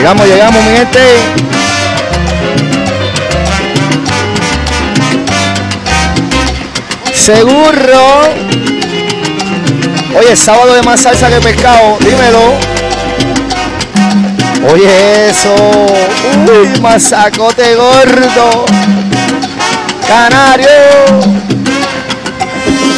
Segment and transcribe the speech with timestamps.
[0.00, 0.98] Llegamos, llegamos, mi gente.
[7.12, 8.22] Seguro.
[10.18, 12.54] Oye, sábado de más salsa que pescado, dímelo.
[14.72, 15.54] Oye, eso.
[16.50, 18.64] Uy, masacote gordo.
[20.08, 20.66] Canario.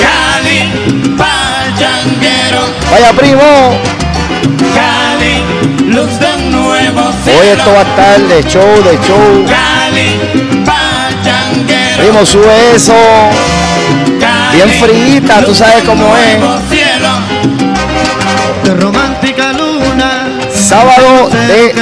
[0.01, 1.17] Cali.
[2.93, 3.92] Vaya primo.
[5.63, 7.41] Cali, luz de nuevo cielo.
[7.41, 9.45] Hoy esto va a estar de show, de show.
[9.47, 10.21] Cali.
[11.99, 12.95] Primo, sube eso.
[14.21, 16.39] Cali, Bien frita, tú sabes cómo es.
[16.39, 17.09] nuevo cielo.
[18.65, 20.29] de romántica luna.
[20.53, 21.75] Sábado de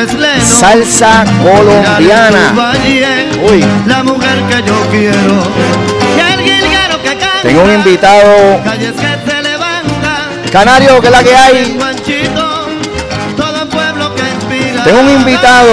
[0.43, 2.73] salsa colombiana.
[3.51, 3.65] Uy.
[3.87, 5.43] La mujer que yo quiero.
[6.17, 6.41] Que.
[7.43, 10.29] Tengo un invitado Calles que se levanta.
[10.53, 11.79] canario, que es la que hay.
[14.85, 15.71] Tengo un invitado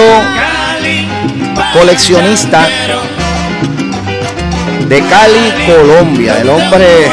[1.72, 2.66] coleccionista
[4.86, 6.38] de Cali, Colombia.
[6.40, 7.08] El hombre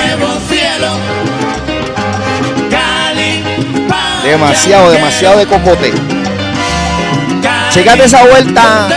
[4.24, 5.94] demasiado, demasiado de cocote.
[7.70, 8.88] Checate esa vuelta.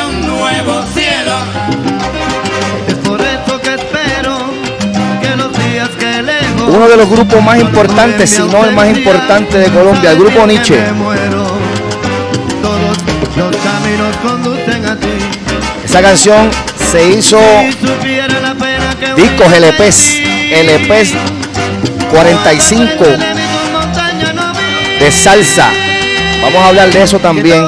[6.66, 10.46] Uno de los grupos más importantes, si no el más importante de Colombia, el grupo
[10.46, 10.78] Nietzsche.
[15.84, 16.50] Esa canción
[16.90, 17.38] se hizo
[19.16, 20.20] discos LPs.
[20.50, 21.14] LPs
[22.10, 23.04] 45
[24.98, 25.70] De salsa.
[26.42, 27.64] Vamos a hablar de eso también.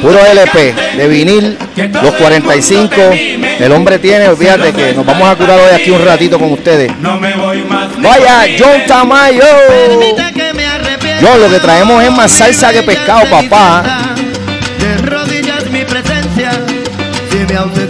[0.00, 1.58] Puro LP de vinil,
[2.02, 2.94] los 45.
[3.60, 6.96] El hombre tiene, olvídate que nos vamos a curar hoy aquí un ratito con ustedes.
[6.98, 7.96] No me voy más.
[7.96, 8.46] ni Vaya.
[8.58, 9.44] John Tamayo.
[11.22, 13.84] John, lo que traemos es más salsa que pescado, papá.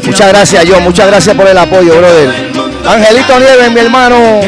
[0.04, 0.82] Muchas gracias, John.
[0.84, 2.52] Muchas gracias por el apoyo, brother.
[2.86, 4.40] Angelito Nieves, mi hermano.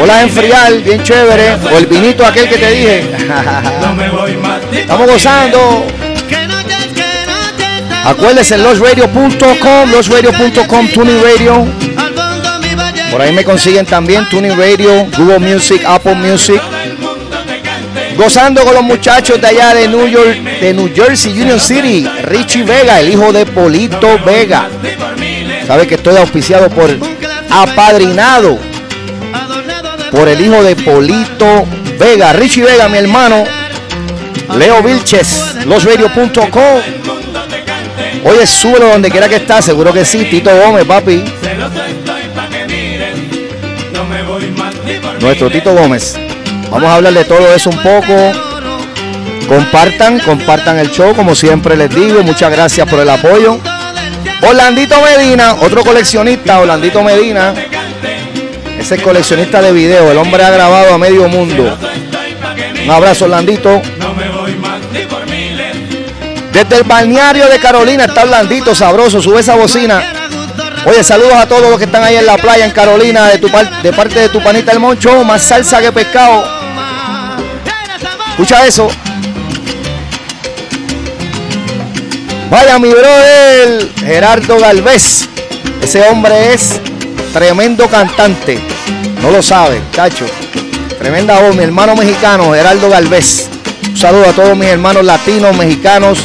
[0.00, 1.54] Hola, enfriar, bien chévere.
[1.72, 3.10] O el vinito aquel que te dije.
[4.72, 5.86] Estamos gozando.
[6.00, 6.50] Noches.
[8.04, 11.66] Acuérdense, losradio.com, losradio.com, Tuning Radio.
[13.10, 16.60] Por ahí me consiguen también Tuning Radio, Google Music, Apple Music.
[18.20, 22.64] Gozando con los muchachos de allá de New York, de New Jersey, Union City, Richie
[22.64, 24.68] Vega, el hijo de Polito Vega.
[25.66, 26.90] Sabe que estoy auspiciado por,
[27.48, 28.58] apadrinado
[30.10, 31.64] por el hijo de Polito
[31.98, 33.42] Vega, Richie Vega, mi hermano,
[34.54, 36.80] Leo Vilches, losradio.com.
[38.24, 41.24] Oye, súbelo donde quiera que está, seguro que sí, Tito Gómez, papi,
[45.20, 45.50] nuestro.
[45.50, 46.19] Tito Gómez.
[46.70, 48.14] Vamos a hablar de todo eso un poco.
[49.48, 52.22] Compartan, compartan el show, como siempre les digo.
[52.22, 53.58] Muchas gracias por el apoyo.
[54.42, 57.52] Orlandito Medina, otro coleccionista, Orlandito Medina.
[58.78, 60.10] Es coleccionista de video.
[60.10, 61.76] El hombre ha grabado a medio mundo.
[62.84, 63.82] Un abrazo, Orlandito.
[66.52, 69.20] Desde el balneario de Carolina está Orlandito, sabroso.
[69.20, 70.02] Sube esa bocina.
[70.86, 73.50] Oye, saludos a todos los que están ahí en la playa en Carolina, de, tu
[73.50, 75.22] par- de parte de tu panita el Moncho.
[75.24, 76.59] Más salsa que pescado.
[78.40, 78.88] Escucha eso.
[82.50, 85.28] Vaya mi brother, Gerardo Galvez.
[85.82, 86.80] Ese hombre es
[87.34, 88.58] tremendo cantante.
[89.20, 90.24] No lo sabe, chacho.
[90.98, 93.50] Tremenda voz, mi hermano mexicano, Gerardo Galvez.
[93.90, 96.20] Un saludo a todos mis hermanos latinos, mexicanos,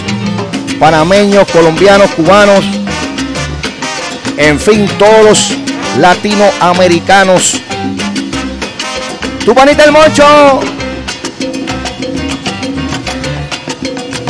[0.79, 2.63] panameños, colombianos, cubanos.
[4.37, 5.53] En fin, todos los
[5.99, 7.59] latinoamericanos.
[9.43, 10.74] Tu panita el mocho.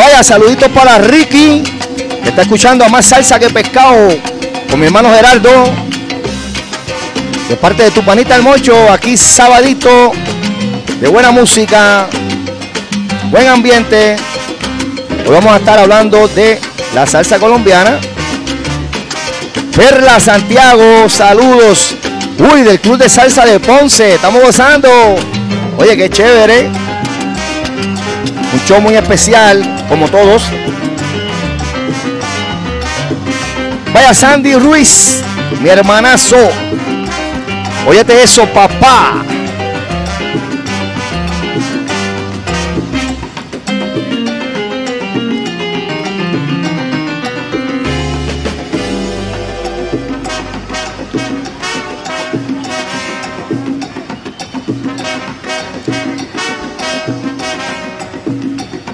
[0.06, 1.64] Vaya, saluditos para Ricky,
[2.22, 4.16] que está escuchando a más salsa que pescado,
[4.70, 5.50] con mi hermano Gerardo.
[7.50, 10.12] De parte de tu panita el mocho, aquí sabadito,
[11.02, 12.06] de buena música,
[13.32, 14.16] buen ambiente.
[15.26, 16.60] Hoy vamos a estar hablando de
[16.94, 17.98] la salsa colombiana.
[19.76, 21.96] Perla Santiago, saludos.
[22.38, 24.88] Uy, del Club de Salsa de Ponce, estamos gozando.
[25.80, 26.68] Oye, qué chévere.
[28.54, 30.44] Un show muy especial, como todos.
[33.94, 35.22] Vaya Sandy Ruiz,
[35.62, 36.50] mi hermanazo.
[37.88, 39.24] Óyete eso, papá.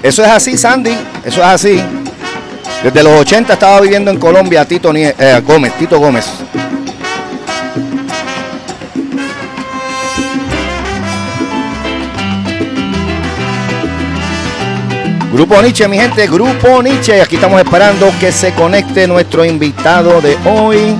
[0.02, 0.96] Eso es así, Sandy.
[1.24, 1.80] Eso es así.
[2.82, 6.26] Desde los 80 estaba viviendo en Colombia Tito Nie- eh, Gómez, Tito Gómez.
[15.32, 17.20] Grupo Nietzsche, mi gente, Grupo Nietzsche.
[17.22, 20.94] Aquí estamos esperando que se conecte nuestro invitado de hoy.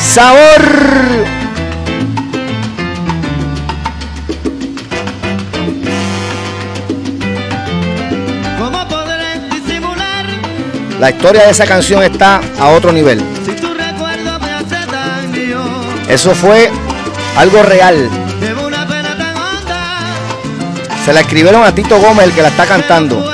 [0.00, 1.37] Sabor.
[10.98, 13.22] La historia de esa canción está a otro nivel.
[16.08, 16.70] Eso fue
[17.36, 18.10] algo real.
[21.04, 23.24] Se la escribieron a Tito Gómez, el que la está cantando.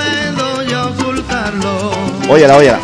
[2.28, 2.78] Óyela, óyela.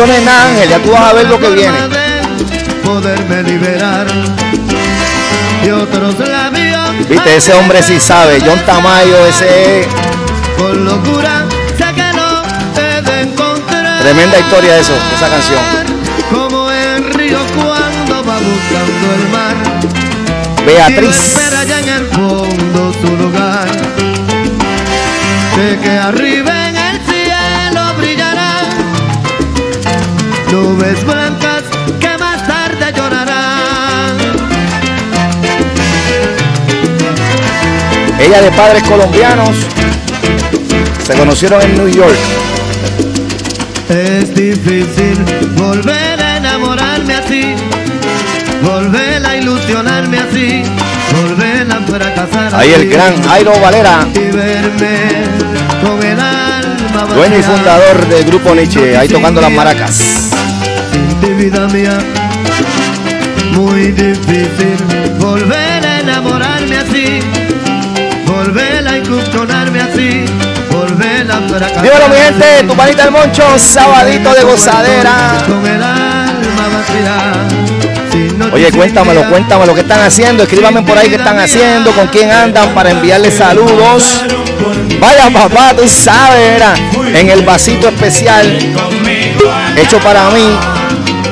[0.00, 1.78] Y esto no es nada, Ángel, ya tú vas a ver lo que viene.
[1.78, 2.22] Forma de
[2.82, 4.06] Poderme liberar.
[5.62, 7.06] Y otros labios.
[7.06, 8.40] Viste, ese hombre sí sabe.
[8.40, 9.86] John Tamayo, ese es
[10.56, 11.44] Con locura
[11.76, 12.42] sé que no
[13.02, 14.00] de encontrar.
[14.00, 15.60] tremenda historia eso, esa canción.
[16.32, 19.56] Como el río cuando va buscando el mar.
[20.64, 21.10] Beatriz.
[21.10, 23.68] espera ya en el fondo su lugar.
[25.56, 26.59] Sé que arriba
[30.80, 31.62] nubes blancas
[32.00, 34.16] que más tarde llorarán.
[38.18, 39.56] Ella de padres colombianos.
[41.04, 42.16] Se conocieron en New York.
[43.88, 45.18] Es difícil
[45.56, 47.54] volver a enamorarme así,
[48.62, 50.62] volver a ilusionarme así,
[51.12, 55.24] volver a fracasar Ahí el gran Jairo Valera, y verme
[55.82, 60.29] con el alma dueño y fundador del grupo Nietzsche, ahí tocando las maracas.
[61.20, 61.98] Ti, vida mía,
[63.52, 64.76] muy difícil
[65.18, 67.20] volver a enamorarme así,
[68.24, 70.24] volver a incursionarme así,
[70.70, 71.82] volver a fracasar.
[71.82, 75.44] Dímelo mi gente, tu panita del Moncho, sabadito de gozadera.
[75.46, 80.44] Con el alma vacía, Oye, cuéntamelo, cuéntamelo, ¿qué están haciendo?
[80.44, 84.24] Escríbanme por ahí qué están haciendo, con quién andan para enviarles saludos.
[84.98, 86.74] Vaya papá, tú sabes, era
[87.14, 88.58] en el vasito especial
[89.76, 90.79] hecho para mí.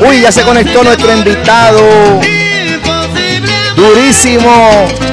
[0.00, 2.20] Uy, ya se conectó nuestro invitado.
[3.76, 4.86] Durísimo.
[4.90, 5.08] este.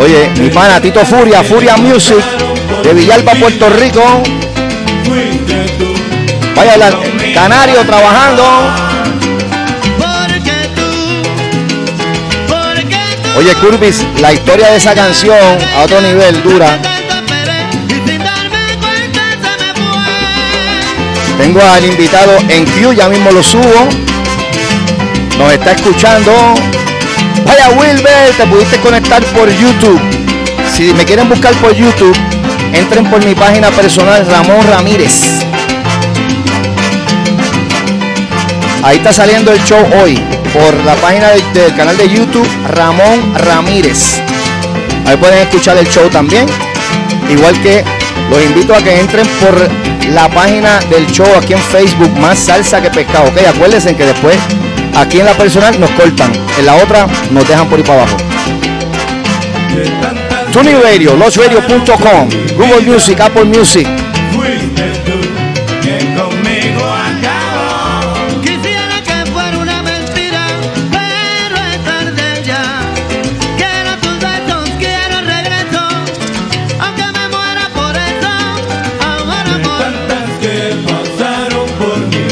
[0.00, 2.22] Oye, mi pana Tito Furia, Furia Music,
[2.84, 4.22] de Villalba, Puerto Rico.
[6.54, 6.98] Vaya, la-
[7.34, 8.44] Canario trabajando.
[13.36, 15.38] Oye, Curvis, la historia de esa canción
[15.76, 16.78] a otro nivel dura.
[21.38, 23.88] Tengo al invitado en Q, ya mismo lo subo.
[25.38, 26.32] Nos está escuchando.
[27.46, 30.00] Vaya Wilber, te pudiste conectar por YouTube.
[30.74, 32.16] Si me quieren buscar por YouTube,
[32.72, 35.14] entren por mi página personal Ramón Ramírez.
[38.82, 40.18] Ahí está saliendo el show hoy
[40.52, 44.20] por la página de- del canal de YouTube Ramón Ramírez.
[45.06, 46.46] Ahí pueden escuchar el show también.
[47.30, 47.84] Igual que
[48.30, 49.54] los invito a que entren por
[50.12, 53.28] la página del show aquí en Facebook, más salsa que pescado.
[53.28, 54.36] Ok, acuérdense que después
[54.96, 58.16] aquí en la personal nos cortan, en la otra nos dejan por ahí para abajo.
[60.52, 63.86] Tuning Radio, losradio.com, Google Music, Apple Music.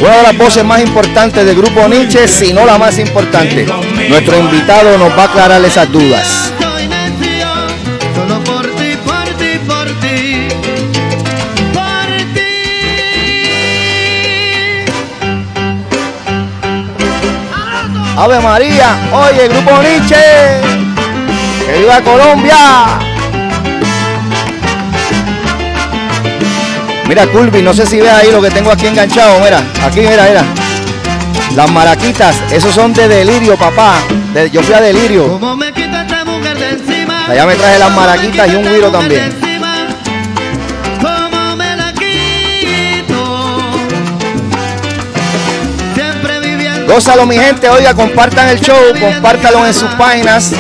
[0.01, 3.67] Una de las voces más importantes del grupo Nietzsche, si no la más importante.
[4.09, 6.53] Nuestro invitado nos va a aclarar esas dudas.
[18.19, 20.17] Ave María, oye, grupo Nietzsche,
[21.67, 23.06] que viva Colombia.
[27.09, 29.39] Mira, Culvi, no sé si ve ahí lo que tengo aquí enganchado.
[29.41, 30.45] Mira, aquí, mira, mira.
[31.55, 34.01] Las maraquitas, esos son de delirio, papá.
[34.53, 35.41] Yo fui a delirio.
[37.29, 39.33] Allá me traje las maraquitas y un guiro también.
[45.95, 47.69] Siempre viviendo Gózalo, mi gente.
[47.71, 50.53] Oiga, compartan el show, compártalo en sus páginas.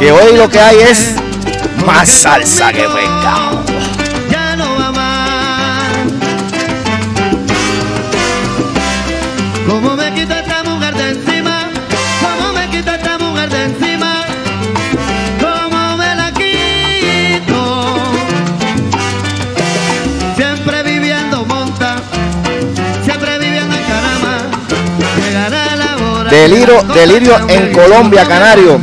[0.00, 1.14] Que hoy lo que hay es
[1.84, 3.47] más salsa que pescado.
[26.30, 28.80] Delirio- delirio en Colombia, Canario.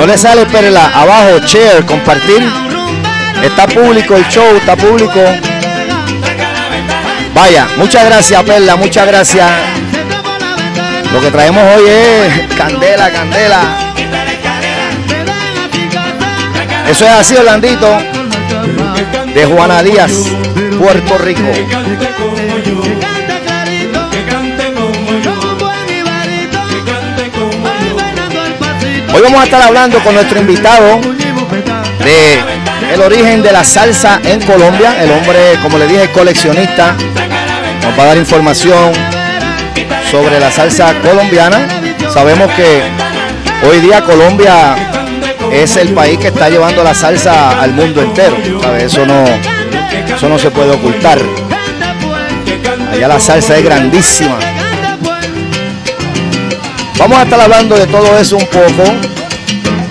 [0.00, 2.42] No le sale perla abajo, share, compartir.
[3.42, 5.20] Está público el show, está público.
[7.34, 9.50] Vaya, muchas gracias Perla, muchas gracias.
[11.12, 13.60] Lo que traemos hoy es candela, candela.
[16.88, 17.98] Eso es así, Orlandito,
[19.34, 20.12] de Juana Díaz,
[20.78, 21.52] Puerto Rico.
[29.12, 31.00] Hoy vamos a estar hablando con nuestro invitado
[31.98, 35.02] de el origen de la salsa en Colombia.
[35.02, 36.94] El hombre, como le dije, coleccionista.
[37.82, 38.92] Nos va a dar información
[40.10, 41.66] sobre la salsa colombiana.
[42.12, 42.82] Sabemos que
[43.68, 44.76] hoy día Colombia
[45.52, 48.36] es el país que está llevando la salsa al mundo entero.
[48.78, 49.24] Eso no,
[50.14, 51.18] eso no se puede ocultar.
[52.92, 54.38] Allá la salsa es grandísima.
[57.00, 58.84] Vamos a estar hablando de todo eso un poco.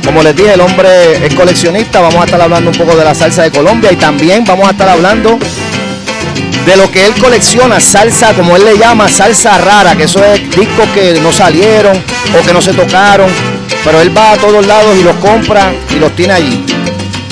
[0.06, 2.01] Como les dije, el hombre es coleccionista.
[2.01, 4.72] Vamos a estar hablando un poco de la salsa de Colombia y también vamos a
[4.72, 5.39] estar hablando
[6.68, 10.56] de lo que él colecciona, salsa, como él le llama, salsa rara, que eso es
[10.56, 13.28] discos que no salieron o que no se tocaron,
[13.84, 16.63] pero él va a todos lados y los compra y los tiene allí.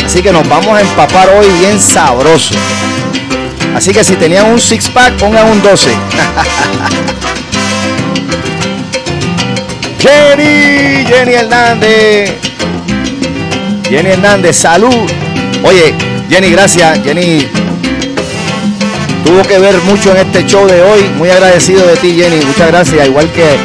[0.03, 2.55] Así que nos vamos a empapar hoy bien sabroso.
[3.75, 5.91] Así que si tenían un six pack, pongan un 12.
[10.07, 12.31] Jenny, Jenny Hernández.
[13.89, 14.95] Jenny Hernández, salud.
[15.63, 15.93] Oye,
[16.29, 17.03] Jenny, gracias.
[17.03, 17.45] Jenny
[19.25, 21.01] tuvo que ver mucho en este show de hoy.
[21.17, 22.37] Muy agradecido de ti, Jenny.
[22.45, 23.05] Muchas gracias.
[23.05, 23.57] Igual que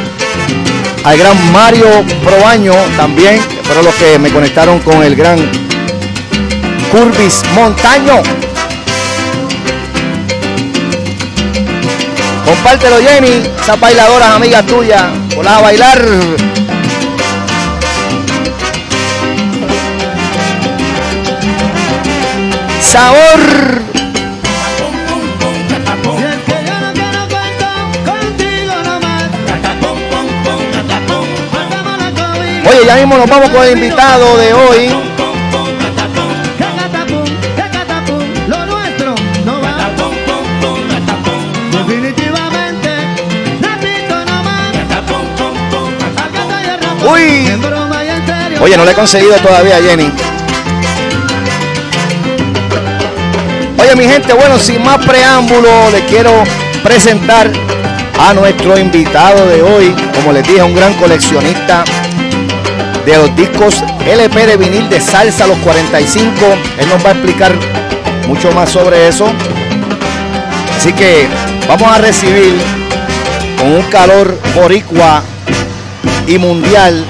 [1.05, 1.87] al gran Mario
[2.23, 5.39] Probaño también, fueron los que me conectaron con el gran
[6.91, 8.21] Curvis Montaño.
[12.45, 13.43] Compártelo, Jenny.
[13.61, 15.22] Esas bailadoras amigas tuyas.
[15.35, 15.99] Hola a bailar.
[22.81, 23.81] Sabor.
[32.65, 35.12] Oye, ya mismo nos vamos con el invitado de hoy.
[48.63, 50.09] Oye, no le he conseguido todavía, Jenny.
[53.77, 56.31] Oye, mi gente, bueno, sin más preámbulo, le quiero
[56.81, 57.51] presentar
[58.17, 59.93] a nuestro invitado de hoy.
[60.15, 61.83] Como les dije, un gran coleccionista
[63.05, 66.33] de los discos LP de vinil de salsa los 45.
[66.77, 67.51] Él nos va a explicar
[68.29, 69.25] mucho más sobre eso.
[70.77, 71.27] Así que
[71.67, 72.55] vamos a recibir
[73.57, 75.21] con un calor boricua
[76.27, 77.05] y mundial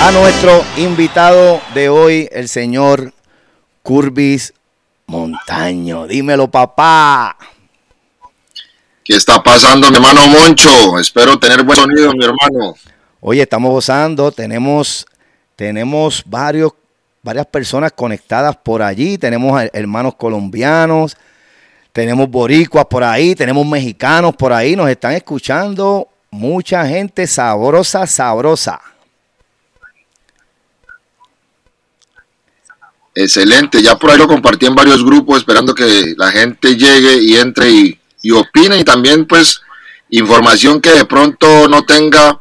[0.00, 3.12] a nuestro invitado de hoy, el señor
[3.82, 4.52] Curvis
[5.06, 6.06] Montaño.
[6.06, 7.36] Dímelo, papá.
[9.04, 10.98] ¿Qué está pasando, mi hermano Moncho?
[10.98, 12.74] Espero tener buen sonido, mi hermano.
[13.20, 15.06] Oye, estamos gozando, tenemos,
[15.56, 16.72] tenemos varios,
[17.22, 21.16] varias personas conectadas por allí, tenemos her- hermanos colombianos,
[21.92, 28.80] tenemos boricuas por ahí, tenemos mexicanos por ahí, nos están escuchando mucha gente sabrosa, sabrosa.
[33.20, 37.34] Excelente, ya por ahí lo compartí en varios grupos esperando que la gente llegue y
[37.34, 39.60] entre y, opine y también pues
[40.08, 42.40] información que de pronto no tenga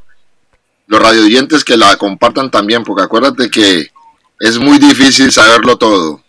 [0.85, 3.87] los radioyentes que la compartan también, porque acuérdate que
[4.39, 6.21] es muy difícil saberlo todo.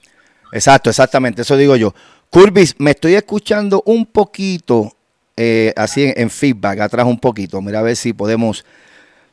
[0.51, 1.95] Exacto, exactamente, eso digo yo.
[2.31, 4.97] Curvis, me estoy escuchando un poquito,
[5.37, 7.61] eh, así en feedback, atrás un poquito.
[7.61, 8.65] Mira a ver si podemos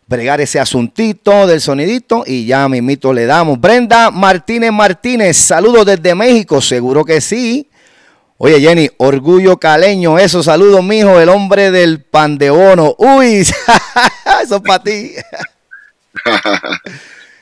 [0.08, 3.60] bregar ese asuntito del sonidito y ya mismito le damos.
[3.60, 7.70] Brenda Martínez Martínez, saludos desde México, seguro que sí.
[8.38, 12.94] Oye Jenny, orgullo caleño, eso, saludos mijo, el hombre del pan de bono.
[12.98, 13.38] Uy,
[14.44, 15.12] eso es para ti.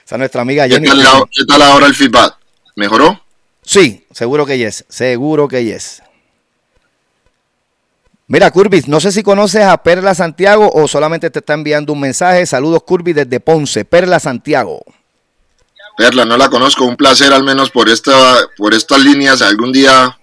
[0.06, 0.88] Esa es nuestra amiga ¿Qué Jenny.
[0.88, 2.36] tal, la- qué tal ahora el feedback?
[2.76, 3.20] ¿Mejoró?
[3.64, 6.02] Sí, seguro que yes, seguro que yes.
[8.28, 12.00] Mira, Curvis, no sé si conoces a Perla Santiago o solamente te está enviando un
[12.00, 12.46] mensaje.
[12.46, 13.84] Saludos, Curvis, desde Ponce.
[13.84, 14.82] Perla Santiago.
[15.98, 19.42] Perla, no la conozco, un placer al menos por esta, por estas líneas.
[19.42, 20.18] Algún día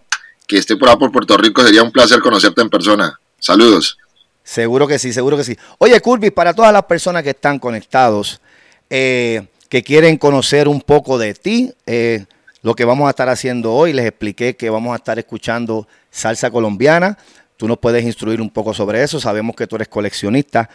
[0.47, 3.19] que esté por ahí por Puerto Rico sería un placer conocerte en persona.
[3.39, 3.99] Saludos.
[4.43, 5.57] Seguro que sí, seguro que sí.
[5.79, 8.41] Oye, Curvis, para todas las personas que están conectados,
[8.89, 12.25] eh, que quieren conocer un poco de ti, eh,
[12.63, 16.51] lo que vamos a estar haciendo hoy, les expliqué que vamos a estar escuchando salsa
[16.51, 17.17] colombiana.
[17.61, 20.67] Tú nos puedes instruir un poco sobre eso, sabemos que tú eres coleccionista,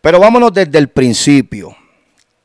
[0.00, 1.76] pero vámonos desde el principio.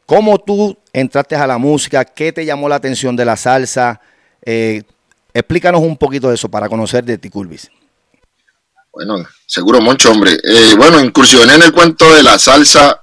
[0.06, 2.04] ¿Cómo tú entraste a la música?
[2.04, 4.02] ¿Qué te llamó la atención de la salsa?
[4.42, 4.84] Eh,
[5.34, 7.72] explícanos un poquito de eso para conocer de ti, Curvis.
[8.92, 10.34] Bueno, seguro Moncho, hombre.
[10.44, 13.02] Eh, bueno, incursioné en el cuento de la salsa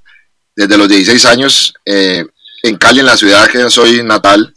[0.55, 2.23] desde los 16 años eh,
[2.61, 4.53] en Cali, en la ciudad que soy natal.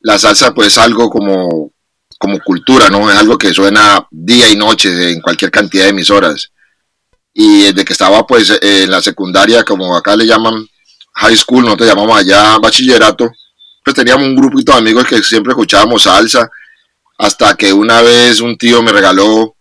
[0.00, 1.72] La salsa pues es algo como,
[2.18, 3.10] como cultura, ¿no?
[3.10, 6.50] Es algo que suena día y noche en cualquier cantidad de emisoras.
[7.32, 10.66] Y desde que estaba pues eh, en la secundaria, como acá le llaman
[11.14, 13.30] high school, nosotros llamamos allá bachillerato,
[13.84, 16.50] pues teníamos un grupito de amigos que siempre escuchábamos salsa,
[17.18, 19.54] hasta que una vez un tío me regaló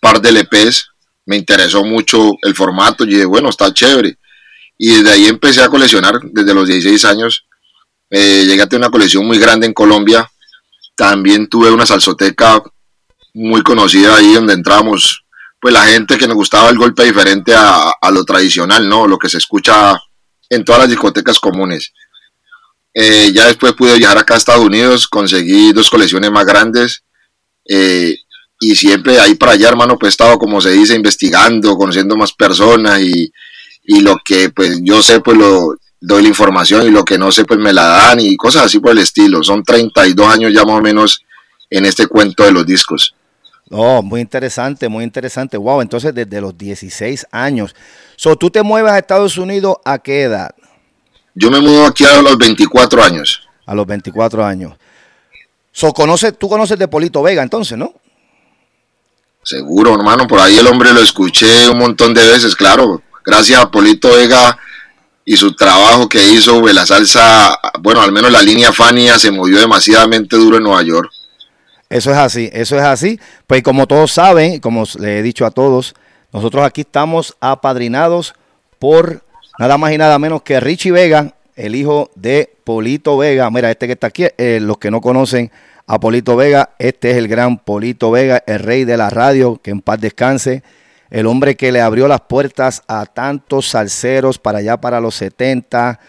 [0.00, 0.90] par de LPs,
[1.26, 4.18] me interesó mucho el formato, y dije, bueno, está chévere.
[4.76, 7.46] Y desde ahí empecé a coleccionar, desde los 16 años.
[8.10, 10.30] Eh, llegué a tener una colección muy grande en Colombia.
[10.96, 12.62] También tuve una salsoteca
[13.34, 15.24] muy conocida ahí donde entramos,
[15.60, 19.06] pues la gente que nos gustaba el golpe diferente a, lo tradicional, ¿no?
[19.06, 19.96] Lo que se escucha
[20.48, 21.92] en todas las discotecas comunes.
[22.92, 27.02] Eh, ya después pude viajar acá a Estados Unidos, conseguí dos colecciones más grandes.
[27.68, 28.16] eh,
[28.60, 32.32] y siempre ahí para allá, hermano, pues he estado, como se dice, investigando, conociendo más
[32.32, 33.30] personas y,
[33.84, 37.32] y lo que pues yo sé, pues lo doy la información y lo que no
[37.32, 39.42] sé, pues me la dan y cosas así por el estilo.
[39.42, 41.24] Son 32 años ya más o menos
[41.70, 43.14] en este cuento de los discos.
[43.70, 45.56] Oh, muy interesante, muy interesante.
[45.56, 47.74] Wow, entonces desde los 16 años.
[48.16, 50.54] So, ¿Tú te mueves a Estados Unidos a qué edad?
[51.34, 53.48] Yo me mudo aquí a los 24 años.
[53.64, 54.74] A los 24 años.
[55.72, 57.94] So, ¿conoces, tú conoces de Polito Vega entonces, ¿no?
[59.42, 63.02] Seguro, hermano, por ahí el hombre lo escuché un montón de veces, claro.
[63.24, 64.58] Gracias a Polito Vega
[65.24, 69.30] y su trabajo que hizo, pues, la salsa, bueno, al menos la línea Fania se
[69.30, 71.10] movió demasiadamente duro en Nueva York.
[71.88, 73.20] Eso es así, eso es así.
[73.46, 75.94] Pues como todos saben, como le he dicho a todos,
[76.32, 78.34] nosotros aquí estamos apadrinados
[78.78, 79.22] por
[79.58, 83.50] nada más y nada menos que Richie Vega, el hijo de Polito Vega.
[83.50, 85.52] Mira, este que está aquí, eh, los que no conocen
[85.86, 89.70] a Polito Vega, este es el gran Polito Vega, el rey de la radio, que
[89.70, 90.62] en paz descanse.
[91.14, 96.00] El hombre que le abrió las puertas a tantos salseros para allá para los 70,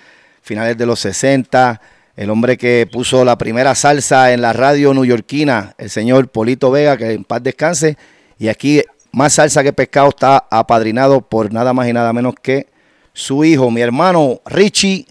[0.42, 1.80] finales de los 60.
[2.16, 6.98] El hombre que puso la primera salsa en la radio neoyorquina, el señor Polito Vega,
[6.98, 8.00] que en paz descanse.
[8.40, 12.66] Y aquí, más salsa que pescado, está apadrinado por nada más y nada menos que
[13.14, 15.06] su hijo, mi hermano Richie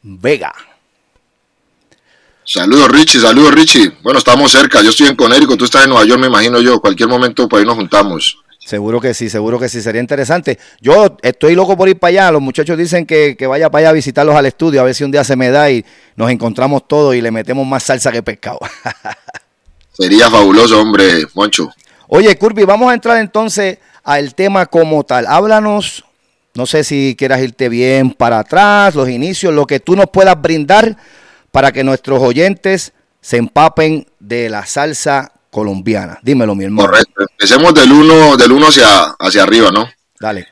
[0.00, 0.54] Vega.
[2.44, 3.96] Saludos Richie, saludos Richie.
[4.04, 6.80] Bueno, estamos cerca, yo estoy en Conérico, tú estás en Nueva York, me imagino yo.
[6.80, 8.38] Cualquier momento por ahí nos juntamos.
[8.64, 10.58] Seguro que sí, seguro que sí, sería interesante.
[10.80, 13.90] Yo estoy loco por ir para allá, los muchachos dicen que, que vaya para allá
[13.90, 16.86] a visitarlos al estudio, a ver si un día se me da y nos encontramos
[16.86, 18.58] todos y le metemos más salsa que pescado.
[19.92, 21.70] Sería fabuloso, hombre, Moncho.
[22.08, 25.26] Oye, Curby, vamos a entrar entonces al tema como tal.
[25.26, 26.04] Háblanos,
[26.54, 30.40] no sé si quieras irte bien para atrás, los inicios, lo que tú nos puedas
[30.40, 30.96] brindar
[31.50, 36.18] para que nuestros oyentes se empapen de la salsa colombiana.
[36.22, 36.88] Dímelo, mi hermano.
[36.88, 37.26] Correcto.
[37.30, 39.88] Empecemos del 1 del uno hacia, hacia arriba, ¿no?
[40.18, 40.48] Dale.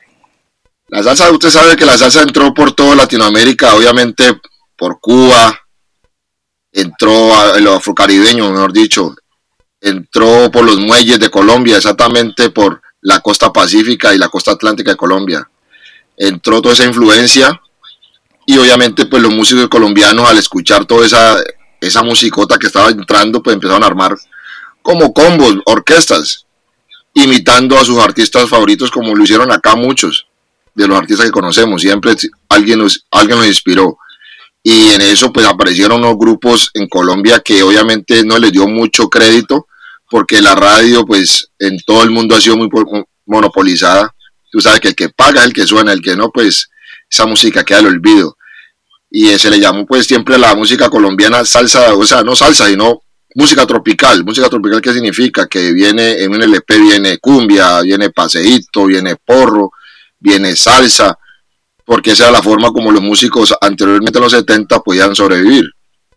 [0.87, 4.39] La salsa, usted sabe que la salsa entró por toda Latinoamérica, obviamente
[4.75, 5.59] por Cuba,
[6.71, 9.15] entró a los afrocaribeños, mejor dicho,
[9.81, 14.91] entró por los muelles de Colombia, exactamente por la costa pacífica y la costa atlántica
[14.91, 15.47] de Colombia.
[16.17, 17.61] Entró toda esa influencia
[18.45, 21.37] y obviamente pues los músicos colombianos al escuchar toda esa
[21.81, 24.15] esa musicota que estaba entrando, pues empezaron a armar
[24.81, 26.45] como combos, orquestas,
[27.13, 30.27] imitando a sus artistas favoritos como lo hicieron acá muchos
[30.75, 31.81] de los artistas que conocemos.
[31.81, 32.15] Siempre
[32.47, 33.97] alguien nos, alguien nos inspiró.
[34.63, 39.09] Y en eso pues aparecieron unos grupos en Colombia que obviamente no les dio mucho
[39.09, 39.67] crédito
[40.09, 42.69] porque la radio pues en todo el mundo ha sido muy
[43.25, 44.13] monopolizada.
[44.51, 46.69] Tú sabes que el que paga es el que suena, el que no pues
[47.09, 48.37] esa música queda al olvido.
[49.11, 53.01] Y se le llamó pues siempre la música colombiana salsa, o sea, no salsa, sino
[53.35, 54.23] música tropical.
[54.23, 55.47] Música tropical, ¿qué significa?
[55.47, 59.71] Que viene en un LP, viene cumbia, viene paseíto, viene porro,
[60.19, 61.17] viene salsa,
[61.85, 65.65] porque esa era la forma como los músicos anteriormente en los 70 podían sobrevivir.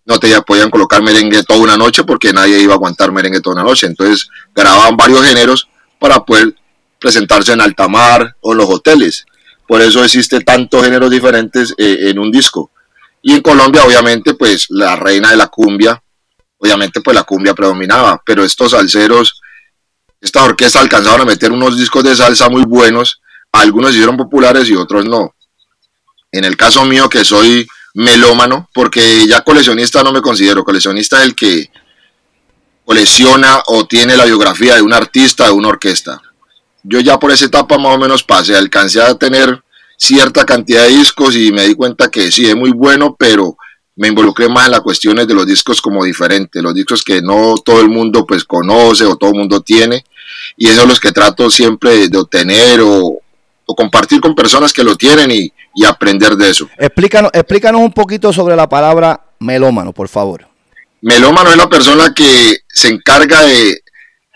[0.05, 3.55] No te podían colocar merengue toda una noche porque nadie iba a aguantar merengue toda
[3.55, 3.87] una noche.
[3.87, 6.55] Entonces grababan varios géneros para poder
[6.99, 9.25] presentarse en alta mar o en los hoteles.
[9.67, 12.71] Por eso existe tantos géneros diferentes eh, en un disco.
[13.23, 16.03] Y en Colombia, obviamente, pues la reina de la cumbia,
[16.63, 18.23] obviamente, pues la cumbia predominaba.
[18.25, 19.41] Pero estos salseros,
[20.21, 23.21] estas orquestas alcanzaron a meter unos discos de salsa muy buenos
[23.53, 25.35] algunos hicieron populares y otros no.
[26.33, 31.25] En el caso mío, que soy melómano, porque ya coleccionista no me considero, coleccionista es
[31.25, 31.71] el que
[32.87, 36.21] colecciona o tiene la biografía de un artista, de una orquesta.
[36.83, 39.63] Yo ya por esa etapa más o menos pasé, alcancé a tener
[39.99, 43.57] cierta cantidad de discos y me di cuenta que sí, es muy bueno, pero
[43.97, 47.55] me involucré más en las cuestiones de los discos como diferentes, los discos que no
[47.65, 50.05] todo el mundo pues conoce o todo el mundo tiene,
[50.57, 53.19] y esos son los que trato siempre de obtener o,
[53.67, 55.53] o compartir con personas que lo tienen y,
[55.87, 56.69] aprender de eso.
[56.77, 60.47] Explícanos, explícanos un poquito sobre la palabra melómano, por favor.
[61.01, 63.83] Melómano es la persona que se encarga de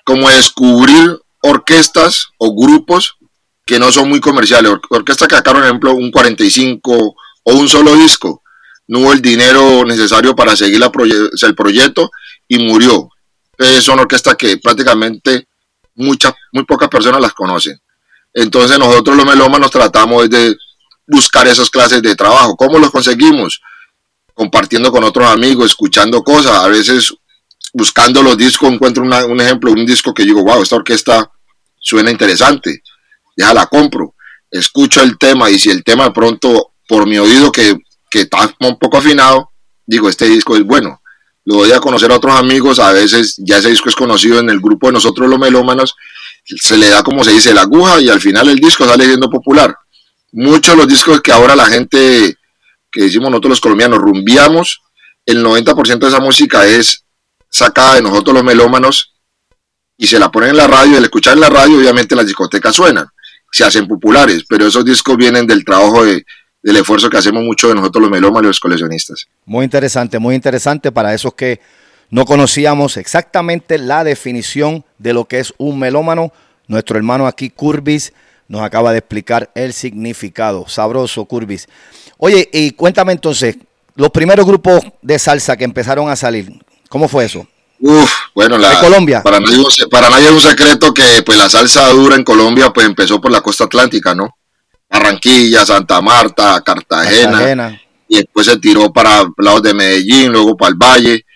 [0.02, 3.18] como descubrir orquestas o grupos
[3.66, 4.72] que no son muy comerciales.
[4.88, 8.42] orquestas que sacaron, por ejemplo, un 45 o un solo disco.
[8.88, 12.10] No hubo el dinero necesario para seguir el proyecto
[12.48, 13.08] y murió.
[13.80, 15.48] son orquestas que prácticamente
[15.94, 17.80] muchas, muy pocas personas las conocen.
[18.32, 20.54] Entonces nosotros los melómanos tratamos de
[21.06, 22.56] buscar esas clases de trabajo.
[22.56, 23.60] ¿Cómo los conseguimos?
[24.34, 26.52] Compartiendo con otros amigos, escuchando cosas.
[26.58, 27.14] A veces
[27.72, 31.30] buscando los discos encuentro un ejemplo, un disco que digo, wow, esta orquesta
[31.78, 32.82] suena interesante.
[33.36, 34.14] Ya la compro.
[34.50, 37.76] Escucho el tema y si el tema de pronto por mi oído que,
[38.16, 39.50] que está un poco afinado,
[39.84, 41.00] digo, este disco es bueno
[41.46, 44.50] lo doy a conocer a otros amigos, a veces ya ese disco es conocido en
[44.50, 45.94] el grupo de nosotros los melómanos,
[46.44, 49.30] se le da como se dice la aguja y al final el disco sale siendo
[49.30, 49.74] popular.
[50.32, 52.34] Muchos de los discos que ahora la gente,
[52.90, 54.82] que decimos nosotros los colombianos, rumbiamos,
[55.24, 57.04] el 90% de esa música es
[57.48, 59.14] sacada de nosotros los melómanos
[59.96, 62.26] y se la ponen en la radio y al escuchar en la radio obviamente las
[62.26, 63.06] discotecas suenan,
[63.52, 66.26] se hacen populares, pero esos discos vienen del trabajo de,
[66.66, 69.28] del esfuerzo que hacemos mucho de nosotros los melómanos y los coleccionistas.
[69.44, 71.60] Muy interesante, muy interesante para esos que
[72.10, 76.32] no conocíamos exactamente la definición de lo que es un melómano.
[76.66, 78.12] Nuestro hermano aquí, Curbis,
[78.48, 80.66] nos acaba de explicar el significado.
[80.66, 81.68] Sabroso, Curbis.
[82.18, 83.58] Oye, y cuéntame entonces,
[83.94, 86.50] los primeros grupos de salsa que empezaron a salir,
[86.88, 87.46] ¿cómo fue eso?
[87.78, 89.22] Uf, bueno, la, Colombia.
[89.22, 92.88] Para nadie, para nadie es un secreto que pues la salsa dura en Colombia pues
[92.88, 94.36] empezó por la costa atlántica, ¿no?
[94.88, 100.76] Barranquilla, Santa Marta, Cartagena, y después se tiró para lados de Medellín, luego para el
[100.76, 101.26] Valle.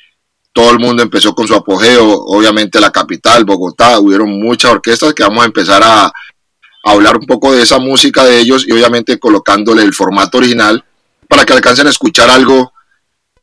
[0.52, 5.22] Todo el mundo empezó con su apogeo, obviamente la capital, Bogotá, hubieron muchas orquestas que
[5.22, 6.12] vamos a empezar a,
[6.82, 10.82] hablar un poco de esa música de ellos y obviamente colocándole el formato original
[11.28, 12.72] para que alcancen a escuchar algo,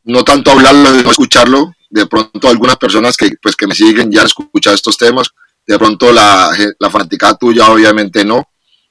[0.02, 1.72] no tanto hablarlo, sino escucharlo.
[1.88, 5.28] De pronto algunas personas que, pues, que me siguen ya han escuchado estos temas,
[5.66, 8.42] de pronto la, la fanaticada tuya obviamente no,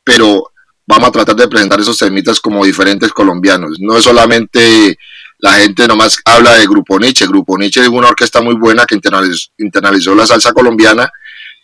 [0.03, 0.49] pero
[0.87, 3.77] vamos a tratar de presentar esos temitas como diferentes colombianos.
[3.79, 4.97] No es solamente
[5.39, 7.27] la gente nomás habla de Grupo Nietzsche.
[7.27, 11.11] Grupo Nietzsche es una orquesta muy buena que internalizó, la salsa colombiana,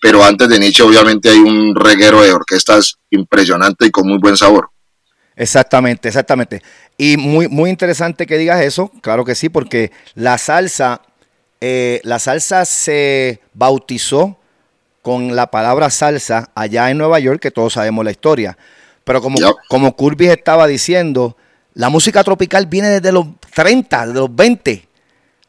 [0.01, 4.37] pero antes de Nietzsche obviamente hay un reguero de orquestas impresionante y con muy buen
[4.37, 4.69] sabor.
[5.35, 6.61] Exactamente, exactamente.
[6.97, 11.01] Y muy, muy interesante que digas eso, claro que sí, porque la salsa,
[11.59, 14.37] eh, la salsa se bautizó
[15.01, 18.57] con la palabra salsa allá en Nueva York, que todos sabemos la historia.
[19.03, 19.37] Pero como,
[19.67, 21.35] como Curvis estaba diciendo,
[21.73, 24.87] la música tropical viene desde los 30, de los 20.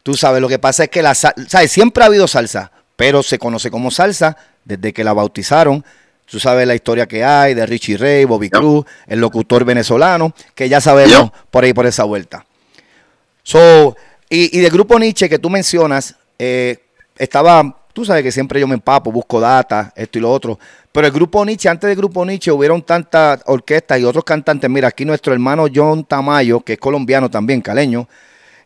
[0.02, 1.70] Tú sabes, lo que pasa es que la ¿sabes?
[1.70, 5.84] siempre ha habido salsa, pero se conoce como salsa desde que la bautizaron.
[6.26, 10.68] Tú sabes la historia que hay de Richie Ray, Bobby Cruz, el locutor venezolano, que
[10.68, 12.44] ya sabemos por ahí por esa vuelta.
[13.42, 13.96] So,
[14.30, 16.78] y, y del grupo Nietzsche que tú mencionas, eh,
[17.16, 20.58] estaba Tú sabes que siempre yo me empapo, busco data, esto y lo otro.
[20.92, 24.68] Pero el grupo Nietzsche, antes del grupo Nietzsche, hubieron tantas orquestas y otros cantantes.
[24.68, 28.06] Mira, aquí nuestro hermano John Tamayo, que es colombiano también, caleño,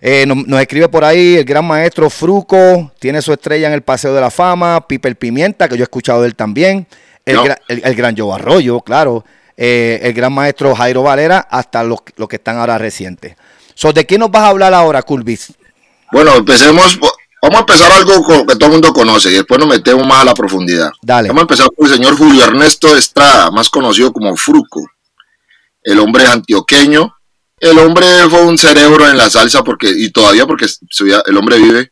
[0.01, 3.83] Eh, nos, nos escribe por ahí el gran maestro Fruco, tiene su estrella en el
[3.83, 6.87] Paseo de la Fama, Piper Pimienta, que yo he escuchado de él también,
[7.27, 7.45] el, No.
[7.45, 9.25] gra- el- el gran Joe Arroyo, claro,
[9.57, 13.35] eh, el gran maestro Jairo Valera, hasta los, los que están ahora recientes.
[13.75, 15.53] So, ¿De quién nos vas a hablar ahora, Culvis?
[16.12, 16.97] Bueno, empecemos.
[17.42, 20.24] Vamos a empezar algo que todo el mundo conoce y después nos metemos más a
[20.24, 20.90] la profundidad.
[21.03, 21.29] Dale.
[21.29, 24.81] Vamos a empezar con el señor Julio Ernesto Estrada, más conocido como Fruco.
[25.83, 27.14] El hombre antioqueño.
[27.61, 30.66] El hombre fue un cerebro en la salsa porque y todavía porque
[31.27, 31.90] el hombre vive.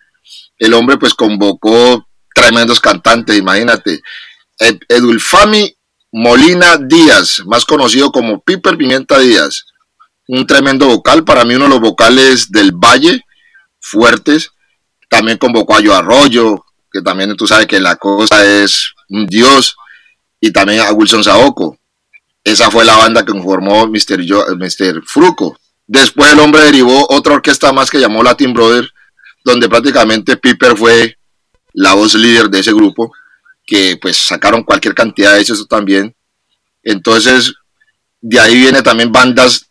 [0.59, 4.01] El hombre pues convocó tremendos cantantes, imagínate.
[4.59, 5.77] Ed- Edulfami
[6.13, 9.65] Molina Díaz, más conocido como Piper Pimienta Díaz.
[10.29, 13.23] Un tremendo vocal, para mí uno de los vocales del Valle,
[13.81, 14.51] fuertes.
[15.09, 19.77] También convocó a Yo Arroyo, que también tú sabes que la costa es un dios.
[20.41, 21.79] Y también a Wilson Saoco.
[22.45, 24.21] Esa fue la banda que conformó Mr.
[24.23, 25.03] Yo- Mr.
[25.05, 25.59] Fruco.
[25.87, 28.89] Después el hombre derivó otra orquesta más que llamó Latin Brother,
[29.45, 31.17] donde prácticamente Piper fue
[31.73, 33.13] la voz líder de ese grupo,
[33.65, 36.15] que pues sacaron cualquier cantidad de hechos también.
[36.83, 37.53] Entonces,
[38.21, 39.67] de ahí viene también bandas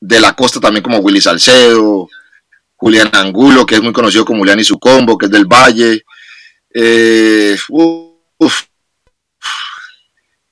[0.00, 2.08] de la costa también como Willy Salcedo,
[2.80, 6.02] Julián Angulo, que es muy conocido como Julián y su combo, que es del Valle.
[6.72, 8.62] Eh, uf,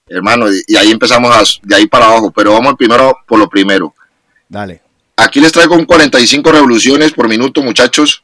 [0.07, 3.95] hermano, y ahí empezamos a, de ahí para abajo, pero vamos primero por lo primero.
[4.47, 4.83] Dale.
[5.17, 8.23] Aquí les traigo un 45 revoluciones por minuto, muchachos,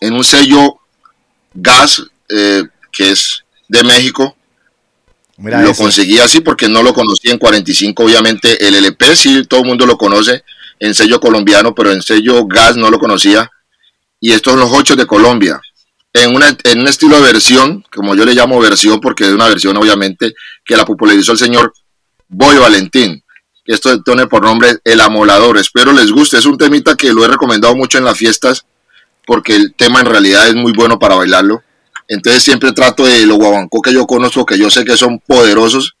[0.00, 0.78] en un sello
[1.52, 4.36] gas eh, que es de México.
[5.38, 8.64] Mira lo conseguí así porque no lo conocí en 45, obviamente.
[8.64, 10.44] El LP sí, todo el mundo lo conoce
[10.80, 13.50] en sello colombiano, pero en sello gas no lo conocía.
[14.20, 15.60] Y estos son los ocho de Colombia.
[16.12, 19.48] En, una, en un estilo de versión, como yo le llamo versión, porque es una
[19.48, 21.72] versión obviamente que la popularizó el señor
[22.28, 23.22] Boy Valentín.
[23.64, 25.58] Esto tiene por nombre El Amolador.
[25.58, 26.38] Espero les guste.
[26.38, 28.64] Es un temita que lo he recomendado mucho en las fiestas
[29.28, 31.62] porque el tema en realidad es muy bueno para bailarlo.
[32.08, 35.96] Entonces siempre trato de los guabancó que yo conozco, que yo sé que son poderosos,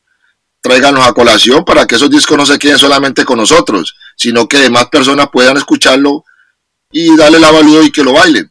[0.62, 4.68] tráiganlos a colación para que esos discos no se queden solamente con nosotros, sino que
[4.68, 6.24] más personas puedan escucharlo
[6.90, 8.50] y darle la valía y que lo bailen.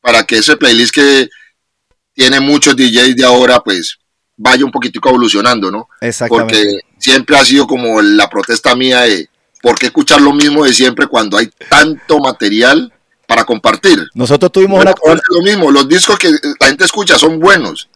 [0.00, 1.30] Para que ese playlist que
[2.12, 3.98] tiene muchos DJs de ahora, pues
[4.36, 5.88] vaya un poquitico evolucionando, ¿no?
[6.00, 6.54] Exactamente.
[6.54, 9.28] Porque siempre ha sido como la protesta mía de
[9.62, 12.92] por qué escuchar lo mismo de siempre cuando hay tanto material
[13.26, 14.04] para compartir.
[14.14, 17.88] Nosotros tuvimos Bueno, una, lo mismo, los discos que la gente escucha son buenos,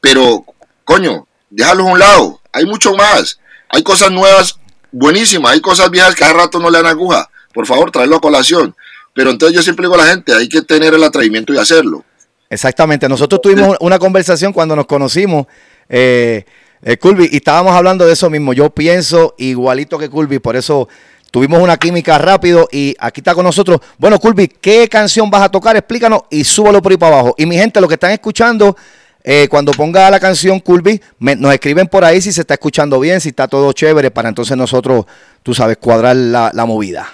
[0.00, 0.44] pero
[0.84, 4.58] coño, déjalos a un lado, hay mucho más, hay cosas nuevas
[4.92, 8.20] buenísimas, hay cosas viejas que hace rato no le dan aguja, por favor, tráelo a
[8.20, 8.74] colación.
[9.14, 12.04] Pero entonces yo siempre digo a la gente, hay que tener el atrevimiento de hacerlo.
[12.48, 13.08] Exactamente.
[13.08, 15.46] Nosotros tuvimos una conversación cuando nos conocimos,
[15.88, 16.44] eh,
[16.82, 16.98] eh,
[17.30, 18.52] y estábamos hablando de eso mismo.
[18.52, 20.88] Yo pienso igualito que Culby, por eso
[21.30, 23.80] tuvimos una química rápido y aquí está con nosotros.
[23.98, 25.76] Bueno, Culby, ¿qué canción vas a tocar?
[25.76, 27.34] Explícanos y súbalo por ahí para abajo.
[27.38, 28.76] Y mi gente, lo que están escuchando,
[29.24, 32.98] eh, cuando ponga la canción Culby, me- nos escriben por ahí si se está escuchando
[33.00, 35.04] bien, si está todo chévere, para entonces nosotros,
[35.42, 37.08] tú sabes, cuadrar la, la movida.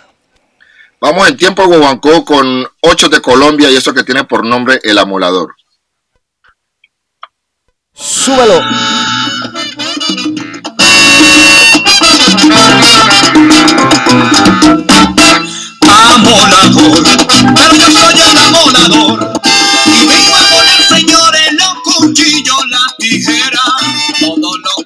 [1.01, 4.99] Vamos en tiempo Guabancó con 8 de Colombia y esto que tiene por nombre El
[4.99, 5.55] Amolador.
[7.93, 8.61] Súbelo.
[15.81, 17.05] amolador,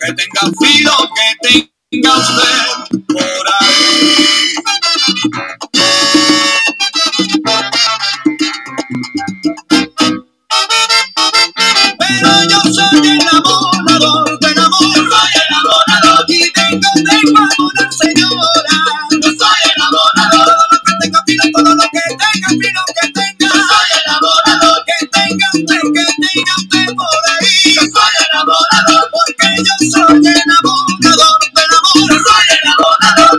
[0.05, 4.55] que tenga filo que tenga usted por ahí.
[11.99, 18.77] Pero yo soy el amolador del amor, soy el amolador y vengo a poner, señora.
[19.12, 23.09] Yo soy el amolador, todo lo que tenga filo, todo lo que tenga filo que
[23.12, 23.37] tenga.
[23.38, 27.75] Yo soy el amolador, que tenga usted, que tenga usted por ahí.
[27.75, 29.02] Yo soy el amolador,
[30.12, 32.05] porque el amolador del amor.
[32.09, 32.68] Yo soy el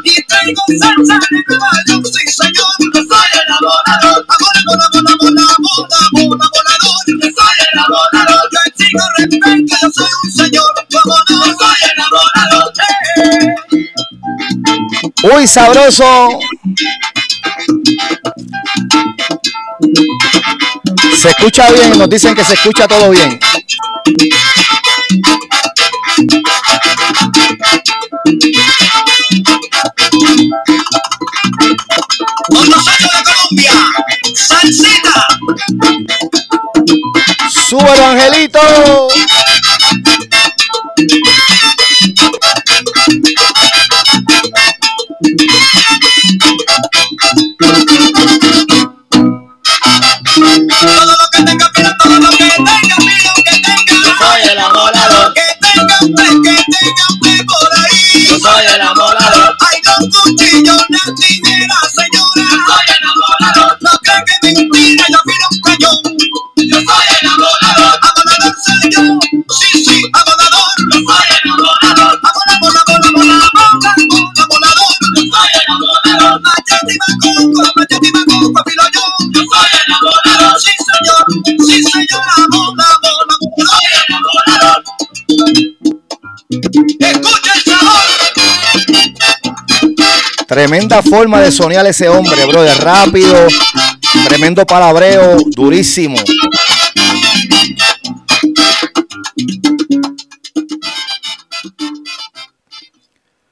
[0.03, 2.73] y traigo salsa caballo, sí señor.
[2.93, 5.87] Yo soy el amolador, amor, amor, amor, amor, amor,
[7.05, 8.07] amor.
[8.51, 12.73] Yo el exijo respeto, yo soy un señor, como no, soy el amolador.
[13.17, 13.55] eh.
[15.35, 16.39] Uy, sabroso.
[21.21, 23.39] Se escucha bien, nos dicen que se escucha todo bien.
[32.53, 33.71] por los años de Colombia.
[34.35, 35.27] Salsita.
[37.67, 38.59] Súbelo, Angelito.
[50.79, 53.85] Todo lo que tenga pila, todo lo que tenga pila, que tenga.
[53.87, 54.57] Yo soy el.
[55.33, 56.13] Que tenga un
[56.43, 58.25] que tenga un por ahí.
[58.27, 58.81] Yo soy el.
[58.81, 61.52] Hay dos cuchillos, Nati,
[90.53, 92.77] Tremenda forma de soñar ese hombre, brother.
[92.77, 93.47] Rápido,
[94.23, 96.15] tremendo palabreo, durísimo.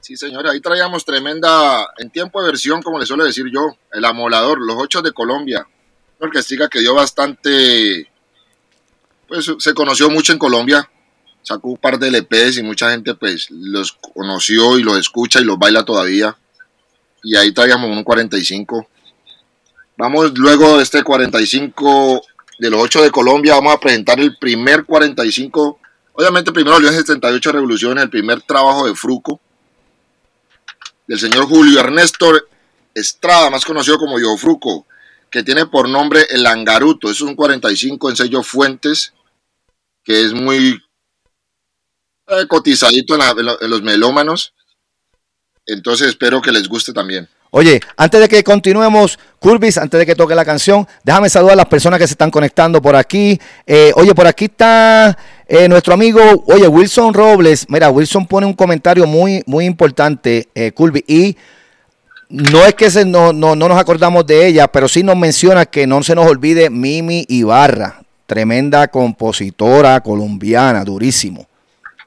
[0.00, 4.04] Sí, señores, ahí traíamos tremenda, en tiempo de versión, como le suelo decir yo, el
[4.04, 5.66] amolador, los ocho de Colombia.
[6.20, 8.08] Una orquestica que dio bastante,
[9.26, 10.88] pues se conoció mucho en Colombia,
[11.42, 15.44] sacó un par de LPs y mucha gente pues los conoció y los escucha y
[15.44, 16.36] los baila todavía.
[17.22, 18.88] Y ahí traíamos un 45.
[19.96, 22.22] Vamos luego de este 45
[22.58, 25.78] de los ocho de Colombia, vamos a presentar el primer 45.
[26.14, 29.40] Obviamente primero salió en 78 Revoluciones, el primer trabajo de Fruco
[31.06, 32.32] del señor Julio Ernesto
[32.94, 34.86] Estrada, más conocido como Yo Fruco,
[35.30, 37.10] que tiene por nombre El Angaruto.
[37.10, 39.12] Es un 45 en sello Fuentes,
[40.04, 40.82] que es muy
[42.28, 44.54] eh, cotizadito en los melómanos.
[45.66, 47.28] Entonces espero que les guste también.
[47.54, 51.56] Oye, antes de que continuemos, Curvis, antes de que toque la canción, déjame saludar a
[51.56, 53.38] las personas que se están conectando por aquí.
[53.66, 57.66] Eh, oye, por aquí está eh, nuestro amigo, oye, Wilson Robles.
[57.68, 61.36] Mira, Wilson pone un comentario muy, muy importante, eh, Curvis, y
[62.30, 65.66] no es que se, no, no, no nos acordamos de ella, pero sí nos menciona
[65.66, 71.46] que no se nos olvide Mimi Ibarra, tremenda compositora colombiana, durísimo.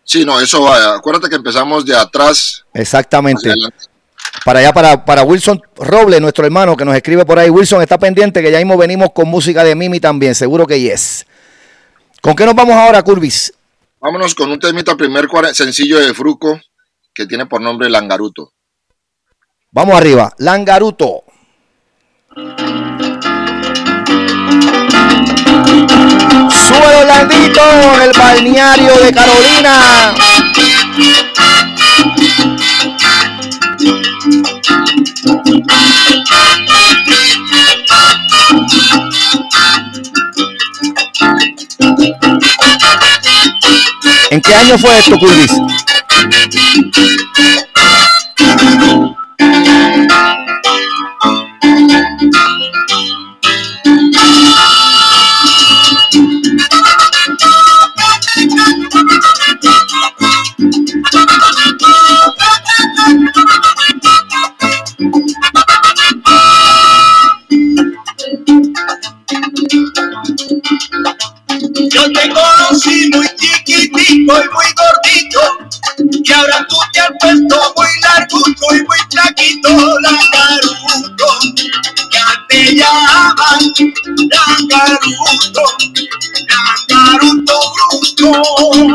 [0.06, 0.96] Sí, no, eso va.
[0.96, 3.54] Acuérdate que empezamos de atrás Exactamente.
[4.44, 7.50] Para allá, para, para Wilson Robles, nuestro hermano que nos escribe por ahí.
[7.50, 11.26] Wilson está pendiente que ya mismo venimos con música de Mimi también, seguro que yes.
[12.22, 13.54] ¿Con qué nos vamos ahora, Curvis?
[14.00, 16.60] Vámonos con un temita, primer sencillo de Fruco,
[17.14, 18.52] que tiene por nombre Langaruto.
[19.72, 20.32] Vamos arriba.
[20.38, 21.24] Langaruto.
[26.76, 27.62] Sube Orlandito,
[28.04, 30.14] el balneario de Carolina.
[44.32, 45.52] ¿En qué año fue esto, Curvis?
[88.58, 88.72] Oh.
[88.74, 88.95] oh, oh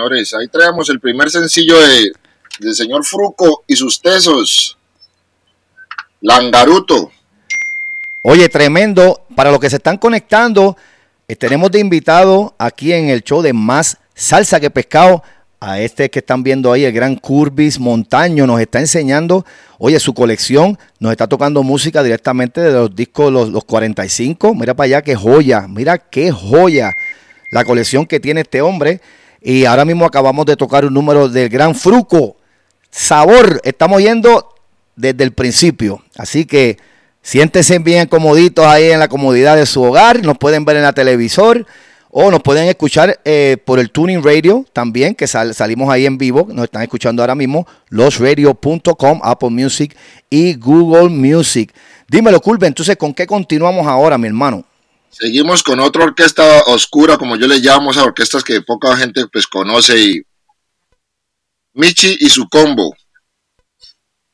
[0.00, 2.12] señores, ahí traemos el primer sencillo de,
[2.58, 4.78] del señor Fruco y sus tesos.
[6.22, 7.10] Langaruto.
[8.22, 9.22] Oye, tremendo.
[9.36, 10.76] Para los que se están conectando,
[11.28, 15.22] eh, tenemos de invitado aquí en el show de Más Salsa que Pescado
[15.60, 18.46] a este que están viendo ahí, el gran Curvis Montaño.
[18.46, 19.44] Nos está enseñando,
[19.78, 20.78] oye, su colección.
[20.98, 24.54] Nos está tocando música directamente de los discos los, los 45.
[24.54, 25.66] Mira para allá, qué joya.
[25.68, 26.94] Mira qué joya
[27.50, 29.00] la colección que tiene este hombre.
[29.42, 32.36] Y ahora mismo acabamos de tocar un número del gran Fruco.
[32.90, 34.54] Sabor, estamos yendo
[34.96, 36.02] desde el principio.
[36.16, 36.76] Así que
[37.22, 40.22] siéntense bien comoditos ahí en la comodidad de su hogar.
[40.22, 41.64] Nos pueden ver en la televisor
[42.12, 46.18] O nos pueden escuchar eh, por el Tuning Radio también, que sal- salimos ahí en
[46.18, 46.48] vivo.
[46.52, 47.66] Nos están escuchando ahora mismo.
[47.88, 49.96] Losradio.com, Apple Music
[50.28, 51.72] y Google Music.
[52.08, 54.64] Dímelo, Culve, entonces, ¿con qué continuamos ahora, mi hermano?
[55.10, 59.46] Seguimos con otra orquesta oscura, como yo le llamo, esas orquestas que poca gente pues
[59.46, 60.22] conoce y
[61.74, 62.94] Michi y su combo,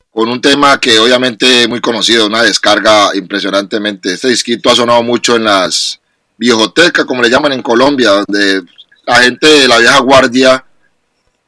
[0.09, 4.13] con un tema que obviamente es muy conocido, una descarga impresionantemente.
[4.13, 5.99] Este disquito ha sonado mucho en las
[6.37, 8.63] viejotecas, como le llaman en Colombia, donde
[9.05, 10.65] la gente de la vieja guardia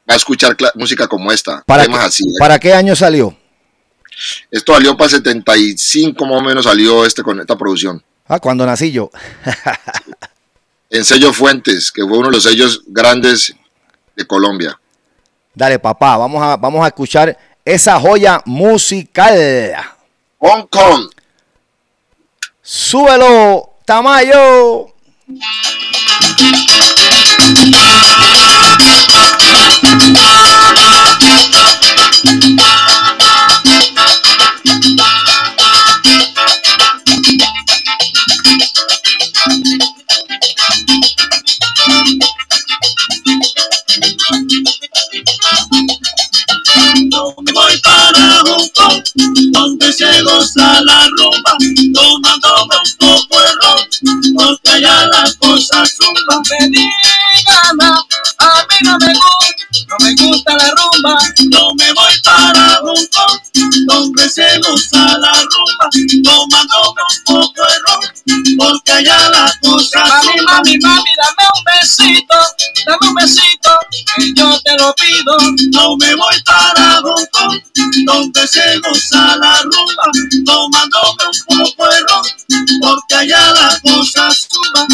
[0.08, 2.24] va a escuchar música como esta, ¿Para, temas qué, así.
[2.24, 2.34] ¿eh?
[2.38, 3.36] ¿Para qué año salió?
[4.50, 8.02] Esto salió para 75 más o menos salió este con esta producción.
[8.32, 9.10] Ah, cuando nací yo.
[10.92, 13.54] En sello Fuentes, que fue uno de los sellos grandes
[14.16, 14.76] de Colombia.
[15.54, 19.76] Dale, papá, vamos a, vamos a escuchar esa joya musical.
[20.38, 21.08] Hong Kong.
[22.60, 24.92] Súbelo, Tamayo.
[47.10, 49.02] Yo me voy para Hong Kong,
[49.52, 51.56] donde se goza la rumba,
[51.92, 53.80] tomándome un poco de ron,
[54.36, 56.42] porque allá las cosas zumban.
[56.50, 59.54] Me digan, a mí no me gusta,
[59.88, 61.18] no me gusta la rumba.
[61.50, 63.40] Yo me voy para Hong Kong,
[63.86, 65.88] donde se goza la rumba,
[66.24, 68.00] tomándome un poco de ron,
[68.58, 72.34] porque allá las cosas Mami, mami, mami, dame un besito,
[72.86, 73.70] dame un besito,
[74.16, 75.36] que yo te lo pido.
[75.72, 77.60] No me voy para Hong Kong,
[78.06, 80.04] donde se goza la rumba,
[80.44, 82.24] tomándome un poco de ron,
[82.80, 84.88] porque allá las cosas suban.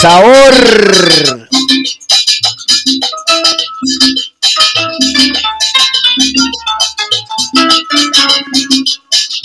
[0.00, 1.48] Sabor.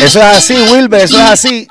[0.00, 1.66] Eso es así, Wilber, eso es así.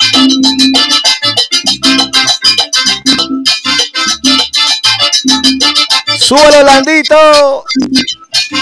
[6.20, 7.64] ¡Súbelo, Landito!
[8.36, 8.60] Uy,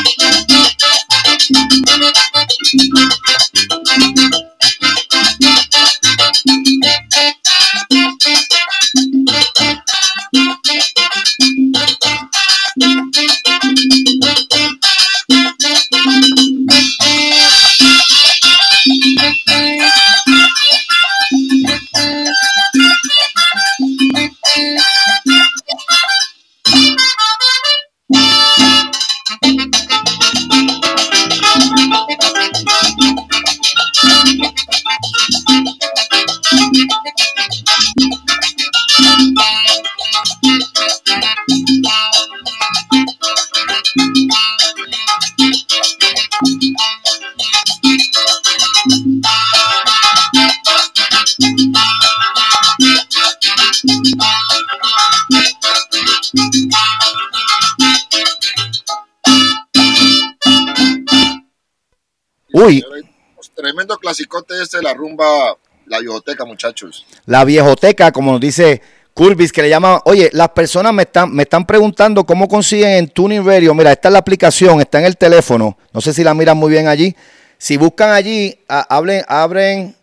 [64.64, 67.06] este de la rumba, la biblioteca, muchachos.
[67.26, 68.82] la viejoteca, como nos dice
[69.14, 70.00] Curvis, que le llaman.
[70.06, 73.74] Oye, las personas me están, me están preguntando cómo consiguen en Tuning Radio.
[73.74, 75.78] Mira, esta es la aplicación, está en el teléfono.
[75.94, 77.16] No sé si la miran muy bien allí.
[77.58, 79.96] Si buscan allí, hablen, abren,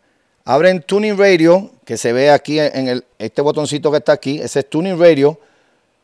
[0.45, 4.41] abren Tuning Radio, que se ve aquí en el, este botoncito que está aquí.
[4.41, 5.41] Ese es Tuning Radio.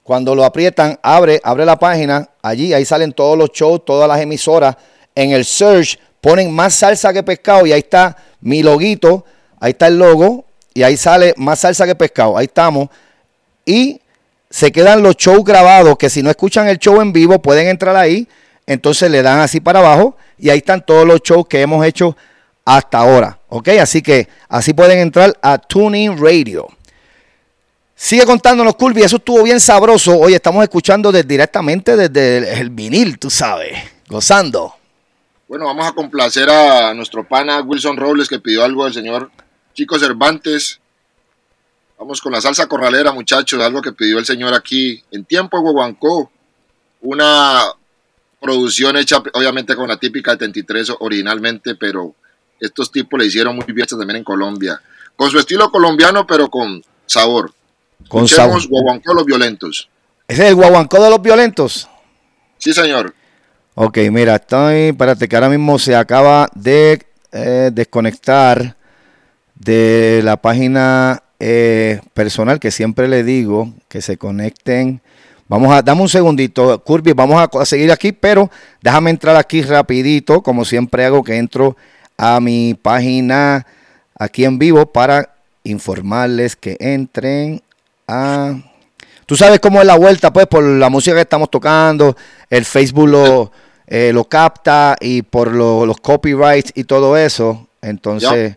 [0.02, 2.28] Cuando lo aprietan, abre, abre la página.
[2.42, 4.76] Allí, ahí salen todos los shows, todas las emisoras.
[5.14, 9.24] En el search ponen más salsa que pescado y ahí está mi loguito.
[9.58, 10.44] Ahí está el logo.
[10.72, 12.36] y ahí sale más salsa que pescado.
[12.36, 12.88] Ahí estamos.
[13.64, 14.00] Y
[14.50, 17.96] se quedan los shows grabados, que si no escuchan el show en vivo, pueden entrar
[17.96, 18.28] ahí.
[18.66, 22.16] Entonces le dan así para abajo y ahí están todos los shows que hemos hecho
[22.64, 23.38] hasta ahora.
[23.48, 23.68] ¿Ok?
[23.80, 26.68] Así que así pueden entrar a Tuning Radio.
[27.94, 29.02] Sigue contándonos, Curvy.
[29.02, 30.18] Eso estuvo bien sabroso.
[30.18, 33.78] Hoy estamos escuchando directamente desde el, el vinil, tú sabes.
[34.08, 34.74] Gozando.
[35.46, 39.30] Bueno, vamos a complacer a nuestro pana Wilson Robles que pidió algo del señor
[39.74, 40.80] Chico Cervantes.
[41.98, 45.64] Vamos con la salsa corralera, muchachos, algo que pidió el señor aquí en tiempo de
[45.64, 46.30] Huehuancó.
[47.02, 47.62] Una
[48.40, 52.14] producción hecha obviamente con la típica 73 originalmente, pero
[52.58, 54.80] estos tipos le hicieron muy bien también en Colombia.
[55.14, 57.52] Con su estilo colombiano, pero con sabor.
[58.08, 58.82] Con Escuchemos sabor.
[58.82, 59.88] Huehuancó los violentos.
[60.26, 61.86] ¿Ese es el guaguancó de los violentos?
[62.56, 63.14] Sí, señor.
[63.76, 68.76] Ok, mira, estoy, espérate que ahora mismo se acaba de eh, desconectar
[69.56, 75.00] de la página eh, personal que siempre le digo que se conecten.
[75.48, 78.48] Vamos a, dame un segundito, Curvy, vamos a, seguir aquí, pero
[78.80, 81.76] déjame entrar aquí rapidito, como siempre hago, que entro
[82.16, 83.66] a mi página
[84.16, 87.60] aquí en vivo para informarles que entren.
[89.26, 92.16] Tú sabes cómo es la vuelta, pues, por la música que estamos tocando,
[92.48, 93.52] el Facebook lo,
[93.86, 97.68] eh, lo capta y por lo- los copyrights y todo eso.
[97.82, 98.56] Entonces,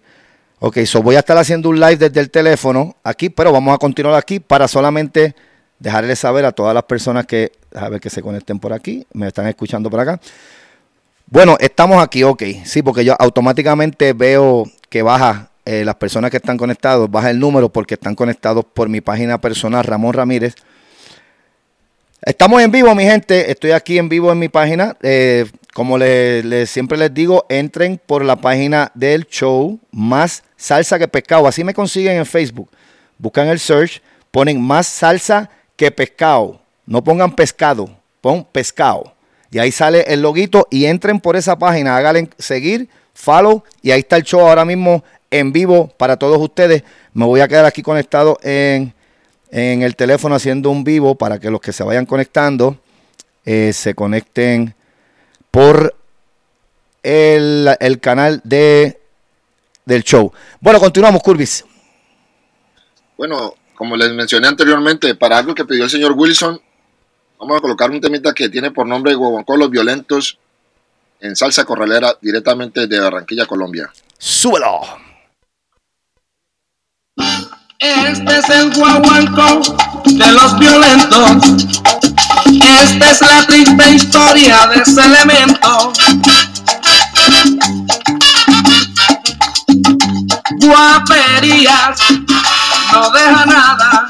[0.59, 3.77] ok, so voy a estar haciendo un live desde el teléfono aquí, pero vamos a
[3.77, 5.35] continuar aquí para solamente
[5.79, 9.27] dejarles saber a todas las personas que, a ver que se conecten por aquí, me
[9.27, 10.19] están escuchando por acá.
[11.29, 16.37] Bueno, estamos aquí, ok, sí, porque yo automáticamente veo que baja eh, las personas que
[16.37, 20.55] están conectados, baja el número porque están conectados por mi página personal, Ramón Ramírez.
[22.23, 23.51] Estamos en vivo, mi gente.
[23.51, 24.97] Estoy aquí en vivo en mi página.
[25.03, 31.07] Eh, como le, siempre les digo, entren por la página del show Más Salsa que
[31.07, 31.47] Pescado.
[31.47, 32.69] Así me consiguen en Facebook.
[33.19, 34.01] Buscan el search,
[34.31, 36.59] ponen Más Salsa que Pescado.
[36.87, 37.89] No pongan pescado,
[38.21, 39.13] pon pescado.
[39.51, 43.99] Y ahí sale el loguito y entren por esa página, háganle seguir, follow y ahí
[43.99, 46.83] está el show ahora mismo en vivo para todos ustedes.
[47.13, 48.93] Me voy a quedar aquí conectado en,
[49.51, 52.77] en el teléfono haciendo un vivo para que los que se vayan conectando
[53.45, 54.75] eh, se conecten
[55.51, 55.95] por
[57.03, 58.99] el, el canal de,
[59.85, 60.31] del show.
[60.59, 61.65] Bueno, continuamos, Curvis.
[63.17, 66.59] Bueno, como les mencioné anteriormente, para algo que pidió el señor Wilson,
[67.39, 70.37] vamos a colocar un temita que tiene por nombre Huevoncó Los Violentos
[71.19, 73.91] en salsa corralera directamente de Barranquilla, Colombia.
[74.17, 75.06] Súbelo.
[77.79, 79.61] Este es el guaguancó
[80.05, 81.67] de los violentos.
[82.45, 85.93] Esta es la triste historia de ese elemento.
[90.59, 91.99] Guaperías
[92.93, 94.07] no deja nada.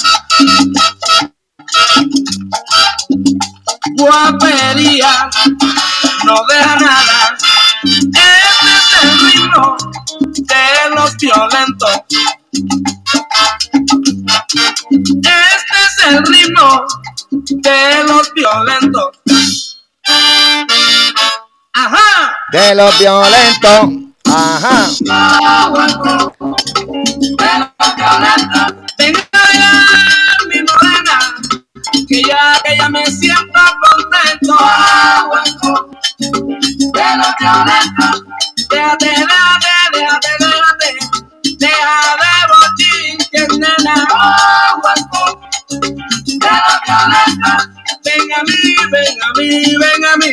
[3.98, 5.28] Guaperías
[6.24, 7.38] no deja nada.
[7.84, 9.76] Este es el ritmo
[10.22, 12.02] de los violentos.
[14.90, 16.86] Este es el ritmo
[17.30, 19.78] de los violentos.
[21.74, 22.38] Ajá.
[22.52, 23.90] De los violentos.
[24.26, 24.88] Ajá.
[28.98, 29.20] Venga
[29.54, 29.72] ya,
[30.48, 31.36] mi morena,
[32.08, 34.58] que ya, que ya me siento contento.
[36.94, 38.24] De los violentos.
[38.70, 39.47] Déjate, déjate,
[48.92, 50.32] ven a mí, ven a mí.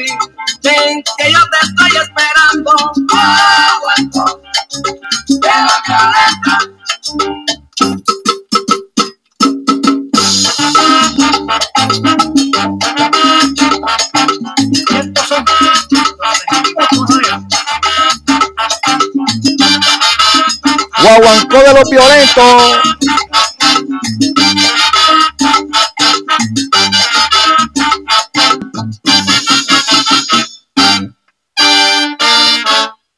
[0.63, 2.73] Ven que yo te estoy esperando.
[5.29, 5.51] De
[5.87, 6.59] violentos.
[14.91, 15.45] Estos son
[21.03, 22.79] Guaguancó de los violentos.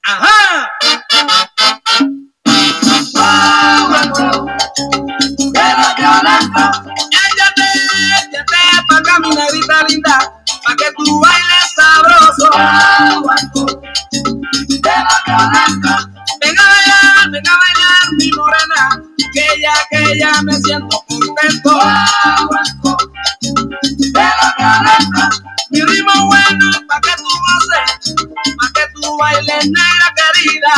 [0.08, 0.70] Ajá.
[7.10, 7.66] Échate,
[8.14, 10.16] échate pa' acá, mi negrita linda,
[10.64, 12.50] pa' que tú bailes sabroso.
[16.40, 19.02] Venga a bailar, venga a bailar, mi morena,
[19.32, 21.80] que ya, que ya me siento contento.
[25.70, 28.14] Mi ritmo bueno pa' que tú goces,
[29.06, 30.74] tu baile negra querida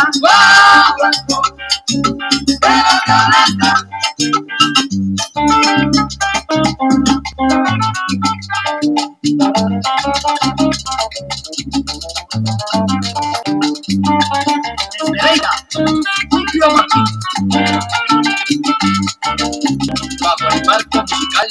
[20.68, 21.48] marco musical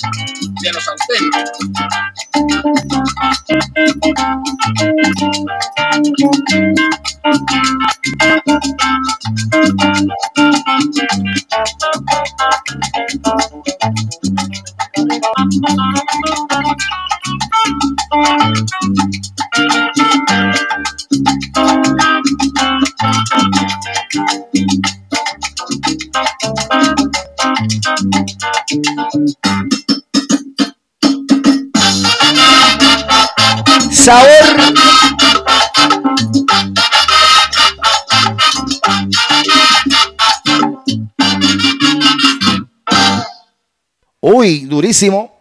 [0.61, 1.67] de los auténticos.
[33.91, 34.27] Sabor.
[44.21, 45.37] Uy, durísimo.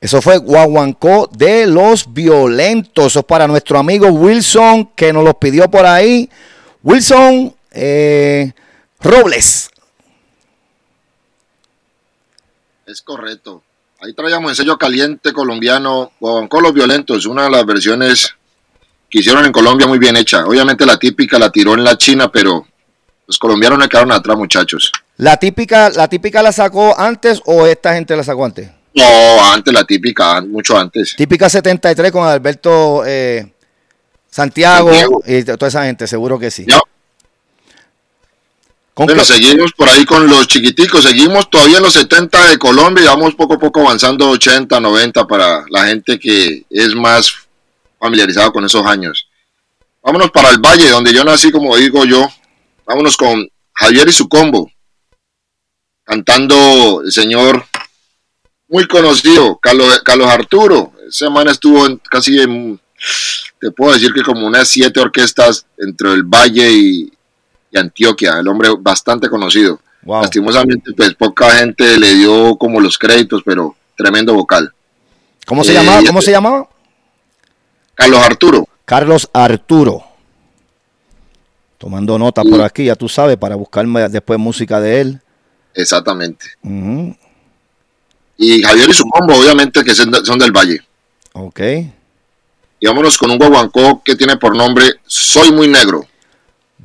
[0.00, 3.06] Eso fue Guaguancó de los Violentos.
[3.06, 6.28] Eso es para nuestro amigo Wilson que nos los pidió por ahí.
[6.82, 8.52] Wilson eh,
[9.00, 9.70] Robles.
[12.86, 13.62] Es correcto.
[14.00, 18.34] Ahí traíamos el sello caliente colombiano, Guaguancó Los Violentos, una de las versiones
[19.08, 20.44] que hicieron en Colombia muy bien hecha.
[20.44, 22.66] Obviamente la típica la tiró en la China, pero
[23.26, 24.90] los colombianos no quedaron atrás, muchachos.
[25.18, 28.70] La típica, la típica la sacó antes o esta gente la sacó antes.
[28.94, 31.14] No, antes la típica, mucho antes.
[31.16, 33.52] Típica 73 con Alberto eh,
[34.28, 35.22] Santiago, Santiago.
[35.26, 36.66] y toda esa gente, seguro que sí.
[38.94, 43.02] ¿Con Bueno, seguimos por ahí con los chiquiticos, seguimos todavía en los 70 de Colombia
[43.02, 47.32] y vamos poco a poco avanzando 80, 90 para la gente que es más
[47.98, 49.28] familiarizada con esos años.
[50.02, 52.28] Vámonos para el Valle, donde yo nací, como digo yo.
[52.84, 54.70] Vámonos con Javier y su combo,
[56.04, 57.64] cantando el señor
[58.68, 60.92] muy conocido, Carlos, Carlos Arturo.
[61.08, 62.78] Ese man estuvo en, casi en,
[63.58, 67.12] te puedo decir que como unas siete orquestas entre el Valle y,
[67.72, 69.80] y Antioquia, el hombre bastante conocido.
[70.02, 70.22] Wow.
[70.22, 74.72] Lastimosamente, pues poca gente le dio como los créditos, pero tremendo vocal.
[75.46, 76.02] ¿Cómo se Eh, llamaba?
[76.06, 76.68] ¿Cómo se llamaba?
[77.94, 80.02] Carlos Arturo, Carlos Arturo.
[81.78, 85.20] Tomando nota por aquí, ya tú sabes, para buscarme después música de él.
[85.74, 86.46] exactamente.
[88.36, 90.80] Y Javier y su combo, obviamente, que son de- son del Valle.
[91.32, 91.60] Ok.
[92.80, 96.04] Y vámonos con un guaguancó que tiene por nombre Soy Muy Negro.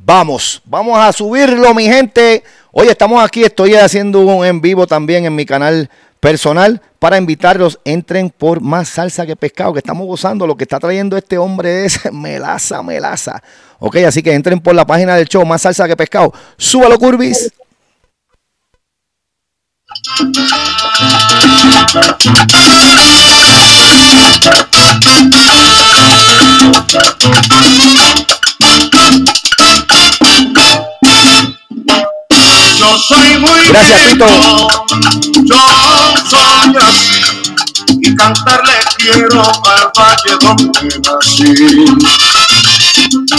[0.08, 2.42] Vamos, vamos a subirlo, mi gente.
[2.72, 7.78] Hoy estamos aquí, estoy haciendo un en vivo también en mi canal personal para invitarlos.
[7.84, 10.46] Entren por más salsa que pescado, que estamos gozando.
[10.46, 13.42] Lo que está trayendo este hombre es melaza, melaza.
[13.80, 16.32] Ok, así que entren por la página del show, más salsa que pescado.
[16.56, 17.52] Súbalo, Curvis.
[32.88, 34.26] Yo soy muy Gracias, Tito.
[35.44, 35.62] Yo
[36.26, 37.20] soy así
[38.00, 41.52] y cantarle quiero al valle donde nací.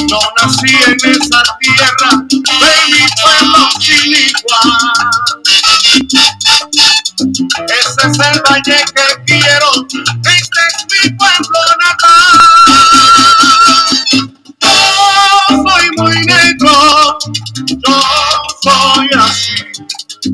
[0.08, 4.70] No nací en esa tierra de mi pueblo sin igual.
[7.66, 9.70] Ese es el valle que quiero,
[10.26, 12.39] este es mi pueblo natal.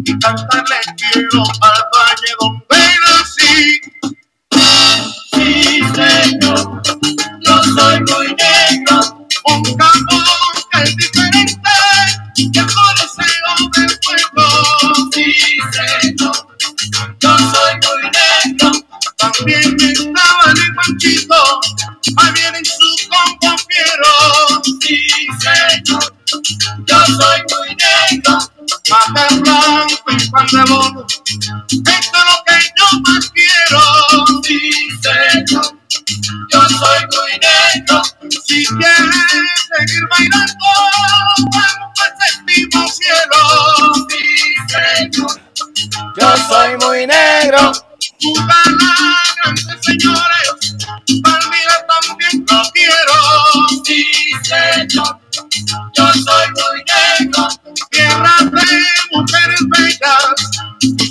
[0.05, 3.81] Y cantarle quiero al valle donde nací.
[5.33, 6.81] Sí, señor,
[7.41, 10.17] yo soy muy negro, un campo
[10.71, 11.71] que es diferente
[12.35, 14.47] que el coliseo del pueblo.
[15.13, 15.27] Sí,
[15.71, 16.35] señor,
[17.19, 18.34] yo soy muy negro,
[19.17, 21.61] también estaba el panchito,
[22.17, 24.61] ahí viene en su combo fiero.
[24.81, 24.97] Sí,
[25.39, 26.15] señor,
[26.85, 28.39] yo soy muy negro,
[28.89, 33.81] papel blanco y pan de bono, esto es lo que yo más quiero.
[34.43, 34.59] Sí,
[35.01, 35.79] señor,
[36.51, 38.03] yo soy muy negro,
[38.45, 39.45] si quieres
[39.77, 40.65] seguir bailando,
[41.51, 43.39] vamos al séptimo cielo.
[44.09, 44.23] Sí,
[44.67, 45.41] señor,
[46.17, 47.84] Yo soy muy negro.
[48.21, 48.91] Cubana,
[49.37, 50.47] grandes señores,
[51.23, 53.17] Palmira también lo quiero.
[53.85, 54.03] Sí,
[54.43, 55.19] señor,
[55.93, 57.47] yo soy muy negro,
[57.91, 58.79] tierra de
[59.11, 60.35] mujeres bellas,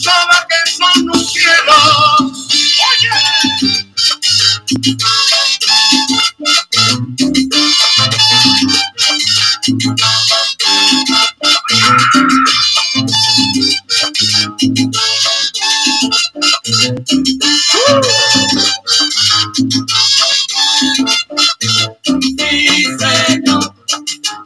[0.03, 1.77] soba que son un cielo.
[2.91, 3.13] Oye.
[22.39, 23.75] Sí, señor,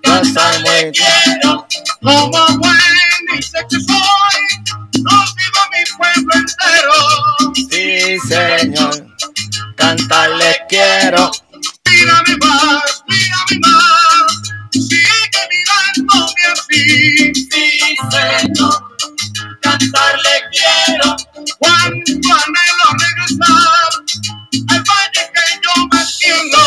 [0.05, 1.67] Yo soy muy quiero,
[2.03, 2.77] como buen
[3.33, 4.41] dice que soy,
[5.03, 6.99] no vivo mi pueblo entero.
[7.71, 9.09] Sí, señor.
[9.79, 11.31] Cantarles quiero.
[11.89, 17.35] Mírame más, mírame más, sigue mirándome así.
[17.35, 18.88] Sí, Señor,
[19.99, 21.17] cantarle quiero.
[21.59, 23.91] Cuánto anhelo regresar
[24.69, 26.63] al valle que yo me siento.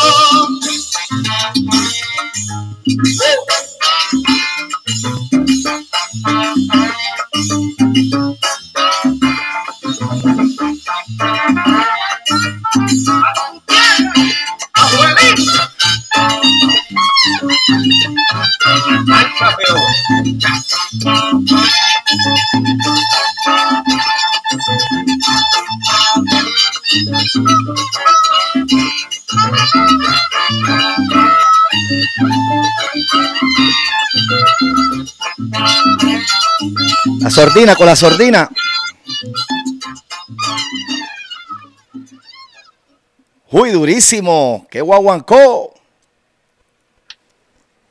[37.20, 38.50] La sordina con la sordina.
[43.50, 44.68] Uy, durísimo.
[44.70, 45.81] Qué guaguancó.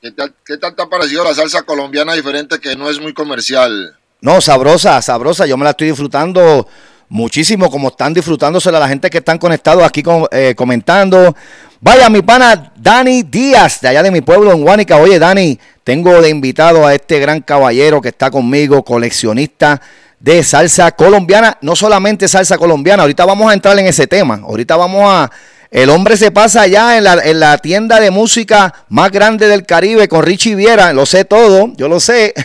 [0.01, 3.13] ¿Qué tal, ¿Qué tal te ha parecido la salsa colombiana diferente que no es muy
[3.13, 3.97] comercial?
[4.23, 5.47] No, sabrosa, sabrosa.
[5.47, 6.67] Yo me la estoy disfrutando
[7.11, 11.35] muchísimo, como están disfrutándosela la gente que están conectados aquí con- eh, comentando.
[11.81, 14.97] Vaya, mi pana Dani Díaz, de allá de mi pueblo en Huánica.
[14.97, 19.83] Oye, Dani, tengo de invitado a este gran caballero que está conmigo, coleccionista
[20.19, 21.59] de salsa colombiana.
[21.61, 24.41] No solamente salsa colombiana, ahorita vamos a entrar en ese tema.
[24.45, 25.31] Ahorita vamos a...
[25.71, 29.65] El hombre se pasa allá en la, en la tienda de música más grande del
[29.65, 30.93] Caribe con Richie Viera.
[30.93, 32.35] Lo sé todo, yo lo sé.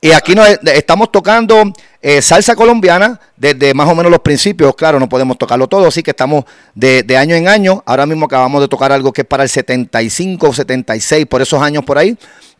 [0.00, 4.74] Y aquí nos estamos tocando eh, salsa colombiana desde más o menos los principios.
[4.74, 6.44] Claro, no podemos tocarlo todo, así que estamos
[6.74, 7.82] de, de año en año.
[7.86, 11.62] Ahora mismo acabamos de tocar algo que es para el 75 o 76, por esos
[11.62, 12.18] años por ahí.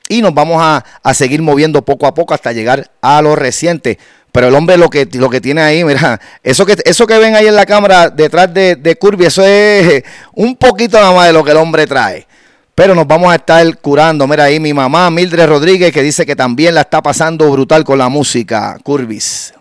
[0.08, 3.98] Y nos vamos a, a seguir moviendo poco a poco hasta llegar a lo reciente.
[4.34, 7.36] Pero el hombre lo que, lo que tiene ahí, mira, eso que, eso que ven
[7.36, 11.32] ahí en la cámara detrás de, de Curvy, eso es un poquito nada más de
[11.32, 12.26] lo que el hombre trae.
[12.74, 14.26] Pero nos vamos a estar curando.
[14.26, 17.96] Mira ahí mi mamá, Mildred Rodríguez, que dice que también la está pasando brutal con
[17.96, 19.54] la música, Curvis.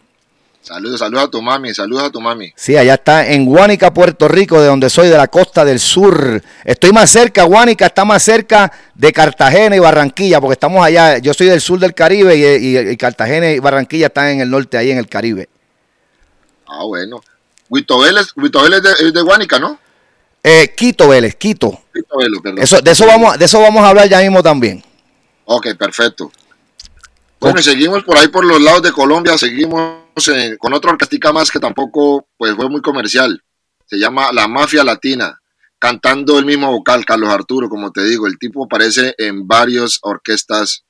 [0.64, 2.54] Saludos, saludos a tu mami, saludos a tu mami.
[2.56, 6.42] Sí, allá está en Guánica, Puerto Rico, de donde soy, de la costa del sur.
[6.64, 11.18] Estoy más cerca, Guánica está más cerca de Cartagena y Barranquilla, porque estamos allá.
[11.18, 14.50] Yo soy del sur del Caribe y, y- y Cartagena y Barranquilla están en el
[14.50, 15.50] norte, ahí en el Caribe.
[16.66, 17.22] Ah, bueno.
[17.68, 19.78] Huito Vélez, Huito Vélez es de, de Guánica, ¿no?
[20.44, 21.82] Eh, Quito, Vélez, Quito.
[21.94, 22.60] Vélez, perdón.
[22.64, 24.82] Eso, de, eso vamos, de eso vamos a hablar ya mismo también.
[25.44, 26.32] Ok, perfecto.
[27.42, 31.32] Bueno, y seguimos por ahí por los lados de Colombia, seguimos eh, con otra orquestica
[31.32, 33.44] más que tampoco pues fue muy comercial.
[33.86, 35.40] Se llama La Mafia Latina,
[35.80, 40.84] cantando el mismo vocal, Carlos Arturo, como te digo, el tipo aparece en varias orquestas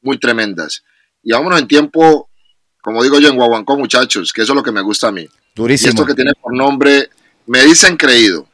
[0.00, 0.82] muy tremendas.
[1.22, 2.28] Y vámonos en tiempo,
[2.80, 5.22] como digo yo, en Guaguancó, muchachos, que eso es lo que me gusta a mí.
[5.22, 5.90] Y Durísimo.
[5.90, 7.10] esto que tiene por nombre,
[7.46, 8.46] me dicen creído.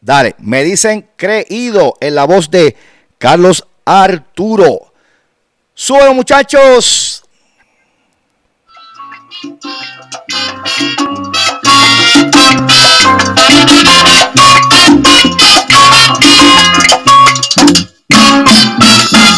[0.00, 2.74] Dale, me dicen creído en la voz de
[3.18, 4.92] Carlos Arturo.
[5.74, 7.22] Súbelo, muchachos.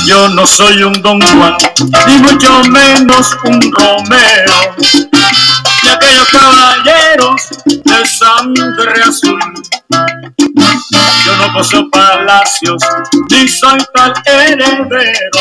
[0.07, 1.55] Yo no soy un Don Juan,
[2.09, 4.75] ni mucho menos un Romeo,
[5.93, 9.40] aquellos caballeros de sangre azul.
[11.24, 12.82] Yo no poseo palacios,
[13.30, 15.40] ni soy tal heredero.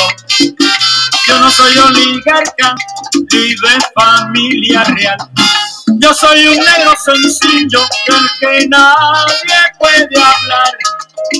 [1.28, 2.76] Yo no soy oligarca,
[3.14, 5.18] ni de familia real.
[6.00, 10.78] Yo soy un negro sencillo del que nadie puede hablar.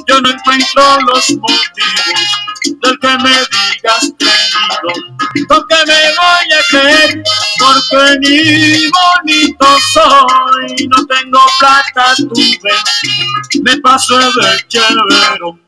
[0.08, 5.48] Yo no encuentro los motivos del que me digas creído.
[5.48, 7.24] ¿Con me voy a creer?
[7.60, 10.88] Porque ni bonito soy.
[10.88, 13.62] No tengo plata, tuve.
[13.64, 15.60] Me paso de chévero.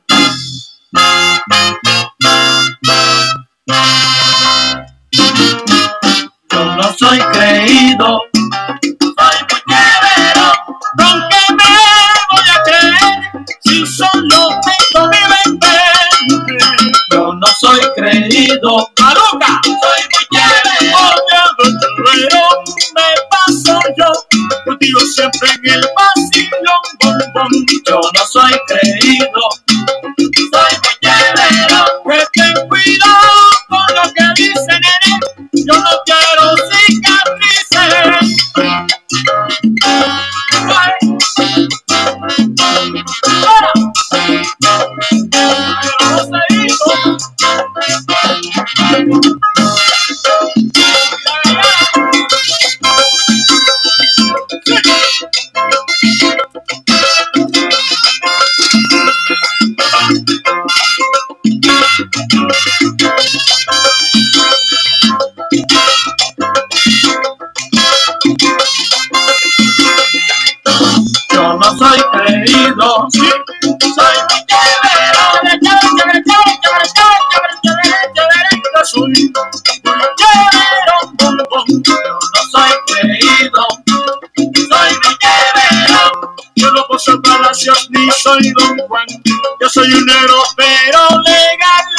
[6.52, 8.22] Yo no soy creído,
[18.04, 20.98] creído, Maruca, soy muy chévero.
[20.98, 21.40] Oye,
[21.80, 22.44] chévero,
[22.96, 24.10] me paso yo,
[24.66, 27.52] contigo siempre en el vacilón, bom, bom.
[27.88, 31.82] Yo no soy creído, soy muy chévero.
[32.04, 33.32] Que ten cuidado
[33.70, 35.66] con lo que dicen en él.
[35.66, 36.13] Yo no quiero
[48.94, 49.00] Yo
[71.58, 73.08] no soy creído.
[88.24, 89.06] Soy Don Juan.
[89.60, 91.93] Yo soy un negro pero legal.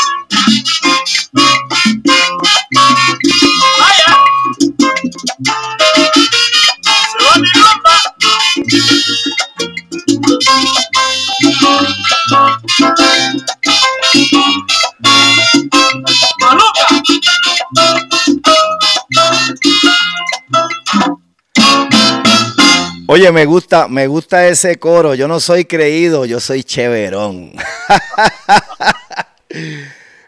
[23.07, 25.15] Oye, me gusta, me gusta ese coro.
[25.15, 27.53] Yo no soy creído, yo soy cheverón.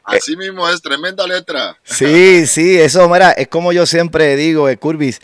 [0.05, 1.77] Así mismo es, tremenda letra.
[1.83, 5.21] Sí, sí, eso, mira, es como yo siempre digo, eh, Curvis,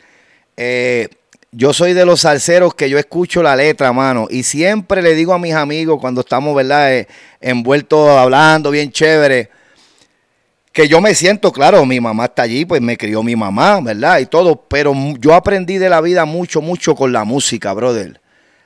[0.56, 1.08] eh,
[1.52, 5.34] yo soy de los salseros que yo escucho la letra, mano, y siempre le digo
[5.34, 7.06] a mis amigos cuando estamos, ¿verdad?, eh,
[7.40, 9.50] envueltos hablando bien chévere,
[10.72, 14.18] que yo me siento, claro, mi mamá está allí, pues me crió mi mamá, ¿verdad?
[14.20, 18.20] Y todo, pero yo aprendí de la vida mucho, mucho con la música, brother.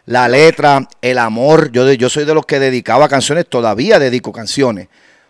[0.05, 4.87] La letra, el amor, yo, yo soy de los que dedicaba canciones, todavía dedico canciones,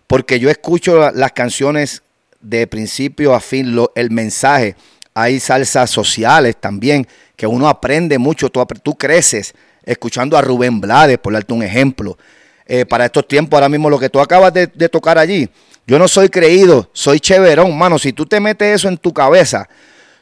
[0.07, 2.03] porque yo escucho la- las canciones
[2.43, 4.77] de principio a fin, lo- el mensaje.
[5.15, 7.07] Hay salsas sociales también,
[7.37, 12.19] que uno aprende mucho, tú, tú creces escuchando a Rubén Blades, por darte un ejemplo.
[12.67, 15.49] Eh, para estos tiempos, ahora mismo lo que tú acabas de tocar allí,
[15.87, 17.99] yo no soy creído, soy cheverón, mano.
[17.99, 19.69] Si tú te metes eso en tu cabeza,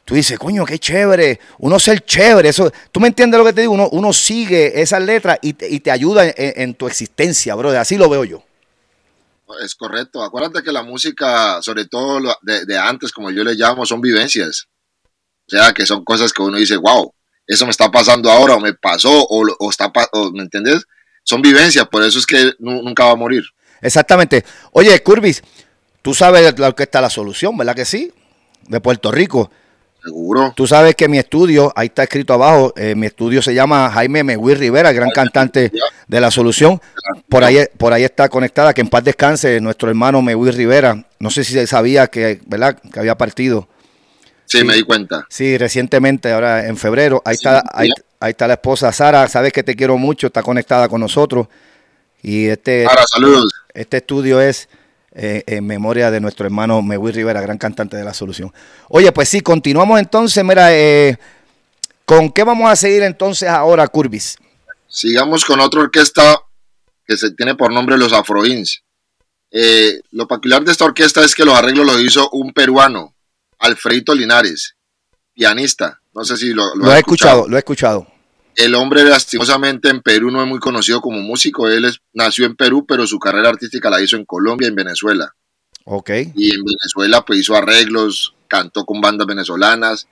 [0.05, 3.63] tú dices, coño, qué chévere, uno ser chévere, eso, tú me entiendes lo que te
[3.63, 7.79] digo, uno, uno sigue esas letras y te, y te ayuda en, tu existencia, brother,
[7.79, 8.43] así lo veo yo.
[9.63, 10.23] Es correcto.
[10.23, 14.67] Acuérdate que la música, sobre todo de, antes, como yo le llamo, son vivencias.
[15.47, 17.13] O sea, que son cosas que uno dice, wow,
[17.47, 20.85] eso me está pasando ahora, o me pasó, o, o está, o, ¿me entiendes?
[21.23, 23.45] Son vivencias, por eso es que nu- nunca va a morir.
[23.81, 24.45] Exactamente.
[24.73, 25.43] Oye, Curvis,
[26.03, 28.13] tú sabes la orquesta La Solución, ¿verdad que sí?
[28.69, 29.51] De Puerto Rico.
[30.03, 30.53] Seguro.
[30.55, 34.23] Tú sabes que mi estudio, ahí está escrito abajo, eh, mi estudio se llama Jaime
[34.23, 35.73] Megui Rivera, gran cantante
[36.07, 36.79] de La Solución.
[37.31, 41.07] Por ahí, por ahí está conectada, que en paz descanse nuestro hermano Megui Rivera.
[41.19, 42.79] No sé si sabía que, ¿verdad?
[42.93, 43.67] que había partido.
[44.45, 44.65] Sí, Sí.
[44.65, 45.25] me di cuenta.
[45.31, 47.23] Sí, recientemente, ahora en febrero.
[47.25, 47.89] Ahí, Sí, está, ahí,
[48.21, 51.47] ahí está la esposa Sara, sabes que te quiero mucho, está conectada con nosotros.
[52.25, 53.53] Y este, saludos.
[53.75, 54.71] este estudio es
[55.13, 58.51] eh, en memoria de nuestro hermano Megui Rivera, gran cantante de La Solución.
[58.89, 60.43] Oye, pues sí, continuamos entonces.
[60.43, 61.19] Mira, eh,
[62.07, 64.39] ¿con qué vamos a seguir entonces ahora, Curvis?
[64.89, 66.41] Sigamos con otra orquesta
[67.07, 68.83] que se tiene por nombre Los Afroins.
[69.51, 73.15] Eh, lo peculiar de esta orquesta es que los arreglos los hizo un peruano,
[73.59, 74.77] Alfredito Linares,
[75.35, 76.01] pianista.
[76.15, 78.14] No sé si lo, Lo has he escuchado, lo he escuchado.
[78.57, 81.69] El hombre lastimosamente en Perú no es muy conocido como músico.
[81.69, 84.75] Él es- nació en Perú, pero su carrera artística la hizo en Colombia y en
[84.77, 85.35] Venezuela.
[85.85, 86.11] Ok.
[86.35, 90.07] Y en Venezuela pues hizo arreglos, cantó con bandas venezolanas.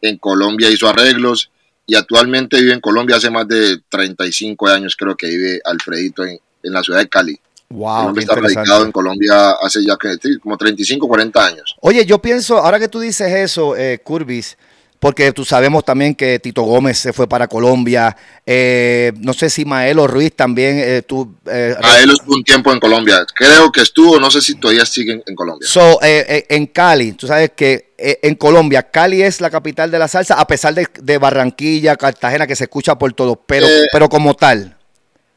[0.00, 1.50] En Colombia hizo arreglos
[1.86, 6.38] y actualmente vive en Colombia hace más de 35 años creo que vive Alfredito en,
[6.62, 7.38] en la ciudad de Cali.
[7.70, 8.92] Wow, está radicado en.
[8.92, 9.98] Colombia hace ya
[10.40, 11.76] como 35, 40 años.
[11.82, 14.56] Oye, yo pienso, ahora que tú dices eso, eh, Curvis,
[15.00, 18.16] porque tú sabemos también que Tito Gómez se fue para Colombia.
[18.44, 21.36] eh, no sé si Maelo Ruiz también eh, tú.
[21.46, 23.24] eh, A él estuvo un tiempo en Colombia.
[23.34, 25.68] Creo que estuvo, no sé si todavía sigue en, en Colombia.
[25.68, 29.90] So, eh, eh, en Cali, tú sabes que eh, en Colombia, Cali es la capital
[29.90, 33.66] de la salsa, a pesar de, de Barranquilla, Cartagena, que se escucha por todo, pero,
[33.66, 33.86] Eh.
[33.92, 34.76] pero como tal.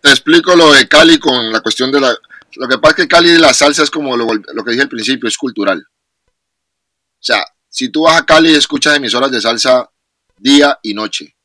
[0.01, 2.11] te explico lo de Cali con la cuestión de la...
[2.55, 4.89] Lo que pasa es que Cali la salsa es como lo, lo que dije al
[4.89, 5.85] principio, es cultural.
[5.87, 9.89] O sea, si tú vas a Cali escuchas emisoras de salsa
[10.37, 11.35] día y noche.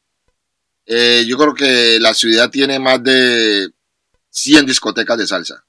[0.84, 3.70] Eh, yo creo que la ciudad tiene más de
[4.30, 5.64] 100 discotecas de salsa.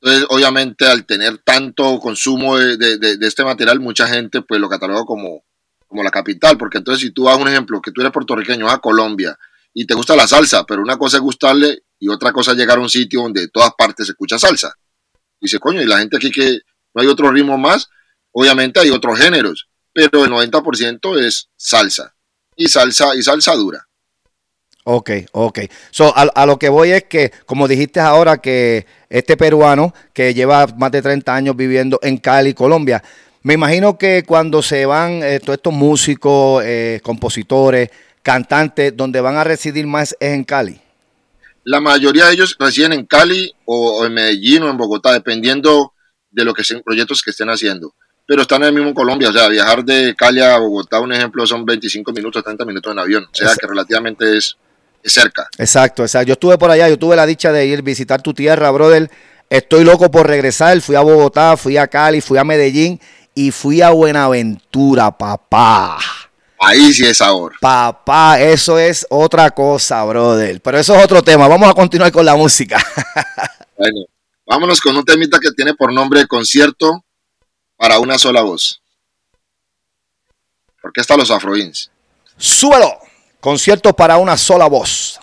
[0.00, 5.44] Entonces, obviamente, al tener tanto consumo de, este material, mucha gente pues lo cataloga como,
[5.86, 6.58] como la capital.
[6.58, 9.38] Porque entonces, si tú das un ejemplo, que tú eres puertorriqueño, vas a Colombia
[9.72, 12.78] y te gusta la salsa, pero una cosa es gustarle y otra cosa es llegar
[12.78, 14.74] a un sitio donde de todas partes se escucha salsa.
[15.40, 16.60] Dice, coño, y la gente aquí que
[16.94, 17.88] no hay otro ritmo más,
[18.32, 22.14] obviamente hay otros géneros, pero el 90% es salsa.
[22.56, 23.86] Y salsa, y salsa dura.
[24.84, 25.60] Ok, ok.
[25.90, 30.34] So, a, a lo que voy es que, como dijiste ahora, que este peruano que
[30.34, 33.02] lleva más de 30 años viviendo en Cali, Colombia,
[33.42, 37.90] me imagino que cuando se van eh, todos estos músicos, eh, compositores,
[38.22, 40.80] cantantes, donde van a residir más es en Cali.
[41.64, 45.94] La mayoría de ellos residen en Cali o, o en Medellín o en Bogotá, dependiendo
[46.30, 47.94] de lo que sean proyectos que estén haciendo.
[48.30, 51.44] Pero están en el mismo Colombia, o sea, viajar de Cali a Bogotá, un ejemplo,
[51.48, 53.24] son 25 minutos, 30 minutos en avión.
[53.24, 54.56] O sea, que relativamente es
[55.02, 55.48] es cerca.
[55.58, 56.28] Exacto, exacto.
[56.28, 59.10] Yo estuve por allá, yo tuve la dicha de ir visitar tu tierra, brother.
[59.48, 60.80] Estoy loco por regresar.
[60.80, 63.00] Fui a Bogotá, fui a Cali, fui a Medellín
[63.34, 65.98] y fui a Buenaventura, papá.
[66.60, 67.54] Ahí sí es sabor.
[67.60, 70.60] Papá, eso es otra cosa, brother.
[70.60, 71.48] Pero eso es otro tema.
[71.48, 72.78] Vamos a continuar con la música.
[73.76, 74.04] Bueno,
[74.44, 77.02] vámonos con un temita que tiene por nombre Concierto
[77.80, 78.82] para una sola voz.
[80.82, 81.90] ¿Por qué están los Afroins?
[82.36, 82.98] Súbelo.
[83.40, 85.18] Concierto para una sola voz.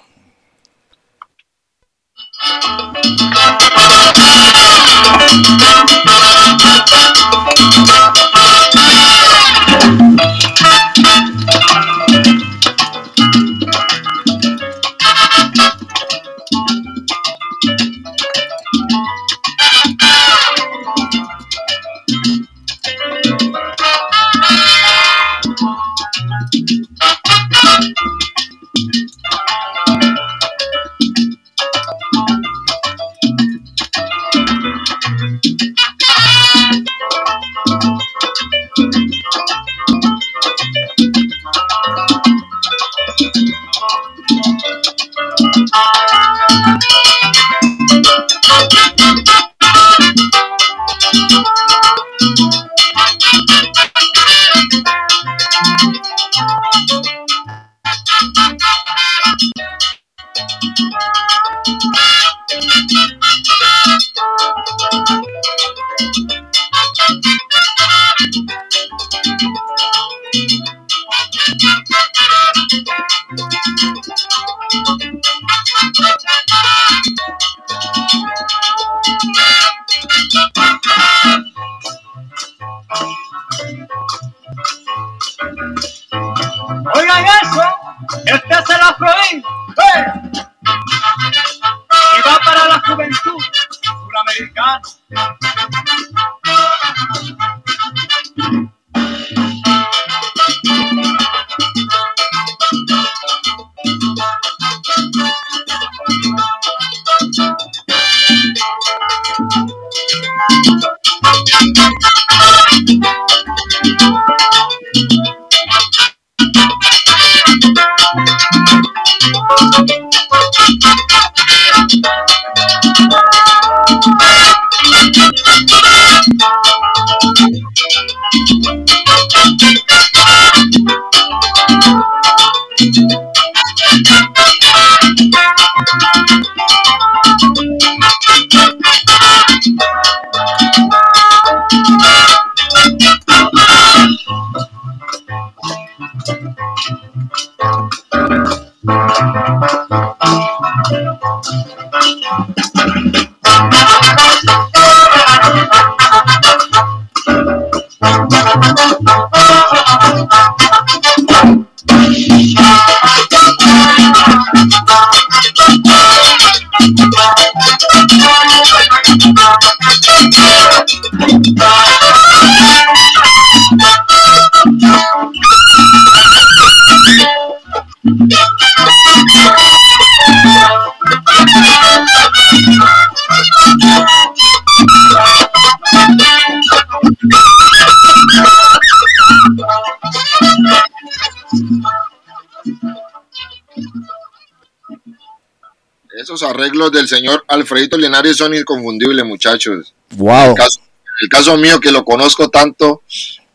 [196.77, 199.93] Arreglos del señor Alfredito Linares son inconfundibles, muchachos.
[200.11, 200.49] Wow.
[200.51, 200.79] El caso,
[201.21, 203.01] el caso mío, que lo conozco tanto,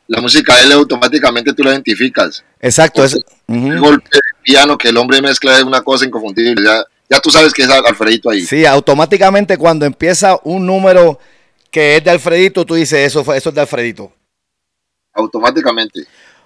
[0.08, 2.44] la música de él automáticamente tú la identificas.
[2.60, 3.04] Exacto.
[3.04, 3.14] es-
[3.48, 3.78] El Ujú.
[3.84, 6.62] golpe de piano que el hombre mezcla es una cosa inconfundible.
[6.64, 8.44] Ya, ya tú sabes que es Alfredito ahí.
[8.44, 11.18] Sí, automáticamente cuando empieza un número
[11.70, 14.12] que es de Alfredito, tú dices, eso, fue, eso es de Alfredito.
[15.14, 16.00] Automáticamente.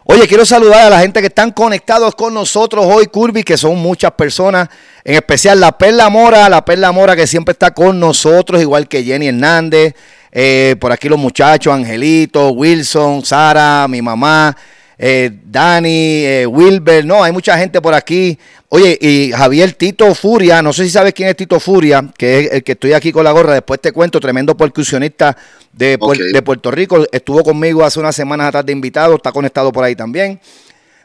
[0.08, 3.76] Oye, quiero saludar a la gente que están conectados con nosotros hoy, Curby, que son
[3.76, 4.68] muchas personas,
[5.02, 9.02] en especial la Perla Mora, la Perla Mora que siempre está con nosotros, igual que
[9.02, 9.94] Jenny Hernández,
[10.30, 14.56] eh, por aquí los muchachos, Angelito, Wilson, Sara, mi mamá,
[14.98, 18.38] eh, Dani, eh, Wilber, no, hay mucha gente por aquí.
[18.68, 22.52] Oye, y Javier Tito Furia, no sé si sabes quién es Tito Furia, que es
[22.52, 25.36] el que estoy aquí con la gorra, después te cuento, tremendo percusionista
[25.72, 29.94] de, Puerto Rico, estuvo conmigo hace unas semanas atrás de invitado, está conectado por ahí
[29.94, 30.40] también.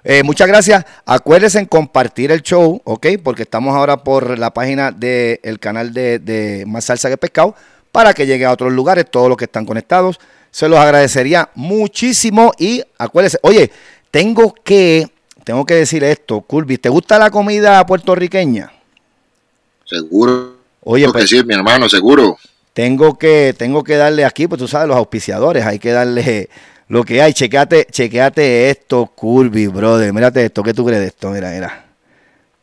[0.04, 0.84] Eh, muchas gracias.
[1.06, 3.08] Acuérdense en compartir el show, ¿ok?
[3.24, 7.56] Porque estamos ahora por la página del canal de, de Más Salsa que Pescado
[7.92, 10.20] para que llegue a otros lugares, todos los que están conectados.
[10.52, 13.72] Se los agradecería muchísimo y acuérdense, oye,
[14.12, 15.08] tengo que,
[15.46, 18.72] tengo que decir esto, Curvis, ¿te gusta la comida puertorriqueña?
[19.86, 20.56] Seguro.
[20.84, 22.38] Oye, Tengo que pues, sí, mi hermano, seguro.
[22.74, 26.50] tengo que, tengo que darle aquí, pues tú sabes, los auspiciadores, hay que darle
[26.88, 27.34] lo que hay.
[27.34, 30.12] Chequeate, chequeate esto, Curvis, brother.
[30.14, 31.30] Mírate esto, ¿qué tú crees de esto?
[31.30, 31.86] Mira, mira.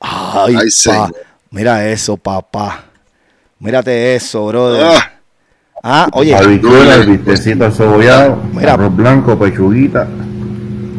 [0.00, 1.10] Ay, Ay, pa.
[1.50, 2.84] Mira eso, papá.
[3.60, 4.82] Mírate eso, brother.
[4.84, 5.17] Ah,
[5.82, 10.08] Ah, oye, Habichuelas, bistecito cebollado, arroz blanco, pechuguita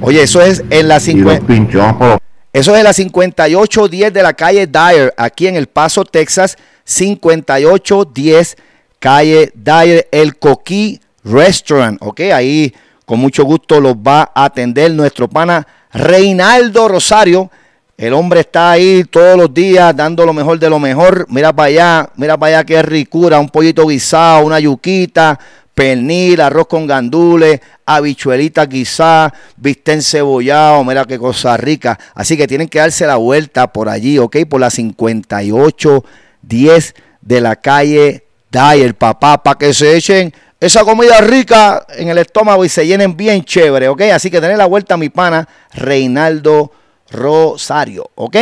[0.02, 1.48] oye, eso es en la y los 50.
[1.48, 2.20] pinchos por los
[2.54, 6.58] Eso es en la 5810 de la calle Dyer, aquí en El Paso, Texas.
[6.86, 8.58] 5810
[9.00, 12.02] calle Dyer, el Coquí Restaurant.
[12.02, 12.74] Ok, ahí
[13.06, 17.52] con mucho gusto los va a atender nuestro pana Reinaldo Rosario.
[18.00, 21.26] El hombre está ahí todos los días dando lo mejor de lo mejor.
[21.28, 23.42] Mira para allá, mira para allá qué ricura.
[23.42, 25.38] Un pollito guisado, una yuquita,
[25.74, 32.00] pernil, arroz con gandules, habichuelita guisada, bistec encebollado, mira qué cosa rica.
[32.16, 34.38] Así que tienen que darse la vuelta por allí, ¿ok?
[34.50, 41.86] Por la 5810 de la calle Dyer, papá, para que se echen esa comida rica
[41.98, 44.04] en el estómago y se llenen bien chévere, ¿ok?
[44.14, 46.72] Así que tener la vuelta mi pana Reinaldo
[47.12, 48.38] Rosario, ¿ok?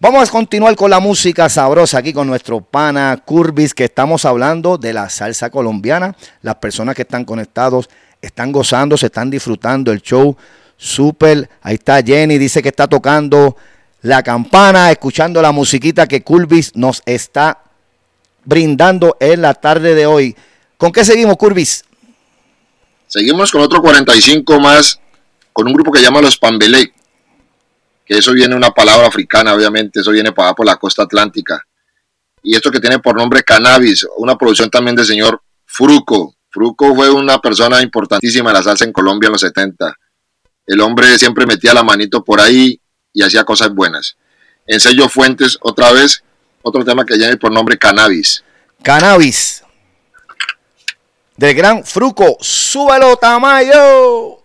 [0.00, 4.76] Vamos a continuar con la música sabrosa aquí con nuestro pana Curvis, que estamos hablando
[4.76, 6.14] de la salsa colombiana.
[6.42, 7.88] Las personas que están conectados
[8.20, 10.36] están gozando, se están disfrutando el show.
[10.76, 11.48] Súper.
[11.62, 13.56] Ahí está Jenny, dice que está tocando
[14.02, 17.62] la campana, escuchando la musiquita que Curvis nos está
[18.44, 20.36] brindando en la tarde de hoy.
[20.76, 21.84] ¿Con qué seguimos, Curvis?
[23.06, 25.00] Seguimos con otro 45 más,
[25.52, 26.92] con un grupo que llama Los Pambelé,
[28.04, 31.64] que eso viene una palabra africana, obviamente, eso viene para por la costa atlántica.
[32.42, 36.34] Y esto que tiene por nombre Cannabis, una producción también del señor Fruco.
[36.50, 39.94] Fruco fue una persona importantísima de la salsa en Colombia en los 70.
[40.66, 42.78] El hombre siempre metía la manito por ahí
[43.12, 44.16] y hacía cosas buenas.
[44.66, 46.22] En sello Fuentes, otra vez,
[46.62, 48.44] otro tema que viene por nombre Cannabis.
[48.82, 49.64] Cannabis.
[51.36, 52.36] Del gran Fruco.
[52.40, 54.43] Súbelo, Tamayo.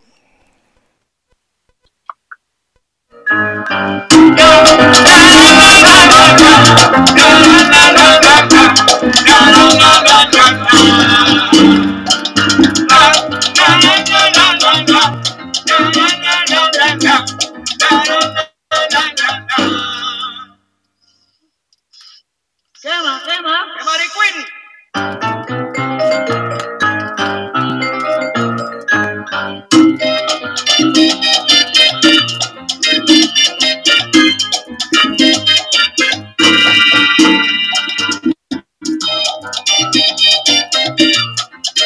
[22.82, 23.56] Quema, quema.
[23.78, 24.46] Quema de Queen.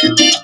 [0.04, 0.44] Teníamos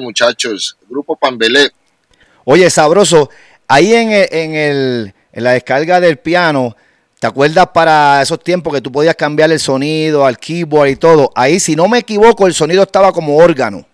[0.00, 0.76] muchachos.
[0.88, 1.70] Grupo Pambelé.
[2.44, 3.30] Oye, sabroso.
[3.66, 6.74] Ahí en, el- en, el, en la descarga del piano,
[7.20, 11.30] ¿te acuerdas para esos tiempos que tú podías cambiar el sonido al keyboard y todo?
[11.34, 13.84] Ahí, si no me equivoco, el sonido estaba como órgano.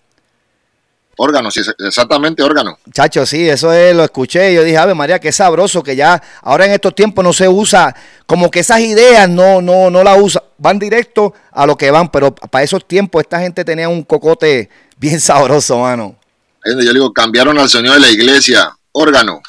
[1.16, 2.76] órgano, sí, exactamente órgano.
[2.92, 4.52] Chacho, sí, eso es, lo escuché.
[4.54, 7.94] Yo dije, Ave María, qué sabroso que ya ahora en estos tiempos no se usa,
[8.26, 12.10] como que esas ideas no, no, no la usan, van directo a lo que van,
[12.10, 16.18] pero para esos tiempos esta gente tenía un cocote bien sabroso, mano.
[16.64, 19.42] Yo le digo, cambiaron al sonido de la iglesia, órgano.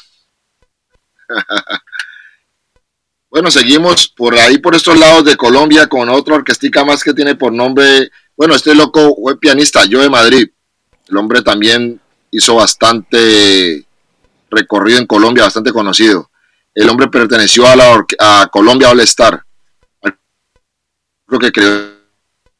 [3.30, 7.34] bueno, seguimos por ahí, por estos lados de Colombia, con otra orquestica más que tiene
[7.34, 10.48] por nombre, bueno, este loco fue pianista, yo de Madrid.
[11.08, 12.00] El hombre también
[12.30, 13.86] hizo bastante
[14.50, 16.30] recorrido en Colombia, bastante conocido.
[16.74, 19.42] El hombre perteneció a la a Colombia All Star.
[21.26, 21.96] Creo que creó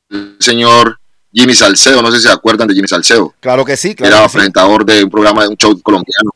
[0.08, 0.98] el señor
[1.38, 3.34] Jimmy Salcedo, no sé si se acuerdan de Jimmy Salcedo.
[3.40, 4.36] Claro que sí, Era claro sí.
[4.36, 6.30] presentador de un programa de un show colombiano.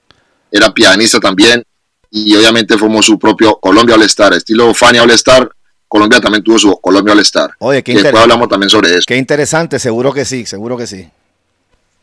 [0.51, 1.65] Era pianista también.
[2.11, 4.35] Y obviamente formó su propio Colombia All Star.
[4.35, 5.51] Estilo Fania All Star.
[5.89, 7.51] Colombia también tuvo su Colombia All Star.
[7.61, 9.05] Oye, qué y después hablamos también sobre eso.
[9.07, 11.09] Qué interesante, seguro que sí, seguro que sí.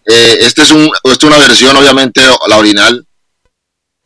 [0.05, 3.05] Eh, este es un, esta es una versión, obviamente, la original.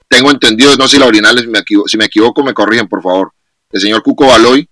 [0.10, 2.88] Tengo entendido, no sé si la original, si me, equivo- si me equivoco, me corrigen,
[2.90, 3.32] por favor.
[3.72, 4.68] El señor Cuco Baloy,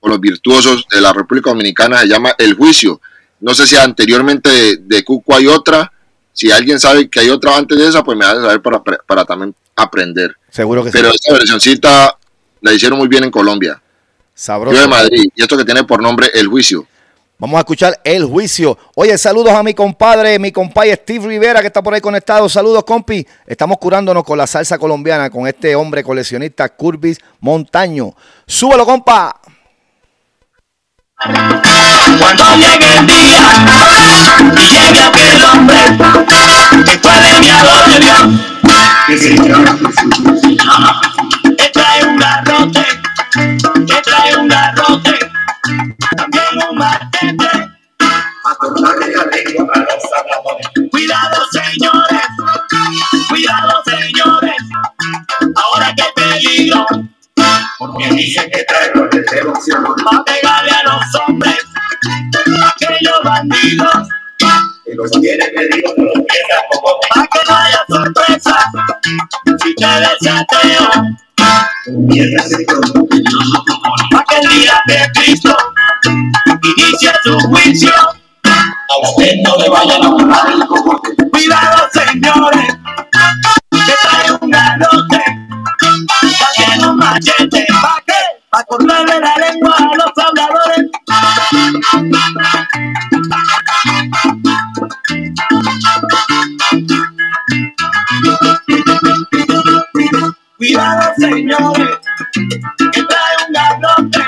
[0.00, 3.00] con los virtuosos de la República Dominicana, se llama El Juicio.
[3.42, 5.92] No sé si anteriormente de, de Cuco hay otra.
[6.32, 9.24] Si alguien sabe que hay otra antes de esa, pues me hace saber para, para
[9.24, 10.34] también aprender.
[10.48, 11.16] Seguro que Pero sí.
[11.20, 12.18] esta versioncita
[12.60, 13.82] la hicieron muy bien en Colombia.
[14.34, 14.74] Sabroso.
[14.76, 15.24] Yo de Madrid.
[15.34, 16.86] Y esto que tiene por nombre El Juicio.
[17.42, 18.78] Vamos a escuchar el juicio.
[18.94, 22.48] Oye, saludos a mi compadre, mi compadre Steve Rivera, que está por ahí conectado.
[22.48, 23.26] Saludos, compi.
[23.44, 28.14] Estamos curándonos con la salsa colombiana, con este hombre coleccionista, Curvis Montaño.
[28.46, 29.40] Súbelo, compa.
[31.24, 33.42] Cuando llegue el día
[34.56, 35.78] y llegue aquel hombre
[36.84, 38.44] que fue de mi adoración,
[41.56, 42.84] que trae un garrote,
[43.86, 45.18] que trae un garrote,
[46.16, 47.70] también un machete.
[50.90, 52.26] Cuidado señores,
[53.28, 54.56] cuidado señores,
[55.54, 56.84] ahora que peligro,
[57.82, 59.84] porque dicen que traigo de devoción.
[59.84, 61.58] Va a pegarle a los hombres,
[62.70, 64.08] aquellos bandidos.
[64.86, 66.12] Y los tiene pedido que los
[67.14, 68.56] Para que no haya sorpresa,
[69.62, 70.90] si te desateo.
[74.10, 75.56] Para que el día de Cristo
[76.04, 77.92] inicie su juicio.
[78.44, 81.30] A usted no le vayan a borrar el.
[81.30, 82.76] Cuidado, señores,
[83.70, 85.31] que trae un garrote.
[87.12, 88.12] Machete, ¿pa' qué?
[88.48, 90.90] Pa' cortarle la lengua a los habladores.
[100.56, 101.98] Cuidado, señores,
[102.32, 104.24] que trae un garrote.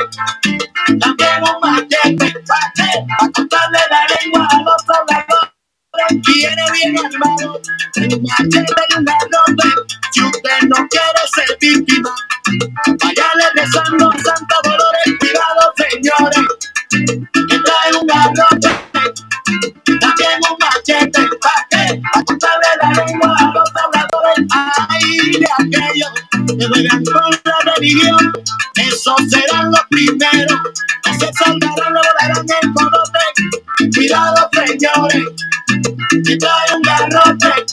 [1.01, 2.91] También un machete, ¿pa' qué?
[3.19, 5.55] Pa' cortarle la lengua a los habladores.
[6.27, 7.63] Viene bien armado,
[7.97, 9.69] un machete un garrote.
[10.13, 12.15] Si usted no quiere ser víctima,
[12.57, 16.47] Váyale rezando a Santa Dolores, cuidado señores,
[17.49, 18.71] que trae un garrote,
[20.01, 22.01] también un machete, ¿pa' qué?
[22.13, 26.13] Pa' cortarle la lengua a los habladores, ay, de aquellos
[26.59, 28.33] que juegan con la religión,
[28.77, 30.61] esos serán los primeros,
[31.03, 35.25] que se saltarán, le volarán el colote, cuidado señores,
[36.25, 37.67] que trae un garrote,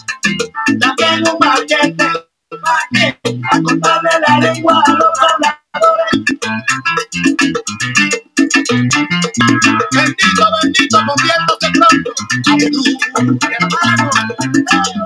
[0.79, 2.30] también un machete,
[3.51, 6.25] A cortarle la lengua a los habladores.
[9.91, 12.11] Bendito, bendito, conviértose pronto.
[12.51, 13.07] Aleluya,
[13.59, 15.00] hermano.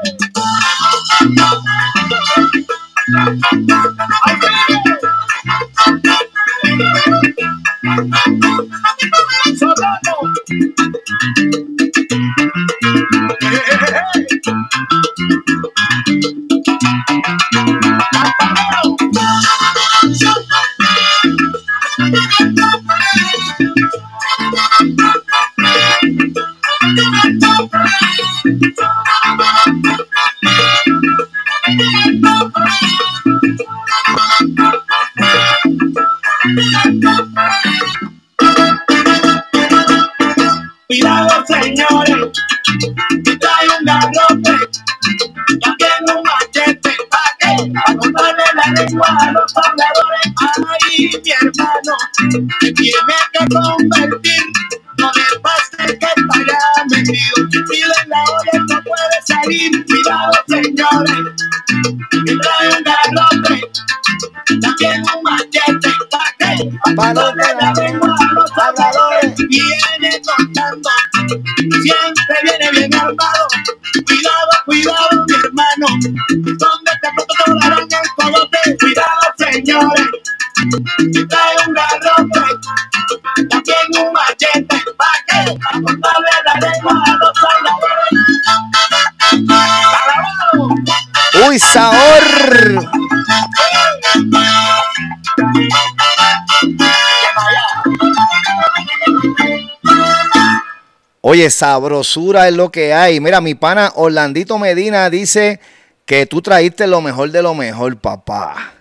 [101.35, 103.19] Oye, sabrosura es lo que hay.
[103.19, 105.59] Mira, mi pana Orlandito Medina dice
[106.05, 108.73] que tú traíste lo mejor de lo mejor, papá.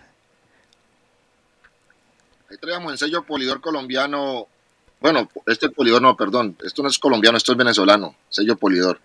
[2.48, 4.46] Ahí traíamos el sello polidor colombiano.
[5.00, 6.56] Bueno, este polidor no, perdón.
[6.64, 8.14] Esto no es colombiano, esto es venezolano.
[8.28, 9.00] Sello polidor.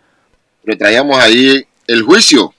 [0.64, 2.54] Pero traíamos ahí el juicio.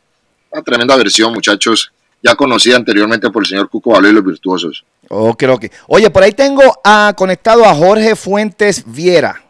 [0.51, 1.93] Una tremenda versión, muchachos.
[2.21, 4.85] Ya conocida anteriormente por el señor Cuco y los virtuosos.
[5.09, 5.71] Oh, creo que.
[5.87, 9.45] Oye, por ahí tengo a, conectado a Jorge Fuentes Viera.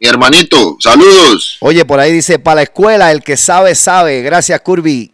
[0.00, 1.58] Mi hermanito, saludos.
[1.60, 4.22] Oye, por ahí dice, para la escuela, el que sabe, sabe.
[4.22, 5.12] Gracias, Curby.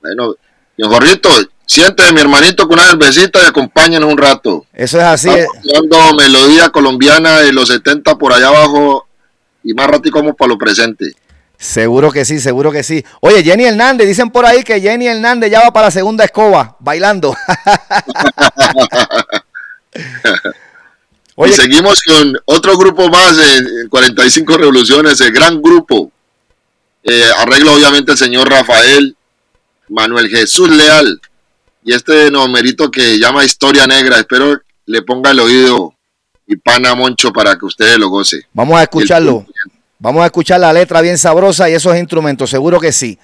[0.00, 0.34] Bueno,
[0.78, 1.28] don Jorrito,
[1.66, 4.66] siente mi hermanito con una cervecita y acompáñanos un rato.
[4.72, 5.28] Eso es así.
[5.28, 9.06] Estamos escuchando melodía colombiana de los 70 por allá abajo
[9.62, 11.12] y más rato como para lo presente.
[11.58, 13.04] Seguro que sí, seguro que sí.
[13.20, 16.76] Oye, Jenny Hernández, dicen por ahí que Jenny Hernández ya va para la segunda escoba,
[16.80, 17.36] bailando.
[21.46, 26.10] Y seguimos con otro grupo más en 45 Revoluciones, el gran grupo.
[27.02, 29.16] Eh, arreglo obviamente el señor Rafael
[29.88, 31.20] Manuel Jesús Leal.
[31.82, 35.94] Y este numerito que llama Historia Negra, espero le ponga el oído
[36.46, 38.42] y pana Moncho para que ustedes lo goce.
[38.52, 39.46] Vamos a escucharlo.
[39.98, 43.18] Vamos a escuchar la letra bien sabrosa y esos instrumentos, seguro que sí.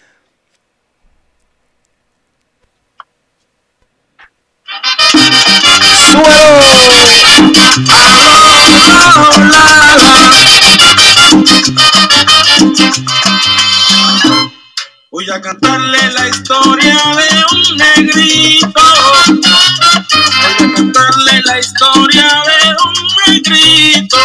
[15.11, 18.83] Voy a cantarle la historia de un negrito.
[19.29, 19.41] Voy
[20.45, 22.95] a cantarle la historia de un
[23.27, 24.19] negrito.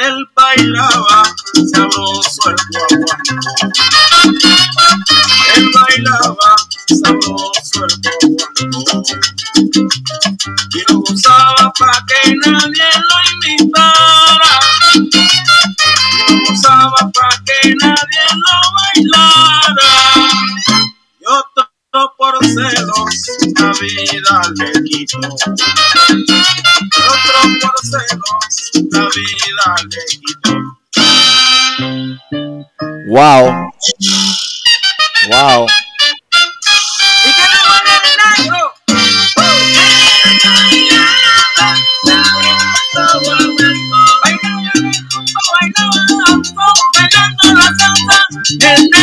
[0.00, 1.22] Él bailaba
[1.72, 3.62] sabroso el guaguancó.
[5.56, 6.56] Él bailaba
[6.88, 9.02] sabroso el guaguancó.
[10.74, 14.60] Y lo gozaba pa' que nadie lo imitara.
[14.94, 19.92] Y lo gozaba pa' que nadie lo bailara.
[21.20, 21.24] Y
[22.16, 23.16] por celos
[23.56, 25.18] la vida le quitó.
[27.08, 28.44] Otro por celos
[28.90, 30.52] la vida le quitó.
[33.08, 33.44] Wow.
[35.28, 35.66] Wow.
[37.24, 37.92] ¿Y qué no vale
[48.60, 48.97] el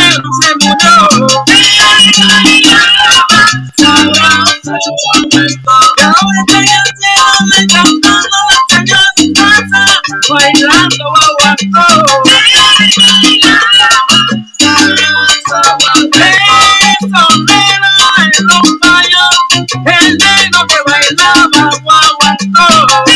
[10.30, 12.24] bailando guaguancó.
[19.86, 23.15] El negro que bailaba guaguancó.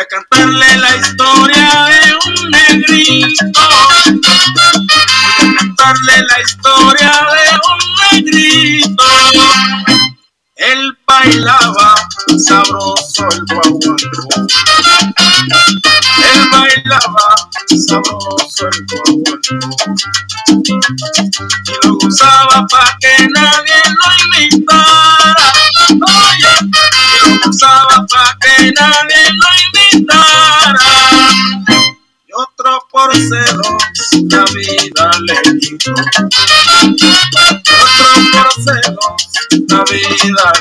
[0.00, 3.68] A cantarle la historia de un negrito.
[3.82, 4.20] Voy
[5.38, 9.04] a cantarle la historia de un negrito.
[10.56, 11.94] Él bailaba
[12.38, 13.96] sabroso el guaguancó.
[16.18, 17.34] Él bailaba
[17.86, 19.90] sabroso el guaguancó.
[21.66, 25.52] Y lo gozaba pa' que nadie lo imitara.
[25.90, 29.29] Oye, y lo gozaba pa' que nadie
[40.28, 40.59] la vida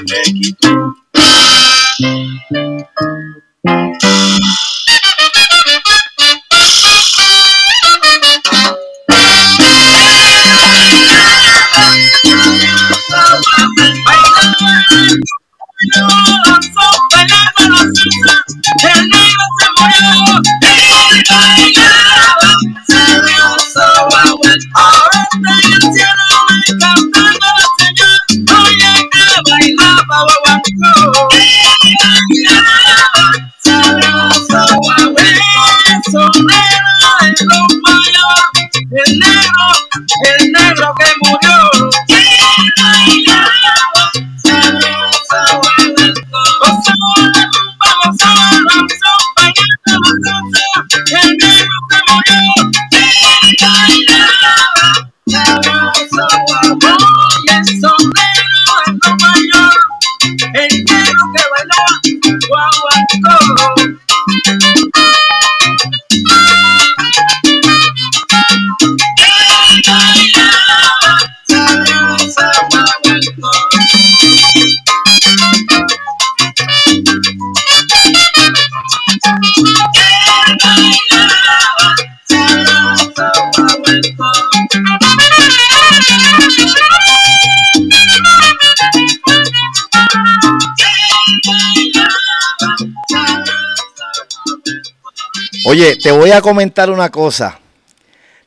[95.79, 97.57] Oye, te voy a comentar una cosa.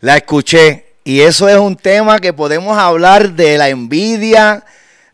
[0.00, 4.66] La escuché y eso es un tema que podemos hablar de la envidia,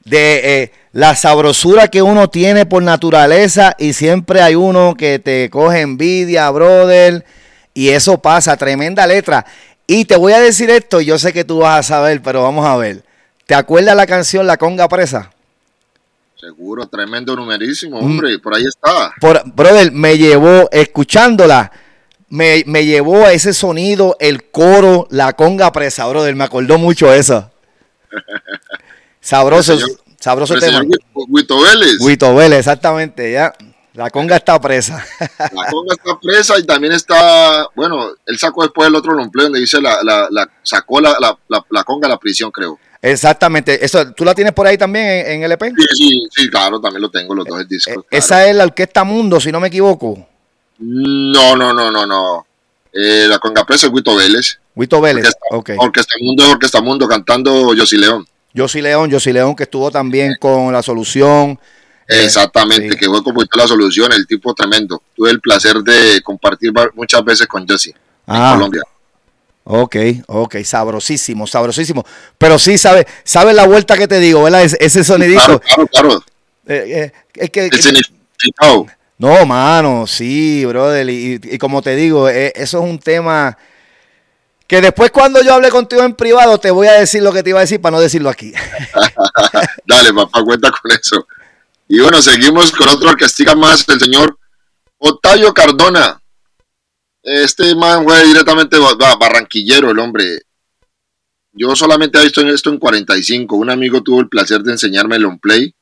[0.04, 5.48] de eh, la sabrosura que uno tiene por naturaleza y siempre hay uno que te
[5.48, 7.24] coge envidia, brother,
[7.72, 9.46] y eso pasa, tremenda letra.
[9.86, 12.66] Y te voy a decir esto, yo sé que tú vas a saber, pero vamos
[12.66, 13.04] a ver.
[13.46, 15.30] ¿Te acuerdas la canción La Conga Presa?
[16.34, 19.12] Seguro, tremendo numerísimo, hombre, por ahí está.
[19.20, 21.70] Por, brother, me llevó, escuchándola,
[22.30, 26.34] me, me llevó a ese sonido, el coro, la conga presa, brother.
[26.34, 27.50] Me acordó mucho eso.
[29.20, 30.80] Sabroso, El señor- sabroso El tema.
[31.14, 31.96] Huito- Vélez.
[32.00, 33.52] Huito Vélez, exactamente, ya.
[33.94, 35.04] La conga está presa.
[35.38, 39.58] La conga está presa y también está, bueno, él sacó después el otro longplay donde
[39.60, 42.78] dice la, la, la- sacó la, la, la, la conga a la prisión, creo.
[43.02, 43.84] exactamente.
[43.84, 45.70] Eso, ¿Tú la tienes por ahí también en, en LP?
[45.70, 47.90] Sí, sí, sí, claro, también lo tengo, los dos el disco.
[47.90, 48.06] Eh, claro.
[48.10, 50.26] Esa es la Orquesta Mundo, si no me equivoco.
[50.78, 52.46] No, no, no, no, no.
[52.92, 54.58] Eh, la conga presa es Huito Vélez.
[54.74, 55.24] Huito Vélez.
[55.26, 55.70] Orquesta, Ok.
[55.78, 58.26] Orquesta Mundo es Orquesta Mundo cantando Yossi León.
[58.56, 61.58] Josy León, Josy León, que estuvo también con La Solución.
[62.08, 62.96] Eh, Exactamente, sí.
[62.96, 65.02] que fue como la solución, el tipo tremendo.
[65.14, 67.92] Tuve el placer de compartir muchas veces con Yossi
[68.26, 68.52] Ah.
[68.52, 68.82] en Colombia.
[69.64, 69.96] Ok,
[70.28, 72.02] ok, sabrosísimo, sabrosísimo.
[72.38, 74.62] Pero sí, ¿sabes sabe la vuelta que te digo, ¿verdad?
[74.62, 75.42] Ese, ese sonidito.
[75.44, 76.24] Claro, claro, claro.
[76.66, 78.86] Eh, eh, es que, El significado.
[79.18, 81.08] No, mano, sí, brother.
[81.10, 83.56] Y, como te digo, eh, eso es un tema
[84.66, 87.50] que después cuando yo hable contigo en privado te voy a decir lo que te
[87.50, 88.52] iba a decir para no decirlo aquí.
[89.86, 91.26] Dale, papá, cuenta con eso.
[91.88, 94.38] Y bueno, seguimos con otro orquestica más, el señor
[94.98, 96.20] Otayo Cardona.
[97.22, 100.42] Este man fue directamente ba- ba- barranquillero, el hombre.
[101.52, 103.56] Yo solamente he visto esto en 45.
[103.56, 105.74] Un amigo tuvo el placer de enseñarme el on play.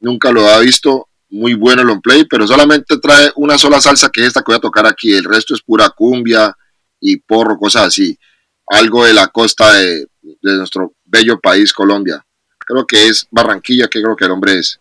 [0.00, 1.08] Nunca lo había visto.
[1.30, 4.46] Muy bueno el on play, pero solamente trae una sola salsa que es esta que
[4.52, 5.12] voy a tocar aquí.
[5.12, 6.56] El resto es pura cumbia
[7.00, 8.18] y porro, cosas así.
[8.66, 10.06] Algo de la costa de,
[10.42, 12.24] nuestro bello país, Colombia.
[12.58, 14.78] Creo que es Barranquilla, que creo que el hombre es.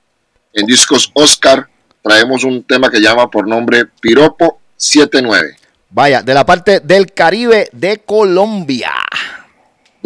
[0.53, 1.69] En discos Oscar
[2.01, 5.57] traemos un tema que llama por nombre Piropo 79.
[5.89, 8.91] Vaya, de la parte del Caribe de Colombia.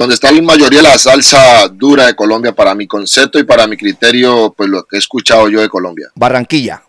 [0.01, 3.67] Donde está la mayoría de la salsa dura de Colombia para mi concepto y para
[3.67, 6.07] mi criterio, pues lo que he escuchado yo de Colombia.
[6.15, 6.81] Barranquilla.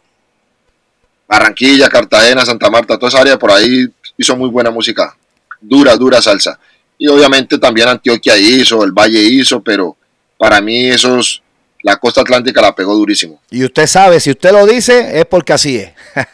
[1.29, 3.87] Barranquilla, Cartagena, Santa Marta, toda esa área por ahí
[4.17, 5.15] hizo muy buena música,
[5.61, 6.59] dura, dura salsa.
[6.97, 9.95] Y obviamente también Antioquia hizo, el Valle hizo, pero
[10.39, 11.43] para mí esos,
[11.83, 13.43] la costa atlántica la pegó durísimo.
[13.51, 15.93] Y usted sabe, si usted lo dice, es porque así es.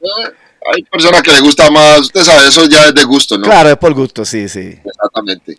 [0.00, 0.32] Eh,
[0.72, 3.42] hay personas que les gusta más, usted sabe, eso ya es de gusto, ¿no?
[3.42, 4.78] Claro, es por gusto, sí, sí.
[4.84, 5.58] Exactamente.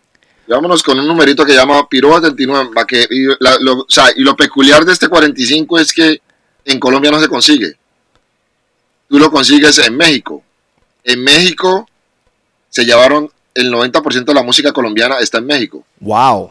[0.54, 2.70] Vámonos con un numerito que llama Piroba 79.
[2.74, 6.20] para que- y, la- lo, o sea, y lo peculiar de este 45 es que
[6.64, 7.76] en Colombia no se consigue.
[9.08, 10.42] Tú lo consigues en México.
[11.04, 11.88] En México
[12.68, 15.84] se llevaron el 90% de la música colombiana está en México.
[16.00, 16.50] Wow.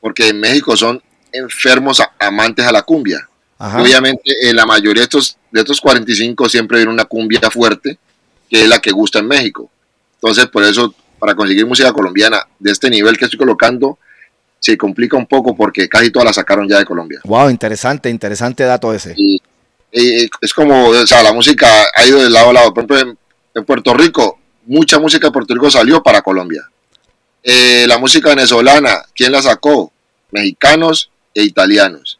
[0.00, 1.02] Porque en México son
[1.32, 3.28] enfermos amantes a la cumbia.
[3.58, 3.82] Ajá.
[3.82, 7.98] Obviamente, en la mayoría de estos, de estos 45 siempre viene una cumbia fuerte,
[8.48, 9.70] que es la que gusta en México.
[10.14, 13.98] Entonces, por eso, para conseguir música colombiana de este nivel que estoy colocando,
[14.58, 17.20] se complica un poco porque casi todas la sacaron ya de Colombia.
[17.24, 19.14] Wow, interesante, interesante dato ese.
[19.16, 19.40] Y,
[19.92, 22.74] y es como, o sea, la música ha ido de lado a lado.
[22.74, 23.18] Por ejemplo, en,
[23.54, 26.68] en Puerto Rico, mucha música de Puerto Rico salió para Colombia.
[27.42, 29.92] Eh, la música venezolana, ¿quién la sacó?
[30.32, 32.18] Mexicanos e italianos.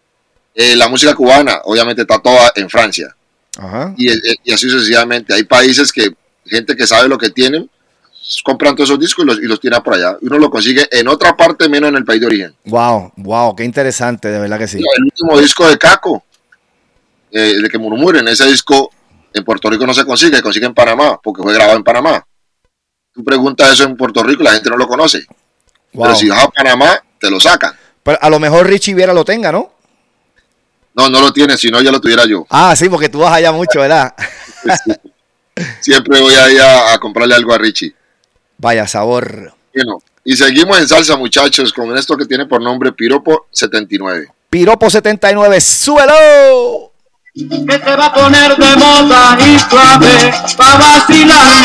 [0.54, 3.14] Eh, la música cubana, obviamente, está toda en Francia.
[3.58, 3.92] Ajá.
[3.96, 4.08] Y,
[4.44, 5.34] y así sucesivamente.
[5.34, 6.14] Hay países que,
[6.46, 7.68] gente que sabe lo que tienen,
[8.44, 10.16] compran todos esos discos y los, y los tiran por allá.
[10.20, 12.54] Uno lo consigue en otra parte menos en el país de origen.
[12.64, 14.78] Wow, wow, qué interesante, de verdad que sí.
[14.78, 16.24] El último disco de Caco,
[17.30, 18.90] eh, de que murmuren, ese disco
[19.32, 22.26] en Puerto Rico no se consigue, se consigue en Panamá, porque fue grabado en Panamá.
[23.12, 25.24] Tú preguntas eso en Puerto Rico la gente no lo conoce.
[25.92, 26.04] Wow.
[26.04, 27.74] Pero si vas a Panamá, te lo sacan.
[28.02, 29.72] Pero a lo mejor Richie Viera lo tenga, ¿no?
[30.94, 32.46] No, no lo tienen, si no ya lo tuviera yo.
[32.50, 34.14] Ah, sí, porque tú vas allá mucho, ¿verdad?
[35.80, 37.94] Siempre voy ahí a, a comprarle algo a Richie.
[38.58, 39.54] Vaya sabor.
[39.74, 44.28] Bueno, y seguimos en salsa, muchachos, con esto que tiene por nombre Piropo 79.
[44.50, 46.92] Piropo 79, súbelo.
[47.34, 51.62] que se va a poner de moda y suave pa' vacilar.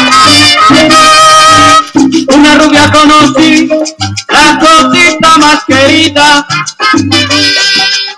[2.35, 3.69] Una rubia conocí,
[4.27, 6.45] la cosita más querida.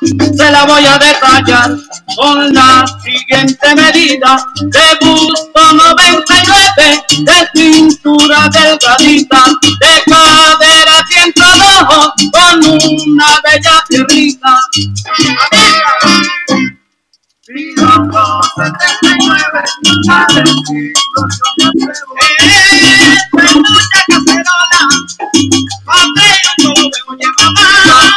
[0.06, 1.72] Se la voy a detallar
[2.18, 4.46] con la siguiente medida.
[4.62, 9.46] De busto 99, de cintura delgadita,
[9.80, 14.60] de cadera siento rojo, con una bella pierrita.
[17.46, 17.88] Yo
[26.76, 27.43] conmigo me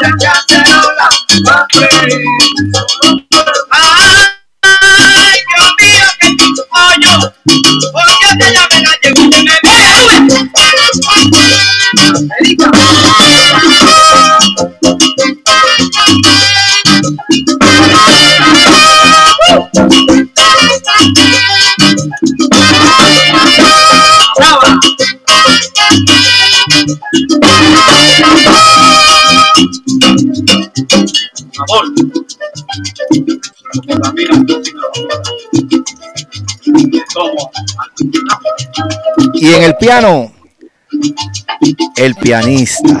[0.00, 1.08] mucha cacerola
[1.44, 2.24] pa' freír.
[3.70, 6.28] Ay, Dios mío, que
[6.70, 7.14] pollo,
[7.92, 9.70] porque te me la me.
[39.34, 40.32] Y en el piano,
[41.96, 43.00] el pianista.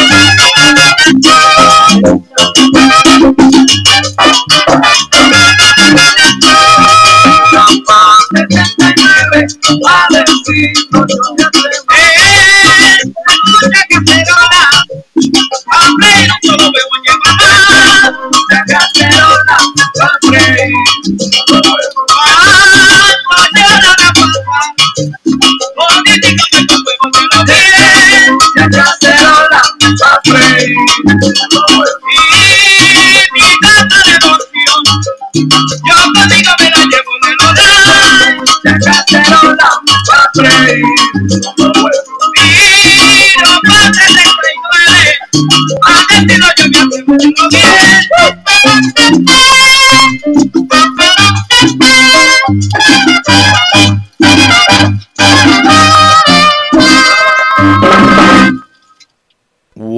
[10.43, 11.50] Yo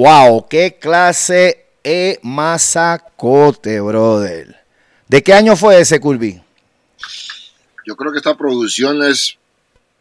[0.04, 4.54] Wow, qué clase de masacote, brother.
[5.08, 6.42] ¿De qué año fue ese, Curby?
[7.86, 9.38] Yo creo que esta producción es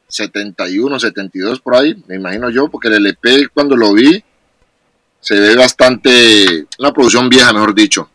[0.09, 4.21] 71, 72 por ahí, me imagino yo, porque el LP cuando lo vi
[5.21, 8.09] se ve bastante, una producción vieja, mejor dicho.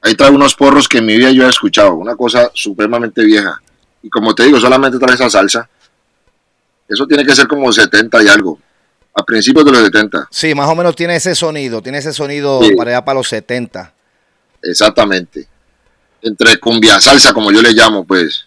[0.00, 3.60] Ahí trae unos porros que en mi vida yo he escuchado, una cosa supremamente vieja.
[4.02, 5.68] Y como te digo, solamente trae esa salsa.
[6.88, 8.58] Eso tiene que ser como 70 y algo,
[9.14, 10.28] a principios de los 70.
[10.30, 12.74] Sí, más o menos tiene ese sonido, tiene ese sonido Sí.
[12.74, 13.92] para allá para los 70.
[14.62, 15.46] Exactamente.
[16.22, 18.46] Entre cumbia salsa, como yo le llamo, pues.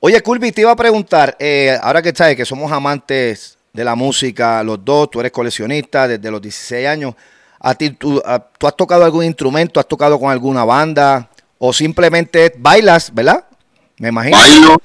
[0.00, 3.94] Oye, Curby, te iba a preguntar, eh, ahora que sabes que somos amantes de la
[3.94, 7.14] música, los dos, tú eres coleccionista desde los 16 años,
[7.60, 11.72] ¿a ti, tú, a- ¿tú has tocado algún instrumento, has tocado con alguna banda o
[11.72, 13.44] simplemente bailas, verdad?
[13.98, 14.36] Me imagino.
[14.36, 14.82] Bailo,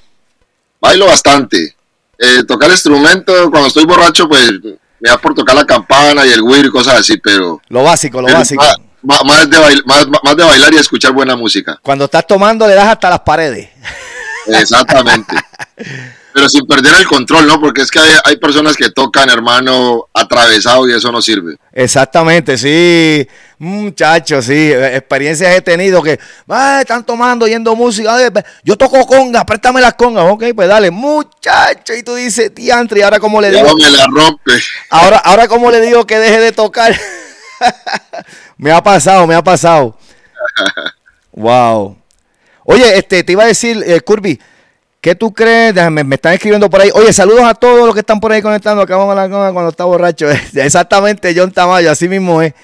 [0.80, 1.74] bailo bastante.
[2.18, 4.50] Eh, tocar instrumento, cuando estoy borracho, pues
[5.00, 8.20] me da por tocar la campana y el güiro y cosas así, pero Lo básico,
[8.20, 8.62] lo básico.
[9.02, 11.78] Más de bail- más- más de bailar y escuchar buena música.
[11.82, 13.68] Cuando estás tomando le das hasta las paredes.
[14.46, 15.36] Exactamente.
[16.38, 17.60] pero sin perder el control, ¿no?
[17.60, 21.56] Porque es que hay, hay personas que tocan, hermano, atravesado y eso no sirve.
[21.72, 23.26] Exactamente, sí.
[23.58, 24.70] Muchachos, sí.
[24.72, 28.14] Experiencias he tenido que "Ah, están tomando, oyendo música.
[28.14, 28.28] Ay,
[28.62, 30.30] yo toco conga, préstame las congas.
[30.30, 31.92] Ok, pues dale, muchacho.
[31.92, 33.62] Y tú dices, diantre, ¿y ahora cómo le digo?
[33.62, 34.52] Luego me la rompe.
[34.90, 36.96] Ahora, ahora cómo le digo que deje de tocar.
[38.58, 39.98] me ha pasado, me ha pasado.
[41.32, 41.98] wow.
[42.62, 44.38] Oye, este, te iba a decir, eh, Curby,
[45.00, 45.74] ¿qué tú crees?
[45.74, 46.90] Déjame, me están escribiendo por ahí.
[46.94, 48.82] Oye, saludos a todos los que están por ahí conectando.
[48.82, 50.28] Acabamos la conga cuando está borracho.
[50.54, 52.54] Exactamente, John Tamayo, así mismo es.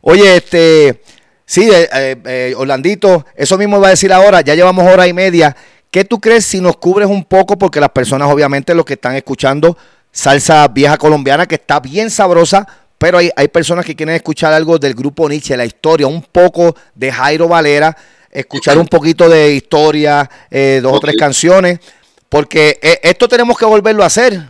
[0.00, 1.02] Oye, este,
[1.44, 5.12] sí, eh, eh, eh, Orlandito, eso mismo iba a decir ahora, ya llevamos hora y
[5.12, 5.56] media.
[5.90, 7.58] ¿Qué tú crees si nos cubres un poco?
[7.58, 9.76] Porque las personas, obviamente, los que están escuchando
[10.12, 12.66] salsa vieja colombiana, que está bien sabrosa,
[12.98, 16.74] pero hay, hay personas que quieren escuchar algo del grupo Nietzsche, la historia, un poco
[16.94, 17.96] de Jairo Valera,
[18.30, 21.80] escuchar un poquito de historia, eh, dos o tres canciones,
[22.28, 24.48] porque eh, esto tenemos que volverlo a hacer.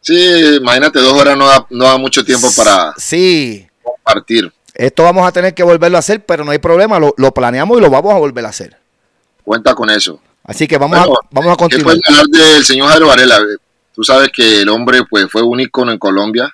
[0.00, 3.66] Sí, imagínate, dos horas no da, no da mucho tiempo para Sí.
[3.82, 4.50] compartir.
[4.74, 7.76] Esto vamos a tener que volverlo a hacer, pero no hay problema, lo, lo planeamos
[7.78, 8.76] y lo vamos a volver a hacer.
[9.44, 10.20] Cuenta con eso.
[10.44, 11.84] Así que vamos, Bueno, a, vamos a ¿Qué continuar.
[11.96, 13.40] puedes hablar del señor Jairo Varela?
[13.94, 16.50] Tú sabes que el hombre pues, fue un ícono en Colombia.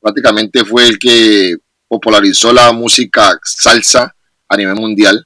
[0.00, 1.56] Prácticamente fue el que
[1.86, 4.14] popularizó la música salsa
[4.48, 5.22] a nivel mundial.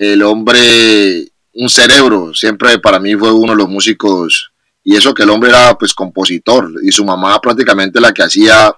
[0.00, 4.50] El hombre, un cerebro, siempre para mí fue uno de los músicos.
[4.82, 8.74] Y eso que el hombre era pues compositor y su mamá prácticamente la que hacía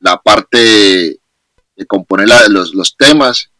[0.00, 1.20] la parte
[1.76, 3.50] de componer la- los, los temas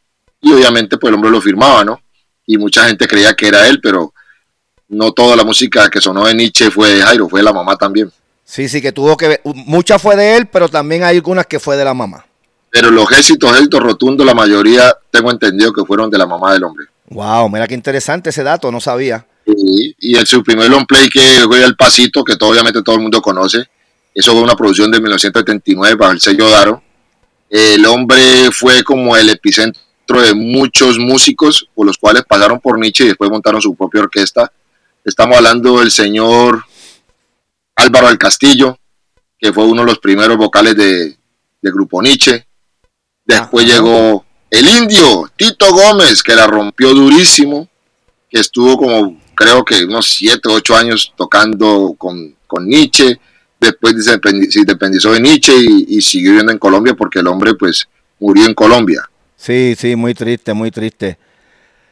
[0.40, 2.01] y obviamente pues el hombre lo firmaba, ¿no?
[2.47, 4.14] Y mucha gente creía que era él, pero
[4.89, 7.76] no toda la música que sonó de Nietzsche fue de Jairo, fue de la mamá
[7.76, 8.10] también.
[8.43, 9.40] Sí, sí, que tuvo que ver.
[9.44, 12.24] Mucha fue de él, pero también hay algunas que fue de la mamá.
[12.70, 16.64] Pero los éxitos, éxitos rotundos, la mayoría tengo entendido que fueron de la mamá del
[16.64, 16.86] hombre.
[17.12, 19.26] Wow, mira qué interesante ese dato, no sabía.
[19.47, 22.94] Y, y en su primer long play que fue El Pasito, que todo- obviamente todo
[22.97, 23.64] el mundo conoce,
[24.14, 26.82] eso fue una producción de 1979 bajo el sello Daro.
[27.51, 33.05] El hombre fue como el epicentro de muchos músicos, por los cuales pasaron por Nietzsche
[33.05, 34.52] y después montaron su propia orquesta.
[35.05, 36.64] Estamos hablando del señor
[37.76, 38.78] Álvaro del Castillo,
[39.39, 41.09] que fue uno de los primeros vocales de,
[41.60, 42.47] de Grupo Nietzsche.
[43.24, 43.74] Después Ajá.
[43.74, 47.68] llegó el indio, Tito Gómez, que la rompió durísimo,
[48.30, 53.18] que estuvo como, creo que unos 7, 8 años tocando con, con Nietzsche.
[53.58, 57.28] Después se independi- se independizó de Nietzsche y, y siguió viviendo en Colombia porque el
[57.28, 57.88] hombre pues
[58.20, 59.02] murió en Colombia.
[59.36, 61.16] Sí, sí, muy triste, muy triste.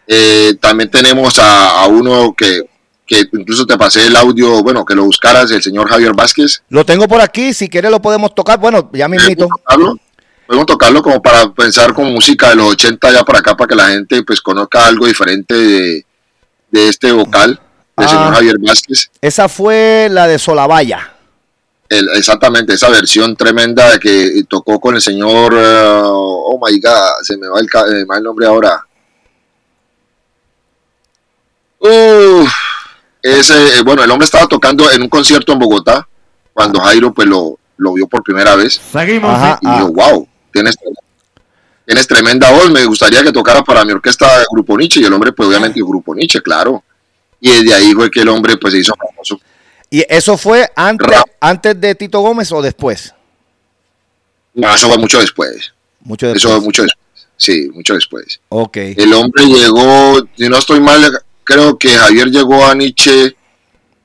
[0.06, 2.62] Eh, también tenemos a, a uno que,
[3.06, 6.62] que incluso te pasé el audio, bueno, que lo buscaras, el señor Javier Vázquez.
[6.68, 8.58] Lo tengo por aquí, si quieres lo podemos tocar.
[8.58, 9.46] Bueno, ya me invito.
[9.46, 9.96] Tocarlo,
[10.50, 13.76] podemos tocarlo como para pensar con música de los 80 ya para acá, para que
[13.76, 16.04] la gente pues conozca algo diferente de,
[16.72, 17.50] de este vocal
[17.96, 18.08] del Ah.
[18.08, 19.10] señor Javier Vázquez.
[19.20, 21.12] Esa fue la de Solavaya.
[21.88, 27.22] El- exactamente, esa versión tremenda de que tocó con el señor, eh, oh my god,
[27.22, 28.84] se me va el, me va el nombre ahora.
[31.78, 32.52] Uf,
[33.22, 36.08] ese, eh, bueno, el hombre estaba tocando en un concierto en Bogotá
[36.52, 39.32] cuando Jairo pues lo, lo vio por primera vez Seguimos.
[39.32, 39.58] Ajá.
[39.62, 40.76] y dijo, wow, tienes,
[41.86, 45.32] tienes tremenda voz, me gustaría que tocara para mi orquesta Grupo Nietzsche y el hombre
[45.32, 46.82] pues obviamente dijo, Grupo Nietzsche, claro.
[47.40, 49.40] Y desde ahí fue que el hombre pues se hizo famoso.
[49.88, 53.14] ¿Y eso fue antes, antes de Tito Gómez o después?
[54.54, 55.72] No, eso fue mucho después.
[56.00, 56.42] Mucho después.
[56.42, 57.00] Eso fue mucho después.
[57.36, 58.40] Sí, mucho después.
[58.50, 58.76] Ok.
[58.76, 63.34] El hombre llegó, si no estoy mal, creo que Javier llegó a Nietzsche,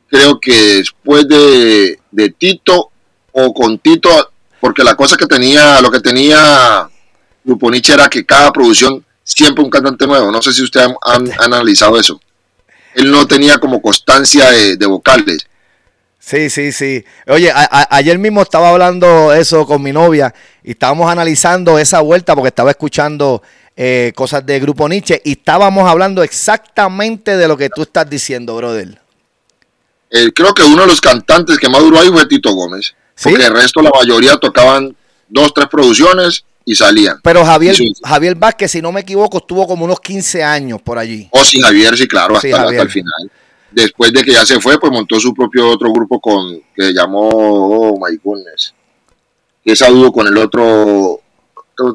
[0.08, 2.92] creo que después de, de Tito
[3.34, 4.32] o con Tito,
[4.66, 6.90] porque la cosa que tenía, lo que tenía
[7.44, 10.32] Grupo Nietzsche era que cada producción siempre un cantante nuevo.
[10.32, 12.20] No sé si ustedes han, analizado eso.
[12.96, 15.46] Él no tenía como constancia de, de vocales.
[16.18, 17.06] Sí, sí, sí.
[17.28, 20.34] Oye, a- a- ayer mismo estaba hablando eso con mi novia
[20.64, 23.44] y estábamos analizando esa vuelta porque estaba escuchando
[23.76, 28.56] eh, cosas de Grupo Nietzsche y estábamos hablando exactamente de lo que tú estás diciendo,
[28.56, 29.00] brother.
[30.10, 32.96] Eh, creo que uno de los cantantes que más duró ahí fue Tito Gómez.
[33.16, 33.30] ¿Sí?
[33.30, 34.96] Porque el resto, la mayoría tocaban
[35.30, 37.20] dos, tres producciones y salían.
[37.24, 37.94] Pero Javier, Sí.
[38.04, 41.30] Javier Vázquez, si no me equivoco, estuvo como unos 15 años por allí.
[41.32, 43.32] O sin Javier, sí, claro, hasta, Sí, hasta el final.
[43.72, 47.30] Después de que ya se fue, pues montó su propio otro grupo con que llamó
[47.30, 48.74] Oh My Goodness.
[49.64, 51.20] Y esa dúo con el otro,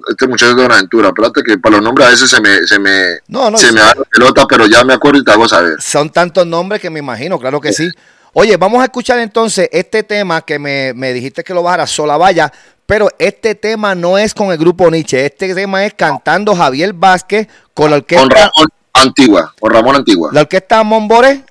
[0.09, 1.09] este muchacho de Buenaventura.
[1.09, 3.81] Espérate que para los nombres a veces se me, se me, No, no, se me
[3.81, 5.81] va la pelota, pero ya me acuerdo y te hago saber.
[5.81, 7.89] Son tantos nombres que me imagino, claro que sí.
[8.33, 12.53] Oye, vamos a escuchar entonces este tema que me, me dijiste que lo bajara, Solavaya,
[12.87, 17.49] pero este tema no es con el grupo Nietzsche, este tema es cantando Javier Vázquez
[17.75, 20.31] con la Con orquesta, Ramón Antigua, con Ramón Antigua.
[20.33, 21.45] la orquesta.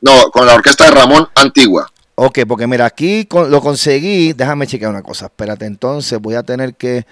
[0.00, 1.88] No, con la orquesta de Ramón Antigua.
[2.16, 4.32] Ok, porque mira, aquí con- lo conseguí.
[4.32, 5.26] Déjame chequear una cosa.
[5.26, 7.06] Espérate, entonces voy a tener que.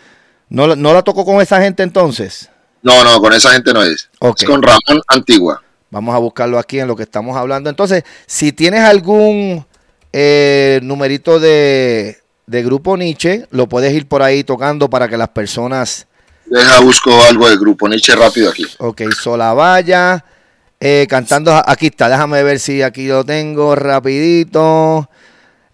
[0.49, 2.51] ¿No, la- no la tocó con esa gente entonces?
[2.83, 4.09] No, no, con esa gente no es.
[4.43, 5.63] Es con Ramón Antigua.
[5.91, 7.69] Vamos a buscarlo aquí en lo que estamos hablando.
[7.71, 9.65] Entonces, si tienes algún
[10.13, 15.29] eh, numerito de, de grupo Nietzsche, lo puedes ir por ahí tocando para que las
[15.31, 16.07] personas.
[16.47, 18.65] Deja, busco algo de grupo Nietzsche rápido aquí.
[18.79, 20.25] Ok, Solavaya,
[20.79, 21.53] eh, cantando.
[21.67, 25.09] Aquí está, déjame ver si aquí lo tengo rapidito.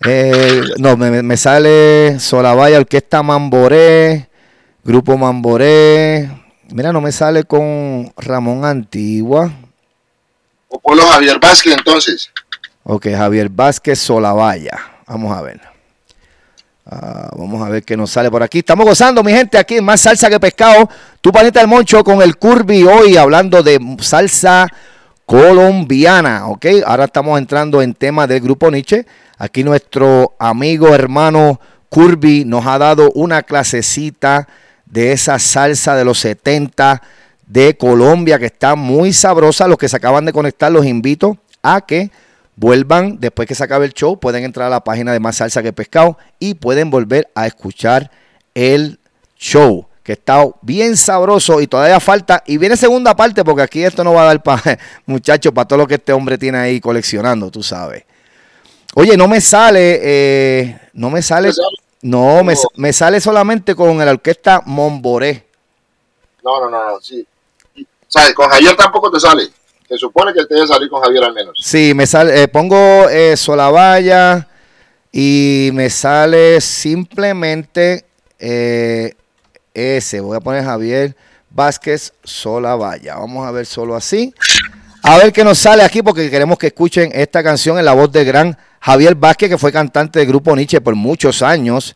[0.05, 4.29] Eh, no, me, me- sale Solavaya, Orquesta Mamboré,
[4.85, 6.29] Grupo Mamboré.
[6.71, 9.51] Mira, no me sale con Ramón Antigua.
[10.69, 12.31] O Polo Javier Vázquez, entonces.
[12.83, 14.79] Ok, Javier Vázquez Solavaya.
[15.07, 15.61] Vamos a ver.
[16.89, 18.59] Ah, vamos a ver qué nos sale por aquí.
[18.59, 20.89] Estamos gozando, mi gente, aquí más salsa que pescado.
[21.21, 24.69] Tu panita del Moncho con el Curby hoy hablando de salsa
[25.25, 26.47] colombiana.
[26.47, 29.05] Ok, ahora estamos entrando en tema del grupo Nietzsche.
[29.39, 34.47] Aquí nuestro amigo hermano Curby nos ha dado una clasecita
[34.85, 37.03] de esa salsa de los 70
[37.47, 39.69] de Colombia que está muy sabrosa.
[39.69, 42.11] Los que se acaban de conectar los invito a que
[42.57, 44.19] vuelvan después que se acabe el show.
[44.19, 48.11] Pueden entrar a la página de Más Salsa que Pescado y pueden volver a escuchar
[48.55, 48.99] el
[49.37, 52.43] show que está bien sabroso y todavía falta.
[52.47, 55.81] Y viene segunda parte porque aquí esto no va a dar para, muchachos, para todo
[55.81, 58.05] lo que este hombre tiene ahí coleccionando, tú sabes.
[58.95, 61.51] Oye, no me sale, eh, no me sale,
[62.03, 62.43] No.
[62.77, 65.45] me sale solamente con la orquesta Momboré.
[66.43, 67.27] No, no, no, no, sí.
[68.35, 69.49] Con Javier tampoco te sale.
[69.89, 71.59] Se supone que te debe salir con Javier al menos.
[71.61, 74.49] Sí, me sale, eh, pongo eh, Solavaya
[75.13, 78.05] y me sale simplemente
[78.39, 79.15] eh,
[79.73, 80.21] ese.
[80.21, 81.17] Voy a poner Javier
[81.51, 83.17] Vázquez Solavaya.
[83.17, 84.35] Vamos a ver solo así.
[85.03, 88.11] A ver qué nos sale aquí porque queremos que escuchen esta canción en la voz
[88.11, 91.95] del gran Javier Vázquez, que fue cantante del grupo Nietzsche por muchos años.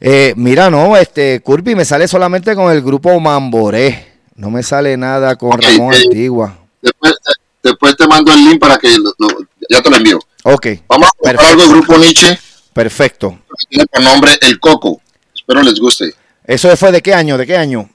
[0.00, 4.09] Eh, mira, no, este Curby me sale solamente con el grupo Mamboré.
[4.40, 6.56] No me sale nada con Ramón eh, Antigua.
[6.80, 7.14] Después,
[7.62, 10.18] después te mando el link para que lo- lo- ya te lo envío.
[10.44, 11.46] Ok, Vamos a Perfecto.
[11.46, 12.38] algo del grupo Nietzsche
[12.72, 13.38] perfecto.
[13.68, 15.02] tiene por nombre El Coco.
[15.34, 16.14] Espero les guste.
[16.44, 17.36] ¿Eso fue de qué año?
[17.36, 17.90] ¿De qué año?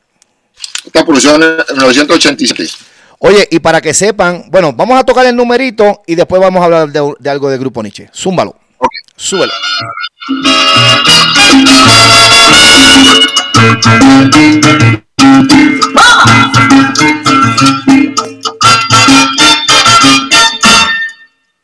[0.85, 2.69] Esta producción en 1987.
[3.17, 6.65] Oye, y para que sepan, bueno, vamos a tocar el numerito y después vamos a
[6.65, 8.07] hablar de, de algo de Grupo Nietzsche.
[8.13, 8.55] Zúmbalo.
[8.77, 8.91] Ok.
[9.15, 9.51] Súbelo.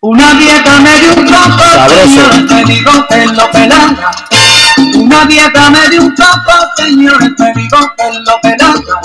[0.04, 2.08] Una dieta me dio un Sabroso.
[2.08, 4.12] señores, te digo que lo pelanga.
[4.96, 9.02] Una dieta me dio un coco, señores, te digo que lo pelanga.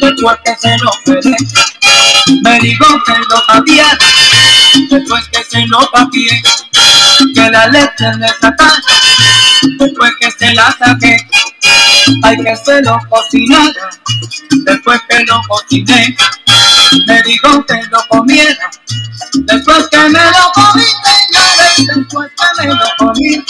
[0.00, 1.36] Después que se lo pelé,
[2.42, 3.98] me digo que lo sabía.
[4.90, 6.42] Después que se lo papié,
[7.34, 8.72] que la leche le saca.
[9.78, 11.16] Después que se la saqué,
[12.22, 13.90] hay que se lo cocinara.
[14.64, 16.16] Después que lo cociné,
[17.06, 18.70] me digo que lo comiera.
[19.34, 20.84] Después que me lo comí,
[21.78, 23.44] después que me lo comí,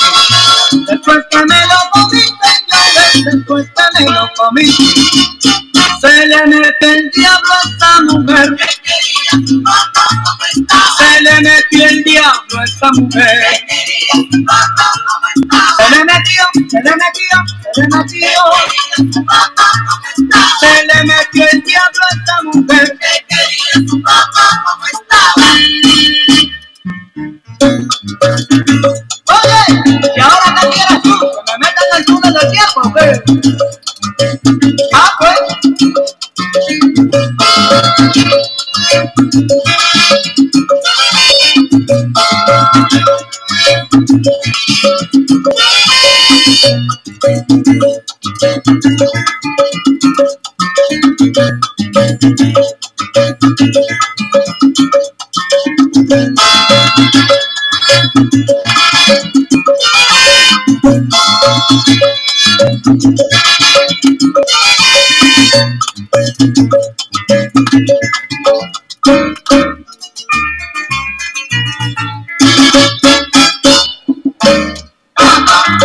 [0.87, 4.67] después que me lo señores, después que me lo comí,
[6.01, 8.57] se le mete el diablo a esta mujer,
[10.99, 13.45] se le metió el diablo a esta mujer,
[15.77, 17.37] se le metió, se le metió,
[17.75, 18.29] se le metió,
[20.61, 22.99] se le metió el diablo a esta mujer.
[29.27, 29.61] Oye,
[30.17, 33.23] y ahora que quieres tú, que me metan el túnel del tiempo, ¿o qué?
[34.95, 35.39] Ah, pues.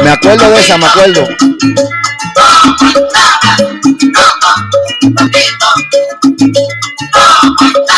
[0.03, 1.27] Me acuerdo de esa, me acuerdo.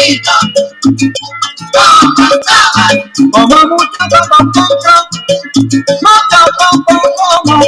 [0.00, 0.40] ¿Cómo?
[0.82, 1.20] Paquito,
[2.16, 2.96] ¿cómo estabas?
[3.32, 3.98] Como como mucho,
[7.44, 7.64] como,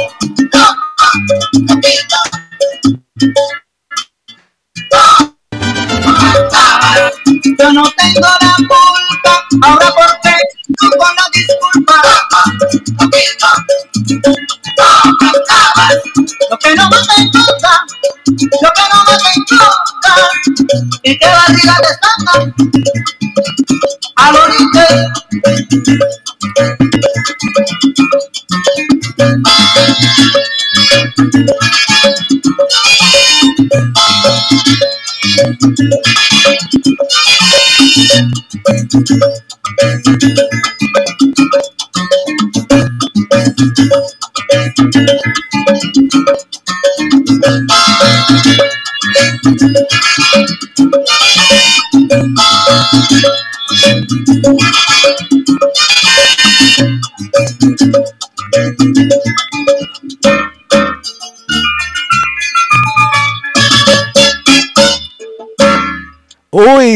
[7.59, 8.57] Yo no tengo la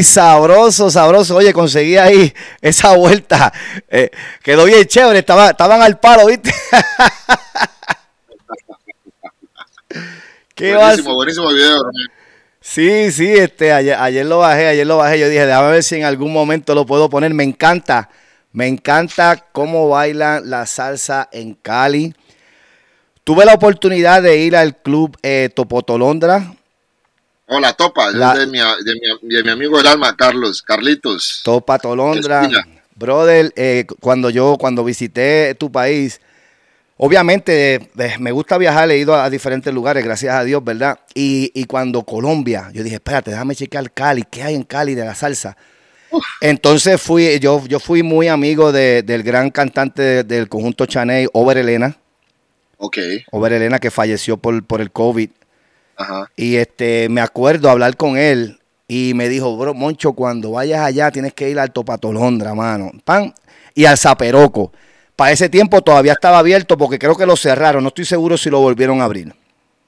[0.08, 1.36] Sabroso, sabroso.
[1.36, 3.52] Oye, conseguí ahí esa vuelta.
[3.90, 4.10] Eh,
[4.44, 5.20] quedó bien chévere.
[5.20, 6.52] Estaba- estaban al palo, ¿viste?
[10.56, 10.88] ¿Qué vas?
[11.04, 12.08] Buenísimo, buenísimo video, Romeo.
[12.60, 15.20] Sí, sí, este, ayer, ayer lo bajé, ayer lo bajé.
[15.20, 17.34] Yo dije, déjame ver si en algún momento lo puedo poner.
[17.34, 18.10] Me encanta,
[18.52, 22.14] me encanta cómo bailan la salsa en Cali.
[23.24, 26.54] Tuve la oportunidad de ir al club eh, Topotolondra,
[27.48, 30.62] Oh, la topa, La- es de mi, de, mi, de mi amigo del alma, Carlos,
[30.62, 31.42] Carlitos.
[31.44, 32.48] Topa Tolondra.
[32.96, 36.20] Brother, eh, cuando yo, cuando visité tu país,
[36.98, 41.00] obviamente eh, me gusta viajar, he ido a, diferentes lugares, gracias a Dios, ¿verdad?
[41.14, 45.06] Y, y cuando Colombia, yo dije, espérate, déjame checar Cali, ¿qué hay en Cali de
[45.06, 45.56] la salsa?
[46.42, 51.28] Entonces fui, yo, yo fui muy amigo de- del gran cantante de- del conjunto Chaney,
[51.34, 51.96] Over Elena,
[52.80, 52.98] Ok,
[53.32, 55.30] Over Elena que falleció por, por el COVID.
[55.98, 56.32] Ajá.
[56.36, 61.12] Y este, me acuerdo hablar con él y me dijo, bro, Moncho, cuando vayas allá
[61.12, 62.92] tienes que ir al Topatolondra, mano.
[63.04, 63.34] Pan.
[63.76, 64.72] Y al Zaperoco.
[65.16, 67.84] Para ese tiempo todavía estaba abierto porque creo que lo cerraron.
[67.84, 69.34] No estoy seguro si lo volvieron a abrir.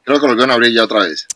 [0.04, 1.28] Creo que lo volvieron a abrir ya otra vez.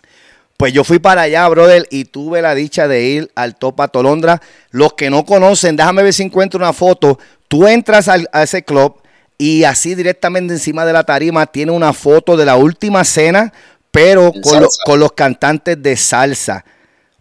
[0.58, 4.41] Pues yo fui para allá, brother, y tuve la dicha de ir al Topa Tolondra.
[4.72, 7.20] Los que no conocen, déjame ver si encuentro una foto.
[7.48, 8.95] Tú entras al- a ese club
[9.38, 13.52] y así directamente encima de la tarima tiene una foto de la última cena,
[13.94, 16.65] pero con, lo- con los cantantes de salsa.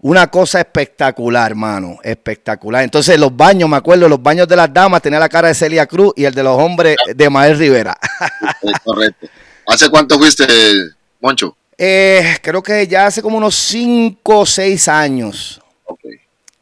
[0.00, 2.82] Una cosa espectacular, mano, espectacular.
[2.82, 5.86] Entonces los baños, me acuerdo, los baños de las damas tenía la cara de Celia
[5.86, 7.96] Cruz y el de los hombres de Mael Rivera.
[8.62, 9.28] Es correcto.
[9.68, 10.44] ¿Hace cuánto fuiste,
[11.20, 11.56] Moncho?
[11.78, 15.60] Eh, creo que ya hace como unos 5 o 6 años.
[15.84, 16.00] Ok.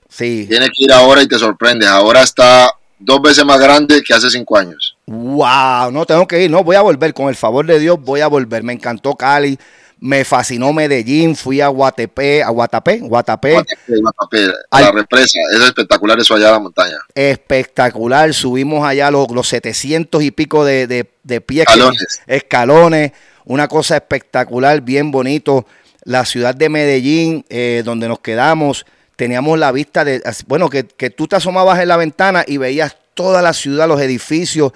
[0.09, 0.45] Sí.
[0.47, 1.89] Tienes que ir ahora y te sorprendes.
[1.89, 4.97] Ahora está dos veces más grande que hace cinco años.
[5.07, 8.20] Wow, no tengo que ir, no voy a volver, con el favor de Dios voy
[8.20, 8.62] a volver.
[8.62, 9.59] Me encantó Cali,
[10.01, 14.47] me fascinó Medellín, fui a Guatepé, a Guatapé, Guatapé, Guatapé, Guatapé,
[14.81, 15.39] la represa.
[15.55, 16.97] Es espectacular eso allá en la montaña.
[17.14, 18.32] espectacular.
[18.35, 22.20] Subimos allá los, los 700 y pico de, de, de pies, que- Escalones.
[22.27, 23.12] escalones,
[23.44, 25.66] una cosa espectacular, bien bonito.
[26.05, 28.86] La ciudad de Medellín, eh, donde nos quedamos,
[29.16, 32.97] teníamos la vista de, bueno, que, que tú te asomabas en la ventana y veías
[33.12, 34.72] toda la ciudad, los edificios.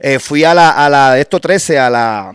[0.00, 2.32] Eh, fui a la, a la, de esto 13, a la,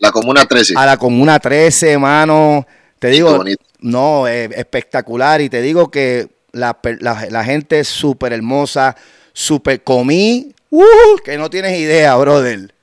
[0.00, 0.74] La Comuna 13.
[0.76, 2.66] a la Comuna 13, mano.
[2.98, 3.62] Te digo, bonito.
[3.80, 5.40] no, eh, espectacular.
[5.40, 8.96] Y te digo que la, la- la gente es súper hermosa,
[9.32, 10.84] súper comí, uh,
[11.24, 12.74] que no tienes idea, brother.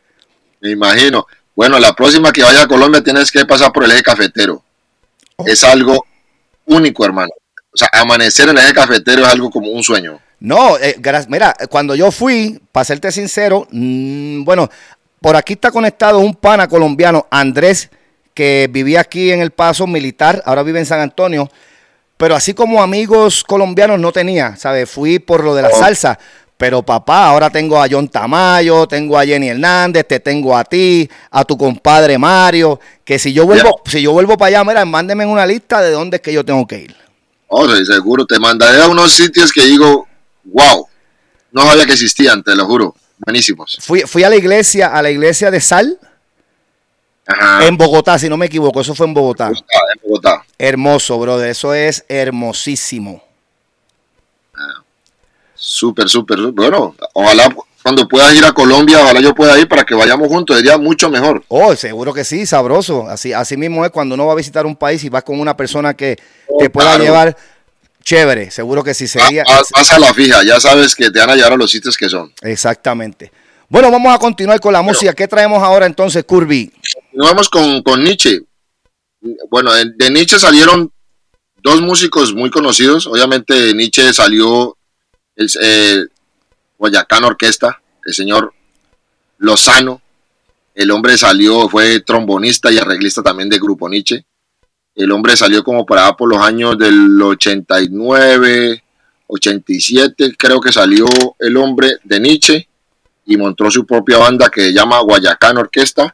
[0.61, 1.25] Me imagino.
[1.55, 4.63] Bueno, la próxima que vaya a Colombia tienes que pasar por el eje cafetero.
[5.37, 5.45] Oh.
[5.47, 6.05] Es algo
[6.65, 7.31] único, hermano.
[7.73, 10.19] O sea, amanecer en el eje cafetero es algo como un sueño.
[10.39, 10.95] No, eh,
[11.29, 14.69] mira, cuando yo fui, para serte sincero, mm, bueno,
[15.21, 17.89] por aquí está conectado un pana colombiano, Andrés,
[18.33, 21.49] que vivía aquí en El Paso militar, ahora vive en San Antonio,
[22.17, 24.89] pero así como amigos colombianos no tenía, ¿sabes?
[24.89, 25.79] Fui por lo de la Oh.
[25.79, 26.17] salsa,
[26.55, 31.07] pero papá, ahora tengo a John Tamayo, tengo a Jenny Hernández, te tengo a ti,
[31.31, 35.25] a tu compadre Mario, que si yo vuelvo, si yo vuelvo para allá, mira, mándeme
[35.25, 36.95] una lista de dónde es que yo tengo que ir.
[37.47, 38.25] Oh, sí, seguro.
[38.25, 40.07] Te mandaré a unos sitios que digo,
[40.45, 40.87] wow,
[41.51, 42.95] no sabía que existían, te lo juro.
[43.17, 43.77] Buenísimos.
[43.81, 45.99] Fui, fui a la iglesia, a la iglesia de Sal,
[47.27, 47.67] Ajá.
[47.67, 49.49] En Bogotá, si no me equivoco, eso fue en Bogotá.
[49.49, 50.45] Bogotá, en Bogotá.
[50.57, 53.21] Hermoso, brother, eso es hermosísimo.
[55.53, 56.39] Súper, súper.
[56.51, 57.53] Bueno, ojalá
[57.83, 61.09] cuando puedas ir a Colombia, ojalá yo pueda ir para que vayamos juntos, sería mucho
[61.09, 61.43] mejor.
[61.47, 63.07] Oh, seguro que sí, sabroso.
[63.09, 65.57] Así, así mismo es cuando uno va a visitar un país y vas con una
[65.57, 66.17] persona que
[66.59, 67.03] te pueda claro.
[67.03, 67.37] llevar
[68.07, 68.49] chévere.
[68.51, 69.43] Seguro que sí sería.
[69.43, 71.97] Va- Vas a la fija, ya sabes que te van a llevar a los sitios
[71.97, 72.33] que son.
[72.41, 73.31] Exactamente.
[73.67, 75.13] Bueno, vamos a continuar con la música.
[75.13, 76.71] ¿Qué traemos ahora entonces, Curvy?
[77.11, 78.39] Nos vamos con, con Nietzsche.
[79.49, 80.89] Bueno, de, Nietzsche salieron
[81.61, 83.07] dos músicos muy conocidos.
[83.07, 84.77] Obviamente de Nietzsche salió
[85.35, 86.05] el eh,
[86.77, 88.53] Guayacán Orquesta, el señor
[89.37, 90.01] Lozano.
[90.73, 94.23] El hombre salió, fue trombonista y arreglista también de Grupo Nietzsche.
[94.97, 98.83] El hombre salió como para por los años del 89,
[99.27, 101.05] 87, creo que salió
[101.37, 102.67] el hombre de Nietzsche
[103.23, 106.11] y montó su propia banda que se llama Guayacán Orquesta.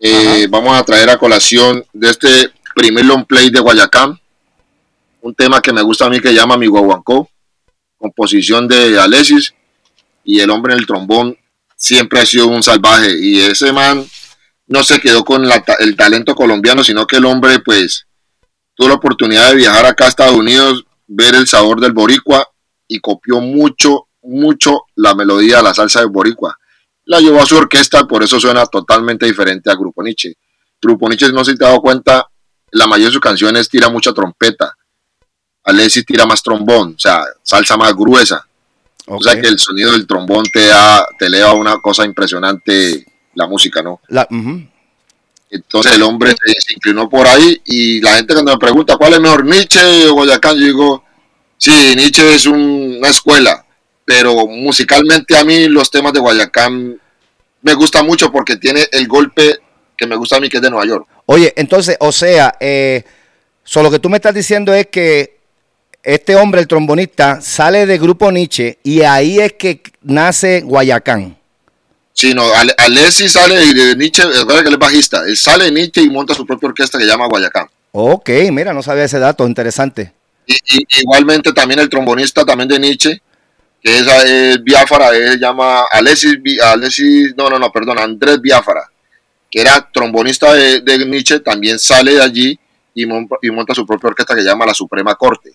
[0.00, 4.18] Eh, vamos a traer a colación de este primer long play de Guayacán,
[5.20, 7.28] un tema que me gusta a mí que se llama Mi Guaguancó,
[7.98, 9.52] composición de Alexis
[10.24, 11.36] y el hombre en el trombón
[11.76, 14.06] siempre ha sido un salvaje y ese man
[14.68, 18.06] no se quedó con la el talento colombiano, sino que el hombre pues
[18.74, 22.48] tuvo la oportunidad de viajar acá a Estados Unidos, ver el sabor del boricua
[22.86, 26.56] y copió mucho, mucho la melodía de la salsa del boricua
[27.08, 30.34] la llevó a su orquesta, por eso suena totalmente diferente a Grupo Nietzsche.
[30.80, 32.28] Grupo Nietzsche, no sé si te has dado cuenta,
[32.70, 34.76] la mayoría de sus canciones tira mucha trompeta.
[35.64, 38.46] Alexis tira más trombón, o sea, salsa más gruesa.
[39.06, 43.06] O sea que el sonido del trombón te da, te eleva una cosa impresionante
[43.38, 44.00] la música, ¿no?
[44.08, 44.26] La-.
[45.50, 49.14] Entonces el hombre se, se inclinó por ahí y la gente cuando me pregunta cuál
[49.14, 51.04] es mejor, Nietzsche o Guayacán, yo digo,
[51.56, 53.64] sí, Nietzsche es un- una escuela,
[54.04, 57.00] pero musicalmente a mí los temas de Guayacán
[57.62, 59.58] me gustan mucho porque tiene el golpe
[59.96, 61.06] que me gusta a mí que es de Nueva York.
[61.26, 63.02] Oye, entonces, o sea, eh,
[63.64, 65.38] so lo que tú me estás diciendo es que
[66.02, 71.36] este hombre, el trombonista, sale de Grupo Nietzsche y ahí es que nace Guayacán.
[72.20, 75.66] Sino Ale- Alexis sale y de Nietzsche, es verdad que él es bajista, él sale
[75.66, 77.68] de Nietzsche y monta su propia orquesta que se llama Guayacán.
[77.92, 80.12] Ok, mira, no sabía ese dato, interesante.
[80.44, 83.22] Y, y- igualmente también el trombonista también de Nietzsche,
[83.80, 88.90] que es, es Biafara, él se llama Alexis, Alexis, no, no, no, perdón, Andrés Biafara,
[89.48, 92.58] que era trombonista de, de Nietzsche, también sale de allí
[92.94, 95.52] y, mon- y monta su propia orquesta que se llama La Suprema Corte.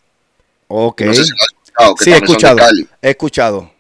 [0.69, 1.01] Ok.
[1.01, 2.57] No sé si lo has escuchado, que sí, he escuchado.
[3.01, 3.71] He escuchado.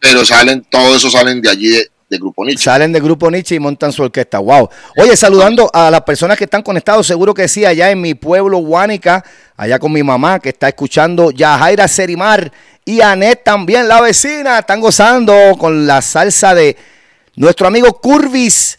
[0.00, 2.62] Pero salen, todos esos salen de allí de, de Grupo Nietzsche.
[2.62, 4.38] Salen de Grupo Nietzsche y montan su orquesta.
[4.38, 4.68] Wow.
[4.98, 8.58] Oye, saludando a las personas que están conectados, seguro que sí, allá en mi pueblo,
[8.58, 9.24] Huánica,
[9.56, 12.52] allá con mi mamá que está escuchando, Yajaira Serimar
[12.84, 16.76] y Anet también, la vecina, están gozando con la salsa de
[17.34, 18.78] nuestro amigo Curvis,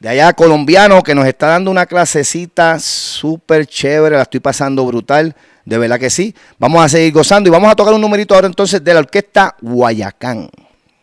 [0.00, 5.34] de allá colombiano, que nos está dando una clasecita súper chévere, la estoy pasando brutal,
[5.64, 6.32] de verdad que sí.
[6.58, 9.56] Vamos a seguir gozando y vamos a tocar un numerito ahora entonces de la orquesta
[9.60, 10.48] Guayacán.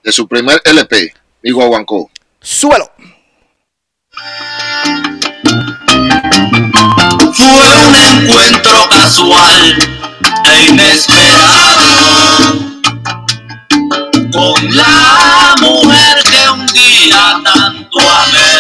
[0.02, 1.12] De su primer LP,
[1.46, 2.10] Mi Guaguancó.
[2.42, 2.90] Súbelo.
[7.34, 9.78] Fue un encuentro casual
[10.44, 11.86] e inesperado
[14.34, 18.58] con la mujer que un día tanto amé.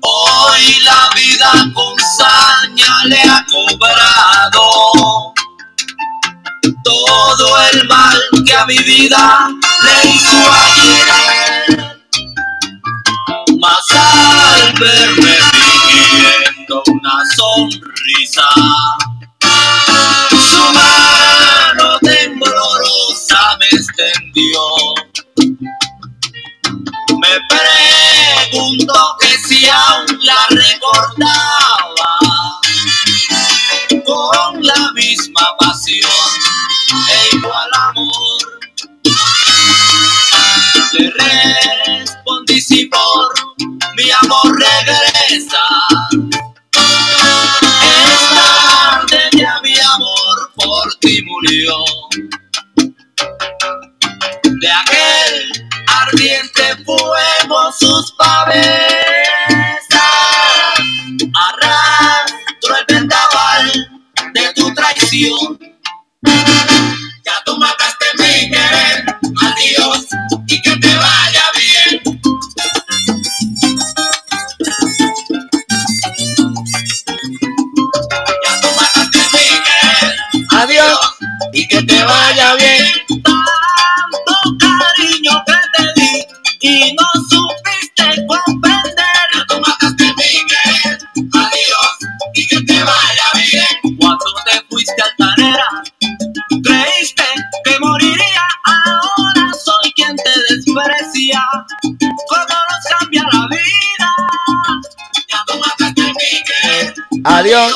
[0.00, 5.31] Hoy la vida con saña le ha cobrado
[6.84, 9.48] todo el mal que a mi vida
[9.82, 11.96] le hizo ayer.
[13.60, 18.48] Mas al verme fingiendo una sonrisa,
[20.50, 24.60] su mano temblorosa me extendió.
[27.20, 31.22] Me preguntó que si aún la recordaba
[34.04, 36.10] con la misma pasión
[37.42, 38.60] igual amor.
[40.92, 41.12] Le
[41.86, 43.32] respondí si por
[43.96, 45.64] mi amor regresa.
[47.82, 51.84] Es tarde ya mi amor por ti murió.
[54.44, 55.52] De aquel
[55.88, 58.62] ardiente fuego sus pavesas.
[61.34, 63.90] Arrastro el vendaval
[64.32, 65.58] de tu traición.
[67.58, 69.04] Mataste mi querer,
[69.42, 70.06] adiós
[70.48, 72.02] y que te vaya bien.
[78.44, 80.16] Ya tú mataste mi querer,
[80.50, 81.00] adiós
[81.52, 82.86] y que te vaya bien.
[83.24, 86.26] Tanto cariño que te di
[86.60, 87.06] y no
[101.22, 101.44] día,
[101.80, 104.08] cómo nos cambia la vida.
[105.28, 107.72] Ya no mataste mi Adiós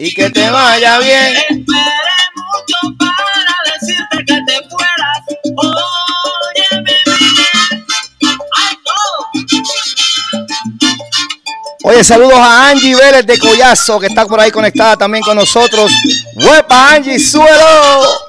[0.00, 1.36] y que te vaya bien.
[1.36, 5.18] Esperé mucho para decirte que te fueras.
[5.56, 6.92] Oye, mi
[11.84, 15.92] Oye, saludos a Angie Vélez de Collazo, que está por ahí conectada también con nosotros.
[16.34, 18.28] ¡Huepa, Angie, suelo!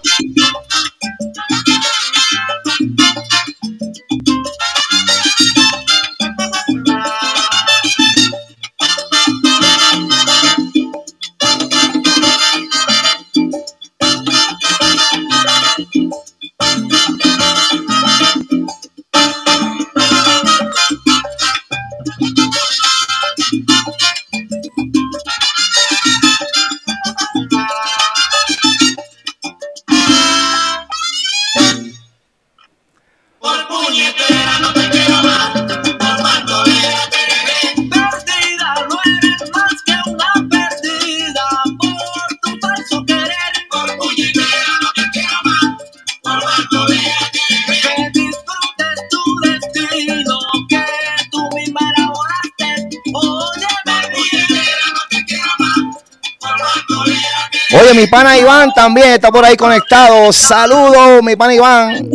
[58.49, 60.33] Iván también está por ahí conectado.
[60.33, 62.09] Saludos, mi pana Iván.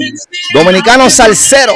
[0.52, 1.73] Dominicano salsero.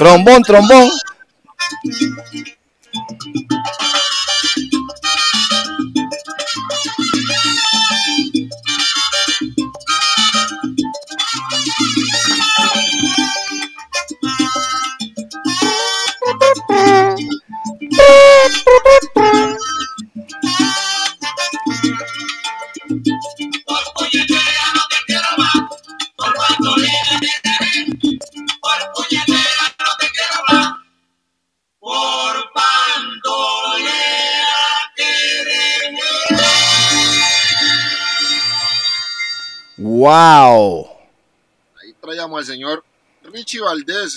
[0.00, 0.88] Trombón, trombón.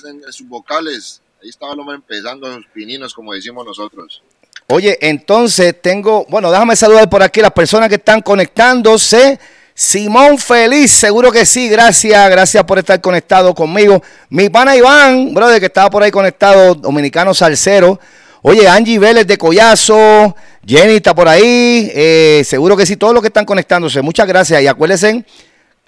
[0.05, 1.21] En, sus vocales.
[1.41, 4.21] Ahí estaba el hombre empezando sus pininos, como decimos nosotros.
[4.67, 9.39] Oye, entonces tengo, bueno, déjame saludar por aquí las personas que están conectándose.
[9.75, 14.01] Simón Feliz, seguro que sí, gracias, gracias por estar conectado conmigo.
[14.29, 17.99] Mi pana Iván, brother, que estaba por ahí conectado, dominicano salsero.
[18.43, 20.35] Oye, Angie Vélez de Collazo,
[20.65, 24.61] Jenny está por ahí, eh, seguro que sí, todos los que están conectándose, muchas gracias.
[24.61, 25.25] Y acuérdense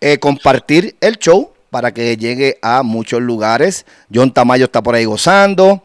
[0.02, 3.86] eh, compartir el show para que llegue a muchos lugares.
[4.14, 5.84] John Tamayo está por ahí gozando.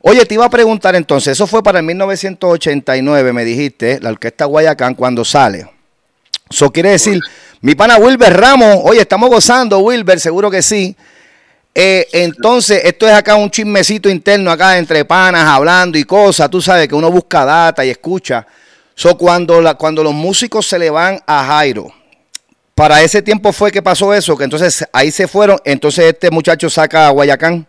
[0.00, 4.44] Oye, te iba a preguntar entonces, eso fue para el 1989, me dijiste, la orquesta
[4.44, 5.68] Guayacán cuando sale.
[6.48, 7.18] Eso quiere decir,
[7.62, 10.94] mi pana Wilber Ramos, oye, estamos gozando, Wilber, seguro que sí.
[11.74, 16.48] Eh, entonces, esto es acá un chismecito interno, acá entre panas, hablando y cosas.
[16.48, 18.46] Tú sabes que uno busca data y escucha.
[18.94, 21.92] So, cuando, la, cuando los músicos se le van a Jairo,
[22.74, 25.58] para ese tiempo fue que pasó eso, que entonces ahí se fueron.
[25.64, 27.66] Entonces, este muchacho saca a Guayacán.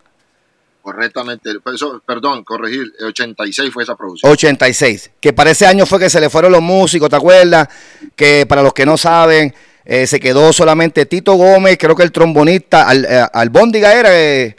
[0.82, 1.52] Correctamente.
[1.64, 2.92] Pues eso, perdón, corregir.
[3.04, 4.32] 86 fue esa producción.
[4.32, 5.12] 86.
[5.20, 7.68] Que para ese año fue que se le fueron los músicos, ¿te acuerdas?
[8.16, 9.54] Que para los que no saben,
[9.84, 14.10] eh, se quedó solamente Tito Gómez, creo que el trombonista, al, eh, Albóndiga era.
[14.12, 14.56] eh,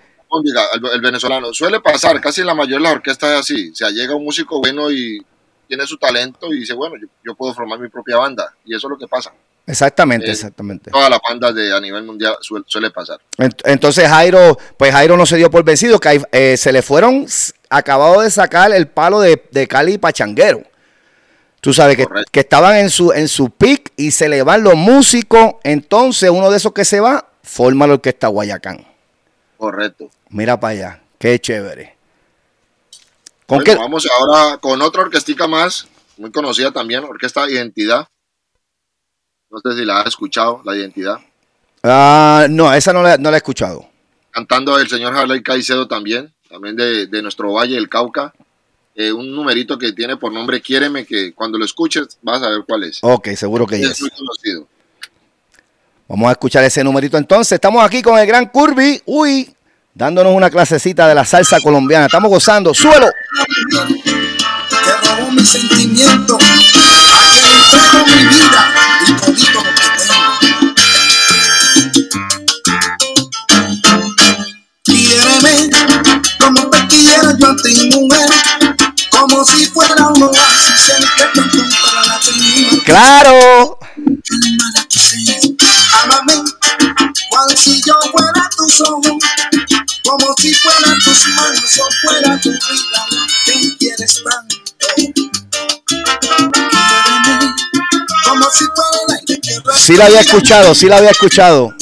[0.74, 1.52] el, el venezolano.
[1.54, 3.70] Suele pasar, casi en la mayoría de las orquestas es así.
[3.70, 5.24] O sea, llega un músico bueno y
[5.68, 8.52] tiene su talento y dice, bueno, yo, yo puedo formar mi propia banda.
[8.64, 9.32] Y eso es lo que pasa.
[9.66, 10.90] Exactamente, Eh, exactamente.
[10.90, 13.20] Todas las bandas de, a nivel mundial suele, suele pasar.
[13.38, 17.26] Ent- Entonces Jairo, pues Jairo no se dio por vencido, que eh, se le fueron
[17.68, 20.62] acabado de sacar el palo de, de Cali Pachanguero.
[21.60, 24.76] Tú sabes que, que estaban en su, en su pick y se le van los
[24.76, 25.54] músicos.
[25.64, 28.86] Entonces, uno de esos que se va, forma la orquesta Guayacán.
[29.56, 30.08] Correcto.
[30.28, 31.96] Mira para allá, qué chévere.
[33.46, 33.74] ¿Con Bueno, qué?
[33.76, 35.88] vamos ahora con otra orquestica más,
[36.18, 38.06] muy conocida también, Orquesta Identidad.
[39.56, 41.18] No sé si la has escuchado, La Identidad.
[41.82, 43.88] Ah, no, esa no la, no la he escuchado.
[44.30, 48.34] Cantando el señor Harley Caicedo también, también de, de nuestro Valle del Cauca.
[48.94, 52.64] Eh, un numerito que tiene por nombre Quiéreme, que cuando lo escuches vas a ver
[52.66, 52.98] cuál es.
[53.00, 54.00] Ok, seguro que es yes.
[54.02, 54.66] muy conocido.
[56.08, 57.52] Vamos a escuchar ese numerito entonces.
[57.52, 59.02] Estamos aquí con el gran Curby.
[59.06, 59.54] Uy,
[59.94, 62.06] dándonos una clasecita de la salsa colombiana.
[62.06, 62.74] Estamos gozando.
[62.74, 63.06] ¡Suelo!
[65.16, 66.38] Que robó mi sentimiento, a
[67.32, 68.62] que le entrego mi vida
[69.06, 70.38] y todito lo que tengo.
[74.84, 75.70] Quiéreme
[76.38, 78.30] como te quiero yo a ti, mujer,
[79.10, 82.84] como si fuera un oasis el que te encontrara la primera.
[82.84, 83.78] ¡Claro!
[86.02, 86.34] Ámame,
[87.30, 89.18] cual si yo fuera tus ojos,
[90.04, 93.06] como si fueran tus manos o fuera tu vida,
[93.46, 94.65] que quieres tanto.
[99.74, 101.74] Sí la había escuchado, sí la había escuchado.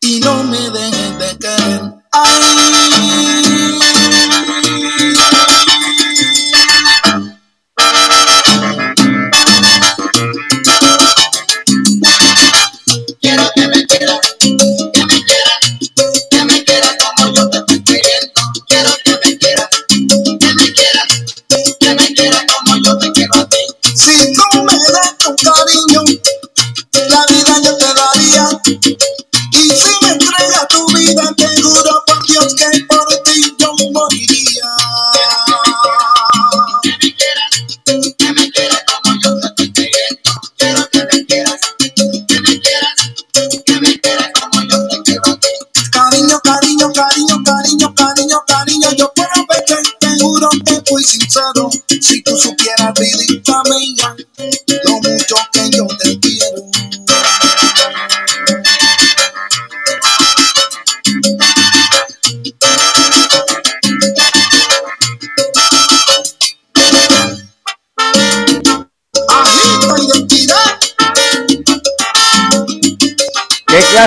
[0.00, 1.38] Y no me dejes de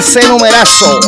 [0.01, 0.99] sem numeração.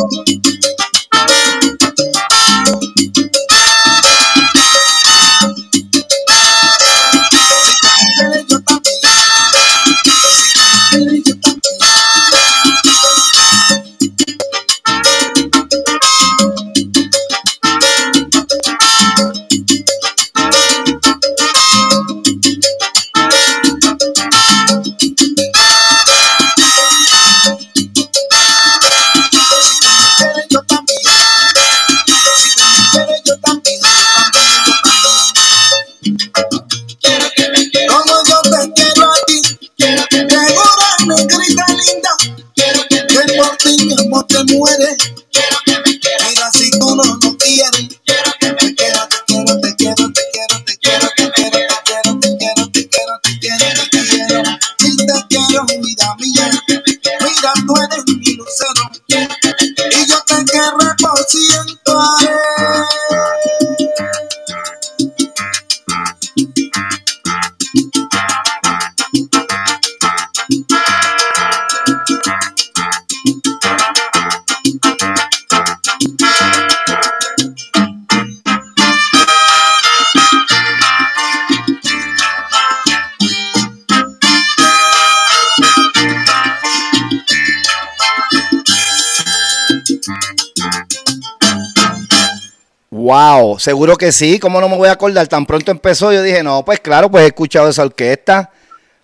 [93.58, 94.38] Seguro que sí.
[94.38, 95.26] ¿Cómo no me voy a acordar?
[95.28, 98.50] Tan pronto empezó, yo dije, no, pues claro, pues he escuchado esa orquesta.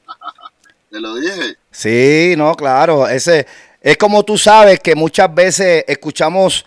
[0.90, 1.56] Te lo dije.
[1.70, 3.08] Sí, no, claro.
[3.08, 3.46] Ese
[3.80, 6.64] es como tú sabes que muchas veces escuchamos,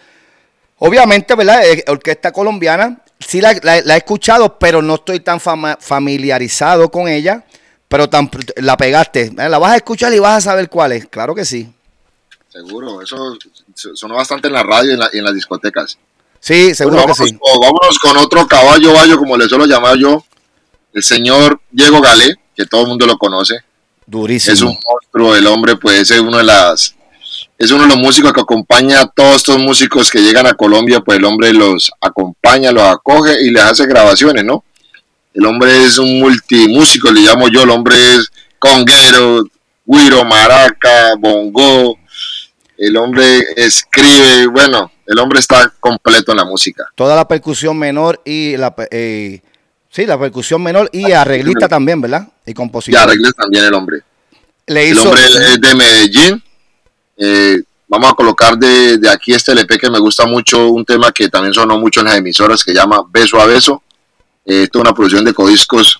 [0.79, 1.65] obviamente, ¿verdad?
[1.65, 2.99] Eh, Orquesta colombiana.
[3.19, 7.43] Sí la, la- la he escuchado, pero no estoy tan fama- familiarizado con ella.
[7.87, 9.31] Pero tan, la pegaste.
[9.37, 11.07] Eh, La vas a escuchar y vas a saber cuál es.
[11.07, 11.73] Claro que sí.
[12.49, 13.37] Seguro, eso
[13.93, 15.97] sonó bastante en la radio y en, la- y en las discotecas.
[16.39, 17.37] Sí, seguro Bueno, que sí.
[17.37, 20.23] con, vámonos con otro caballo bayo, como le suelo llamar yo,
[20.93, 23.55] el señor Diego Galé, que todo el mundo lo conoce.
[23.55, 23.61] Es
[24.07, 24.79] un Durísimo.
[24.89, 26.95] monstruo, el hombre, pues es uno de las
[27.59, 30.99] es uno de los músicos que acompaña a todos estos músicos que llegan a Colombia,
[31.01, 34.63] pues el hombre los acompaña, los acoge y les hace grabaciones, ¿no?
[35.33, 39.43] El hombre es un multimúsico, le llamo yo, el hombre es conguero,
[39.85, 41.97] guiro, maraca, bongo,
[42.77, 46.85] el hombre escribe, bueno, el hombre está completo en la música.
[46.95, 49.41] Toda la percusión menor y la eh,
[49.89, 52.27] sí, la percusión menor y arreglista también, ¿verdad?
[52.45, 52.99] Y Y compositor.
[53.01, 54.01] arregla también el hombre.
[54.67, 56.43] Le El hombre es de Medellín,
[57.17, 61.11] eh, vamos a colocar de, de aquí este LP que me gusta mucho, un tema
[61.13, 63.81] que también sonó mucho en las emisoras que llama Beso a Beso.
[64.45, 65.99] Eh, Esto es una producción de Codiscos.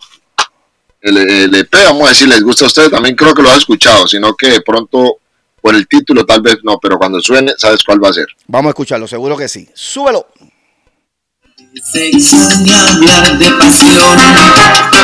[1.00, 4.06] El, EP, vamos a decir, les gusta a ustedes, también creo que lo han escuchado,
[4.08, 5.18] sino que de pronto
[5.68, 8.26] por el título tal vez no, pero cuando suene, sabes cuál va a ser.
[8.48, 9.68] Vamos a escucharlo, seguro que sí.
[9.74, 10.26] Súbelo.
[11.92, 14.18] Sexo ni hablar de pasión.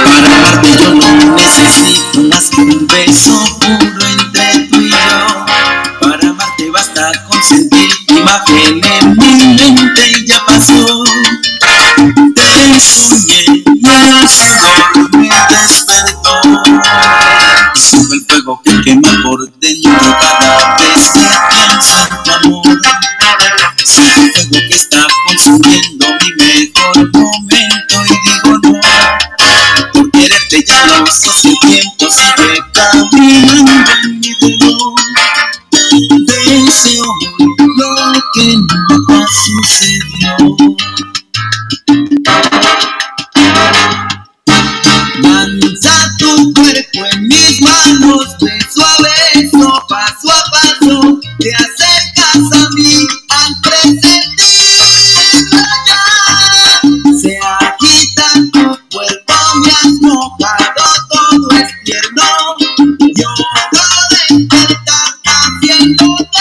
[0.05, 5.45] Para amarte yo no necesito más que un beso puro entre tú y yo.
[5.99, 11.03] Para amarte basta consentir tu imagen en mi mente y ya pasó.
[12.35, 17.32] Te soñé y el sudor me despertó.
[17.83, 21.19] Sube el fuego que quema por dentro cada vez que
[21.49, 22.63] pienso en tu amor.
[23.83, 28.79] Siento el fuego que está consumiendo mi mejor momento y digo no.
[29.91, 34.95] Por quererte ya no sé si el tiempo sigue caminando en mi reloj.
[36.47, 37.05] Deseo
[37.77, 37.91] lo
[38.33, 40.37] que nunca sucedió.
[45.45, 52.69] Lanza tu cuerpo en mis manos, beso a beso, paso a paso, te acercas a
[52.69, 56.79] mí al presentirlo ya.
[57.19, 59.33] Se agita tu cuerpo,
[59.65, 62.55] me has mojado, todo es tierno.
[63.13, 63.29] Yo
[63.73, 66.32] no despertar haciéndote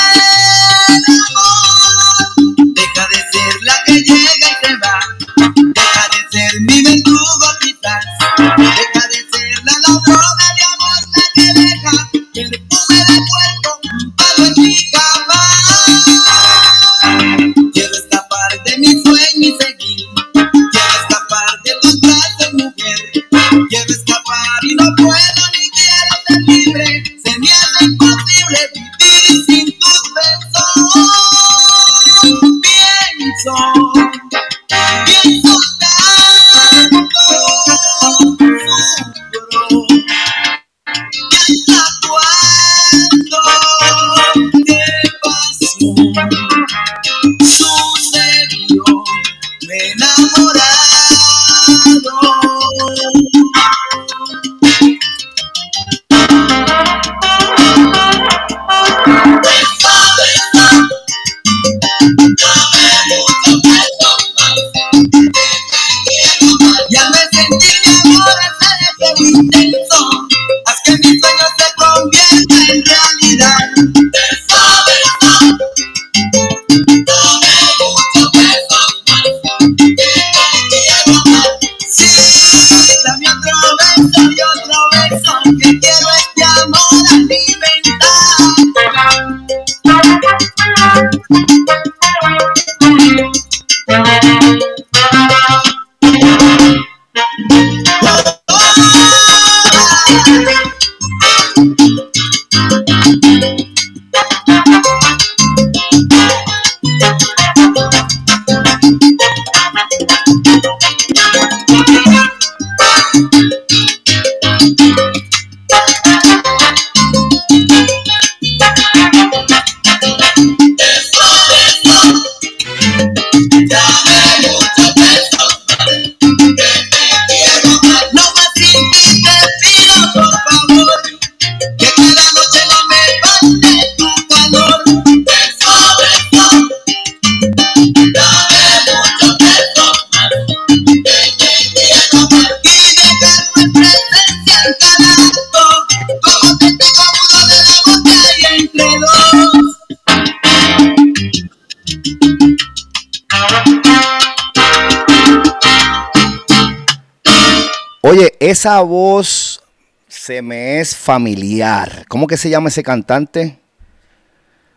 [158.53, 159.61] esa voz
[160.09, 162.05] se me es familiar.
[162.09, 163.59] ¿Cómo que se llama ese cantante?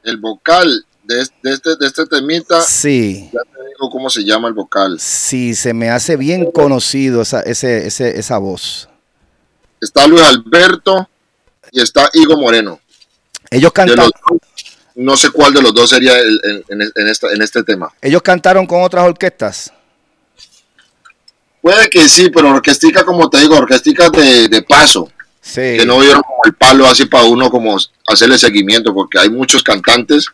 [0.04, 4.24] El vocal de este, de este, de este temita, Sí, ya te digo cómo se
[4.24, 5.00] llama el vocal.
[5.00, 8.90] sí, se me hace bien conocido esa, ese, ese- esa voz.
[9.82, 11.08] Está Luis Alberto
[11.72, 12.80] y está Higo Moreno.
[13.52, 14.10] Ellos, cantan,
[14.96, 17.94] no sé cuál de los dos sería el- el- en, en esta- en este tema.
[18.02, 19.72] ellos cantaron con otras orquestas.
[21.66, 25.10] Puede que sí, pero orquestica, como te digo, orquestica de, de paso,
[25.42, 25.78] Sí.
[25.80, 27.76] que no dieron como el palo así para uno como
[28.08, 30.28] hacerle seguimiento, porque hay muchos cantantes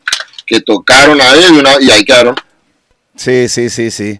[0.45, 2.35] que tocaron a él y, una- y ahí quedaron.
[3.15, 4.19] Sí, sí, sí, sí.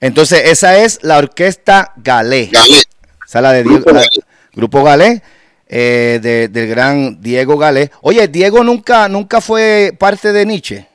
[0.00, 2.48] Entonces, esa es la orquesta Galé.
[2.50, 2.82] Galé.
[3.24, 4.08] Esa es la de Diego- Grupo Galé.
[4.54, 5.22] Grupo Galé.
[5.72, 7.90] eh, de- del gran Diego Galés.
[8.00, 10.88] Oye, Diego nunca, nunca fue parte de Nietzsche.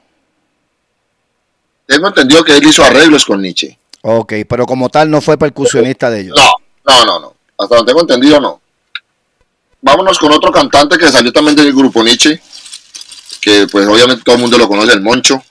[1.86, 3.77] Tengo entendido que él hizo arreglos con Nietzsche.
[4.07, 6.38] Ok, pero como tal no fue percusionista de ellos.
[6.38, 6.52] No,
[6.94, 7.34] no, no, no.
[7.57, 8.61] Hasta donde tengo entendido, no.
[9.82, 12.40] Vámonos con otro cantante que salió también del grupo Nietzsche,
[13.41, 15.44] que pues obviamente todo el mundo lo conoce, el Moncho.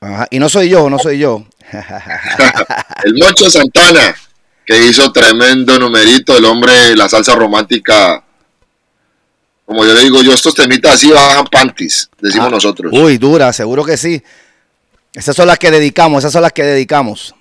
[0.00, 1.44] Ajá, Y no soy yo, no soy yo.
[3.04, 4.14] el Moncho Santana,
[4.64, 8.24] que hizo tremendo numerito, el hombre, la salsa romántica.
[9.66, 12.90] Como yo le digo, yo estos temitas así bajan panties, decimos Ah, nosotros.
[12.94, 14.22] Uy, dura, seguro que sí.
[15.12, 17.34] Esas son las que dedicamos, esas son las que dedicamos.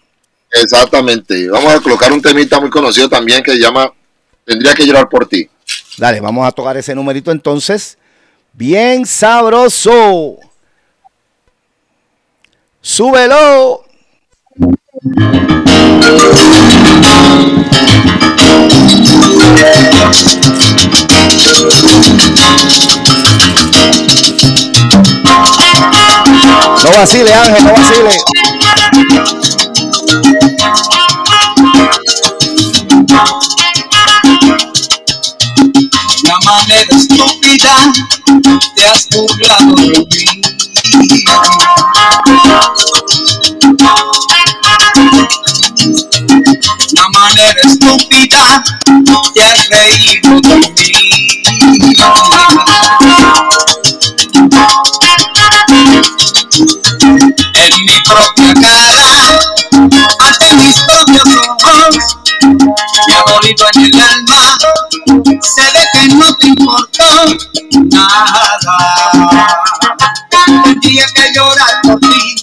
[0.61, 1.49] Exactamente.
[1.49, 3.91] Vamos a colocar un temita muy conocido también que se llama
[4.45, 5.49] Tendría que llorar por ti.
[5.97, 7.97] Dale, vamos a tocar ese numerito entonces.
[8.53, 10.37] Bien sabroso.
[12.81, 13.83] Súbelo.
[26.83, 29.54] No vacile, Ángel, no vacile.
[36.45, 37.91] Manera estúpida
[38.75, 40.41] te has burlado de mí.
[46.91, 48.63] Una manera estúpida
[49.33, 51.43] te has reído de mí.
[57.55, 59.39] En mi propia cara,
[60.19, 61.29] ante mis propios
[61.63, 62.17] ojos,
[63.07, 64.57] me ha dolido en el alma
[65.45, 67.03] se ve que no te importó
[67.83, 69.17] nada.
[70.65, 72.35] Tendría que llorar por ti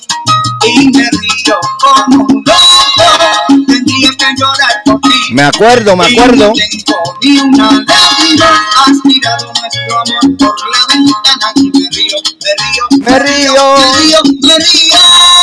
[0.66, 3.64] y me río como un loco.
[3.66, 5.10] Tendría que llorar por ti.
[5.32, 6.46] Me acuerdo, me y acuerdo.
[6.48, 8.68] no tengo ni una lágrima.
[8.76, 13.52] Has tirado nuestro amor por la ventana y me río, me río, Me río.
[13.54, 14.96] me río, me río.
[15.02, 15.41] Tendría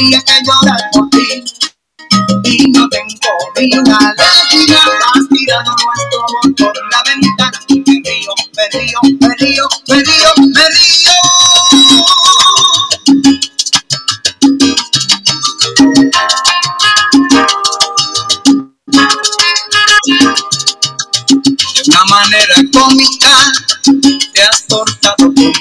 [0.00, 1.44] Tendría que llorar por ti
[2.44, 4.80] y no tengo ni una lágrima.
[5.14, 10.30] Has tirado nuestro amor por la ventana me río, me río, me río, me río,
[10.54, 11.12] me río.
[21.74, 23.52] De una manera cómica
[24.32, 25.60] te has portado conmigo.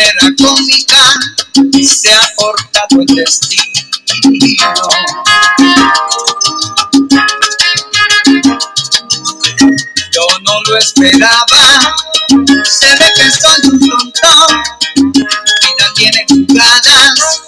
[0.00, 1.14] Manera cómica
[1.82, 4.74] se ha portado el destino.
[10.12, 11.94] Yo no lo esperaba,
[12.64, 14.32] se ve que soy un tonto.
[14.96, 17.42] Vida tiene jugadas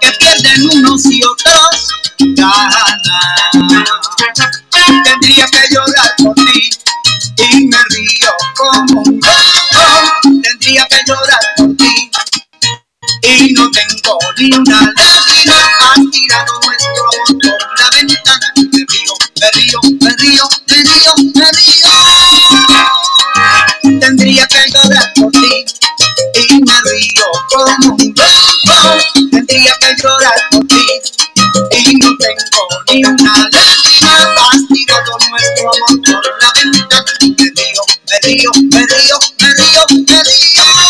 [0.00, 1.88] que pierden unos y otros.
[5.04, 6.70] Tendría que llorar por ti
[7.36, 10.40] y me río como un loco.
[10.42, 11.19] Tendría que llorar
[13.38, 15.54] y no tengo ni una lágrima.
[15.80, 21.12] Has tirado nuestro amor por la ventana me río, me río, me río, me río,
[21.34, 21.90] me río.
[24.00, 25.64] Tendría que llorar por ti
[26.34, 28.78] y me río como un loco.
[29.30, 30.84] Tendría que llorar por ti
[31.70, 34.14] y no tengo ni una lágrima.
[34.50, 39.82] Has tirado nuestro amor por la ventana me río, me río, me río, me río,
[40.08, 40.89] me río.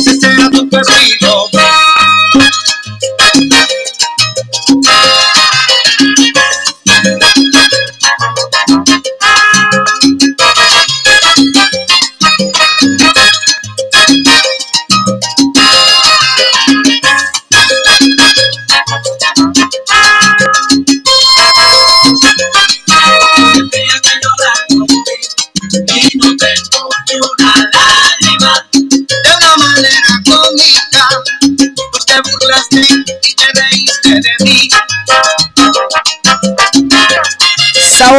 [0.00, 1.61] será tu perdido.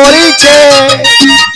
[0.04, 1.53] Saboliche.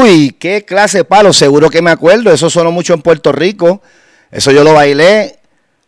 [0.00, 3.82] Uy, qué clase de palo, seguro que me acuerdo, eso sonó mucho en Puerto Rico,
[4.30, 5.38] eso yo lo bailé,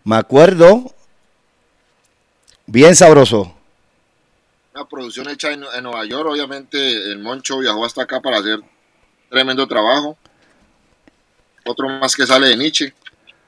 [0.04, 0.92] me acuerdo,
[2.66, 3.54] bien sabroso.
[4.74, 8.60] Una producción hecha en, en Nueva York, obviamente el Moncho viajó hasta acá para hacer
[9.30, 10.18] tremendo trabajo.
[11.64, 12.92] Otro más que sale de Nietzsche.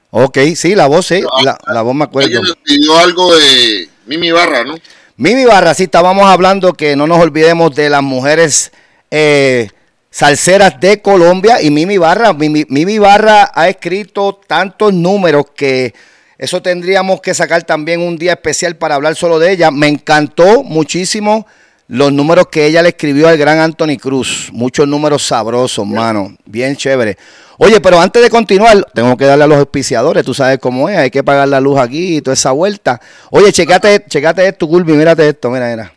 [0.09, 2.41] Ok, sí, la voz, sí, la, la voz me acuerdo.
[2.41, 4.75] Nos pidió algo de Mimi Barra, ¿no?
[5.17, 8.71] Mimi Barra, sí, estábamos hablando que no nos olvidemos de las mujeres
[9.11, 9.69] eh,
[10.17, 12.33] salseras de Colombia y Mimi Barra.
[12.33, 15.93] Mimi, Mimi Barra ha escrito tantos números que
[16.39, 19.69] eso tendríamos que sacar también un día especial para hablar solo de ella.
[19.69, 21.45] Me encantó muchísimo
[21.87, 24.49] los números que ella le escribió al gran Anthony Cruz.
[24.53, 26.35] Muchos números sabrosos, mano.
[26.47, 27.15] Bien chévere.
[27.59, 30.97] Oye, pero antes de continuar, tengo que darle a los auspiciadores, tú sabes cómo es,
[30.97, 32.99] hay que pagar la luz aquí y toda esa vuelta.
[33.29, 35.93] Oye, checate, checate esto, Gulbi, mírate esto, mira, mira.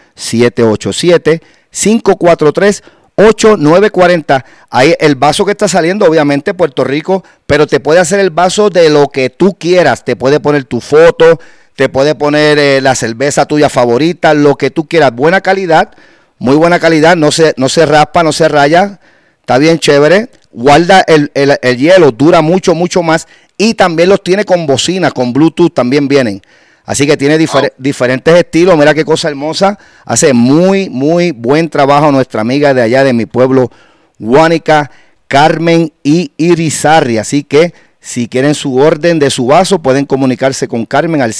[1.76, 4.44] 787-543-8940.
[4.70, 8.70] Ahí el vaso que está saliendo, obviamente Puerto Rico, pero te puede hacer el vaso
[8.70, 10.04] de lo que tú quieras.
[10.04, 11.40] Te puede poner tu foto,
[11.74, 15.12] te puede poner eh, la cerveza tuya favorita, lo que tú quieras.
[15.14, 15.92] Buena calidad,
[16.38, 19.00] muy buena calidad, no se, no se raspa, no se raya.
[19.40, 20.28] Está bien chévere.
[20.50, 23.26] Guarda el, el- el hielo, dura mucho, mucho más.
[23.58, 26.42] Y también los tiene con bocina, con Bluetooth también vienen.
[26.86, 28.76] Así que tiene difer- diferentes estilos.
[28.78, 29.78] Mira qué cosa hermosa.
[30.04, 33.70] Hace muy, muy buen trabajo nuestra amiga de allá de mi pueblo,
[34.18, 34.90] Guánica,
[35.28, 37.18] Carmen y Irizarri.
[37.18, 41.32] Así que si quieren su orden de su vaso, pueden comunicarse con Carmen al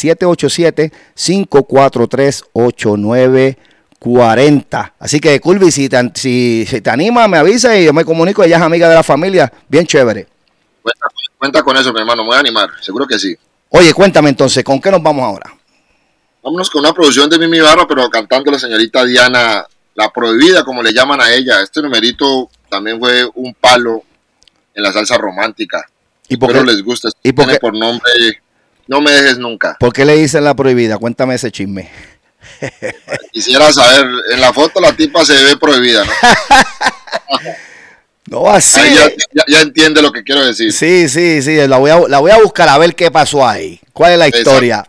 [4.00, 4.92] 787-543-8940.
[4.98, 8.42] Así que, Culvi, si te, si, si te anima, me avisa y yo me comunico.
[8.44, 9.52] Ella es amiga de la familia.
[9.68, 10.26] Bien chévere.
[10.82, 11.06] Cuenta,
[11.38, 13.34] cuenta con eso, mi hermano, me voy a animar, seguro que sí.
[13.76, 15.52] Oye, cuéntame entonces, ¿con qué nos vamos ahora?
[16.42, 20.82] Vámonos con una producción de Mimi Barra, pero cantando la señorita Diana, la prohibida, como
[20.82, 21.60] le llaman a ella.
[21.60, 24.02] Este numerito también fue un palo
[24.74, 25.84] en la salsa romántica.
[26.28, 27.08] ¿Y por Espero qué, les gusta.
[27.22, 28.10] y por Tiene por nombre
[28.86, 29.76] No me dejes nunca.
[29.78, 30.96] por qué le dicen la prohibida?
[30.98, 31.90] Cuéntame ese chisme.
[33.32, 36.12] Quisiera saber, en la foto la tipa se ve prohibida, ¿no?
[38.28, 38.80] No, así.
[38.94, 40.72] Ya, ya- ya entiende lo que quiero decir.
[40.72, 43.80] Sí, sí, sí, la voy, a, la voy a buscar a ver qué pasó ahí.
[43.92, 44.86] ¿Cuál es la historia?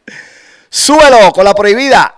[0.70, 2.14] Súbelo con la prohibida.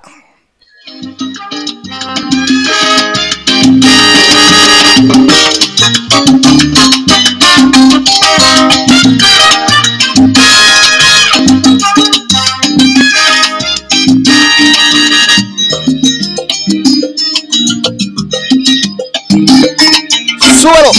[20.61, 20.93] Súbelo.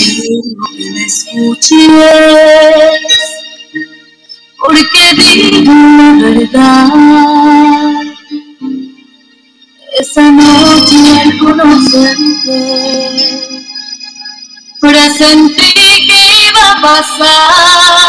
[0.76, 1.78] que me escuches,
[4.58, 6.90] porque digo la verdad.
[10.00, 12.58] Esa noche al conocerte,
[14.80, 15.74] presentí
[16.08, 16.20] que
[16.50, 18.01] iba a pasar.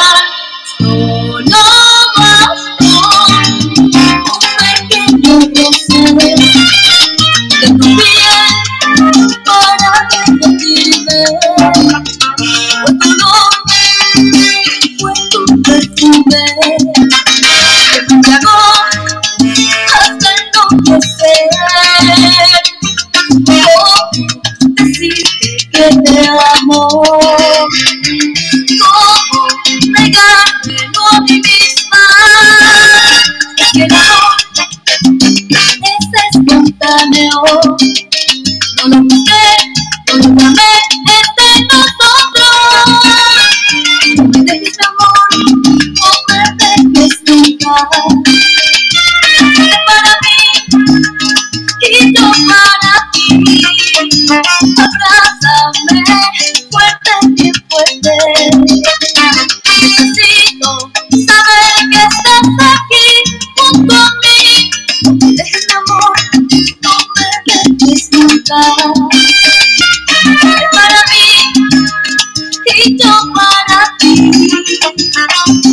[16.03, 16.45] Perfume,
[17.41, 18.61] que me embriagó
[20.01, 21.49] hasta enloquecer.
[23.49, 24.11] Oh,
[24.75, 26.81] decirte que te amo.
[28.81, 29.41] ¿Cómo
[29.91, 32.03] negármelo a mí misma?
[33.59, 34.37] Es que el amor
[35.83, 36.05] es
[36.35, 37.39] espontáneo.
[38.77, 39.47] No lo busqué,
[40.09, 40.73] no lo llamé,
[41.07, 42.53] es de nosotros.
[44.17, 45.12] No me dejes amor,
[47.25, 47.39] para
[50.23, 50.39] mí
[51.81, 53.27] y para ti.
[54.77, 56.03] Abrázame
[56.71, 58.15] fuerte bien fuerte.
[59.81, 60.71] Necesito
[61.27, 63.07] saber que estás aquí
[63.57, 64.41] junto a mí.
[65.37, 66.15] De este amor
[66.83, 67.27] no me
[67.79, 68.61] dejes nunca.
[70.73, 71.27] Para mí
[72.77, 75.72] y para ti.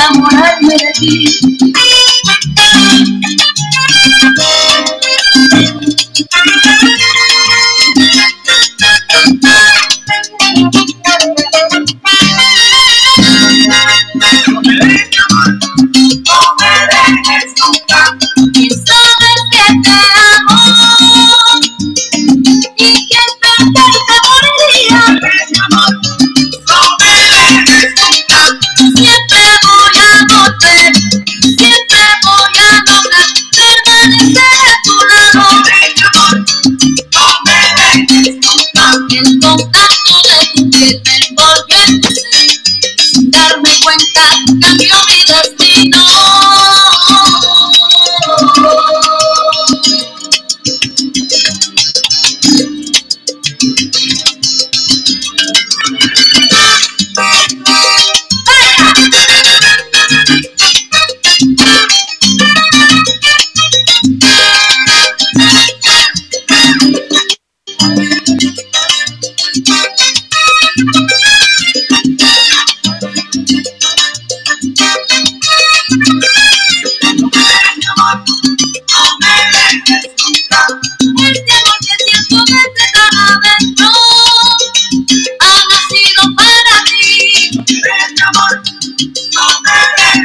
[0.00, 1.69] Enamorarme de ti.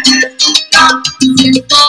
[0.06, 1.85] Siento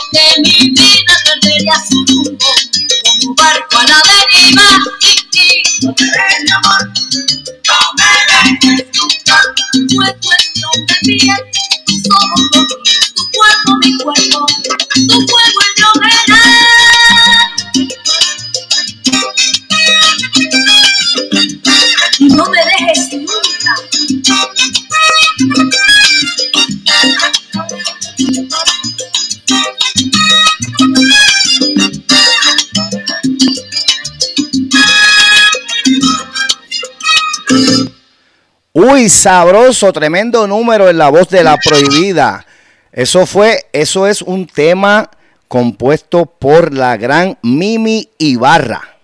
[38.88, 42.46] Uy, sabroso, tremendo número en la voz de la prohibida.
[42.92, 45.10] Eso fue, eso es un tema
[45.48, 48.96] compuesto por la gran Mimi Ibarra.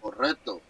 [0.00, 0.60] Correcto.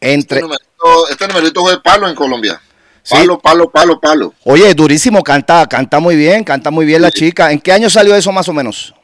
[0.00, 2.60] Entre, Este numerito, este numerito fue palo en Colombia.
[3.08, 4.34] Palo, palo, palo, palo.
[4.44, 7.50] oye, durísimo, canta, canta muy bien, canta muy bien la chica.
[7.50, 8.94] ¿En qué año salió eso más o menos?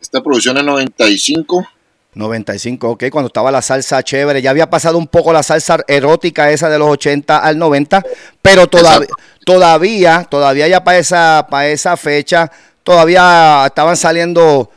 [0.00, 1.66] Esta producción es 95.
[2.14, 6.50] 95, ok, cuando estaba la salsa chévere, ya había pasado un poco la salsa erótica
[6.50, 8.02] esa de los 80 al 90,
[8.42, 9.08] pero todavía,
[9.44, 12.50] todavía, todavía ya para esa, para esa fecha,
[12.82, 14.70] todavía estaban saliendo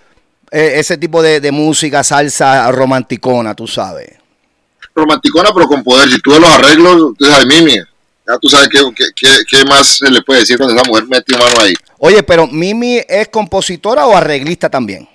[0.52, 4.12] eh, ese tipo de, de música, salsa romanticona, tú sabes.
[4.96, 6.10] Romanticona, pero con poder.
[6.10, 7.74] Si tú ves los arreglos, tú sabes, Mimi.
[7.76, 11.06] Ya tú sabes qué, qué, qué- qué más se le puede decir cuando esa mujer
[11.08, 11.74] mete mano ahí.
[11.98, 15.10] Oye, pero Mimi es compositora o arreglista también.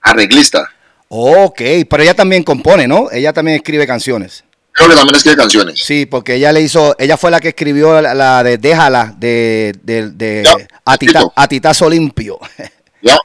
[0.00, 0.68] Arreglista.
[1.12, 3.10] Ok, pero ella también compone, ¿no?
[3.10, 4.44] Ella también escribe canciones.
[4.70, 5.80] Creo que también escribe canciones.
[5.84, 9.74] Sí, porque ella le hizo, ella fue la que escribió la, la de Déjala de,
[9.82, 10.52] de, de Ya,
[10.84, 11.32] Atita- escrito.
[11.34, 12.38] Atitazo Limpio.
[13.02, 13.16] Ya.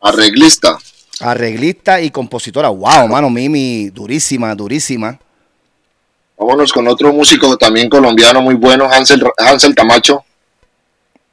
[0.00, 0.78] Arreglista.
[1.20, 2.70] Arreglista y compositora.
[2.70, 5.18] Wow, mano, Mimi, durísima, durísima.
[6.38, 10.24] Vámonos con otro músico también colombiano muy bueno, Hansel, Hansel Camacho.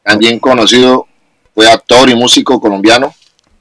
[0.04, 1.08] También conocido,
[1.56, 3.14] fue actor y músico colombiano.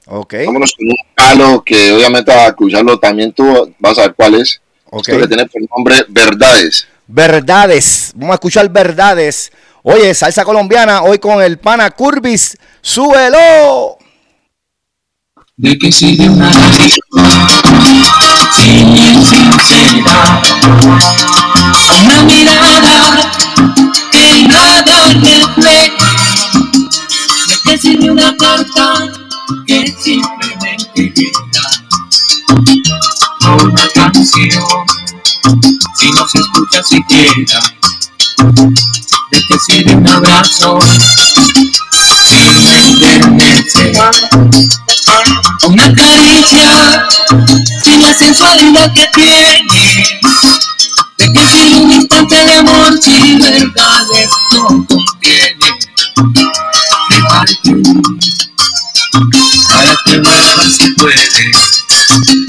[0.05, 4.35] Ok, Vámonos con un palo que obviamente a escucharlo también tú vas a ver cuál
[4.35, 4.61] es.
[4.89, 5.07] ok.
[5.07, 6.87] Esto que tiene por nombre Verdades.
[7.07, 8.11] Verdades.
[8.15, 9.51] Vamos a escuchar verdades.
[9.83, 12.57] Oye, salsa colombiana, hoy con el pana Curvis.
[12.81, 13.97] ¡Súbelo!
[15.55, 16.51] de que sigue una
[18.53, 20.41] sin sincera
[22.01, 23.31] una mirada
[24.11, 26.07] que nada refleja
[27.47, 29.11] de que sigue una carta
[29.65, 31.63] que simplemente llega
[33.63, 34.63] una canción.
[35.97, 37.59] Si no se escucha siquiera,
[39.31, 40.79] ¿de qué sirve un abrazo?
[42.25, 43.65] Si la internet
[45.67, 47.05] una caricia,
[47.83, 50.05] sin la sensualidad que tiene.
[51.17, 55.79] ¿De qué sirve un instante de amor si verdades no contiene?
[57.09, 58.52] Dejarte
[59.13, 62.42] para que vuelvas si puedes.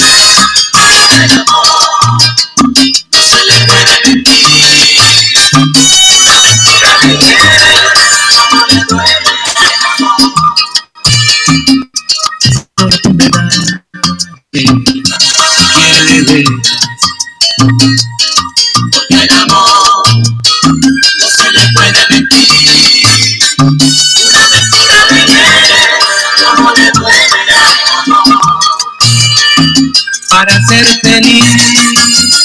[30.34, 32.43] Para ser feliz.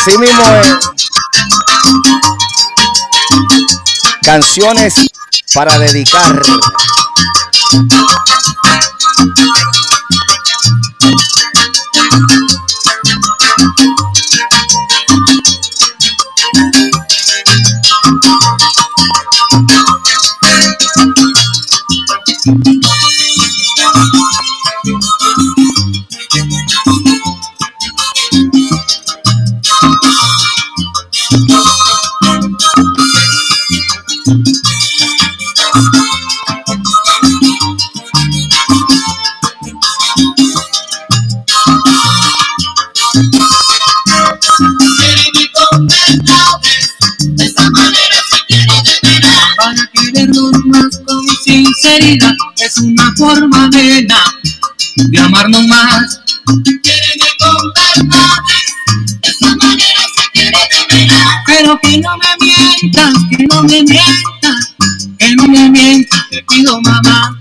[0.00, 0.78] Así mismo es.
[4.22, 4.94] Canciones
[5.52, 6.42] para dedicar.
[51.96, 54.06] Es una forma de
[55.18, 56.20] amarnos más.
[56.46, 58.64] Quererme con verdades,
[59.20, 61.26] de esa manera se quiere veras.
[61.46, 64.74] Pero que no me mientas, que no me mientas,
[65.18, 67.36] que no me mientas, te pido mamá.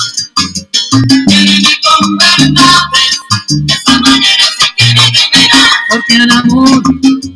[1.28, 3.19] Quererme con verdades,
[3.50, 5.69] de esa manera se quiere veras.
[5.90, 6.82] Porque al amor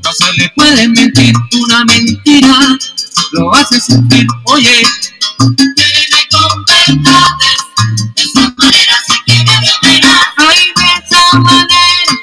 [0.04, 2.80] no se le puede mentir, una mentira
[3.34, 4.26] lo hace sufrir.
[4.46, 4.84] Oye,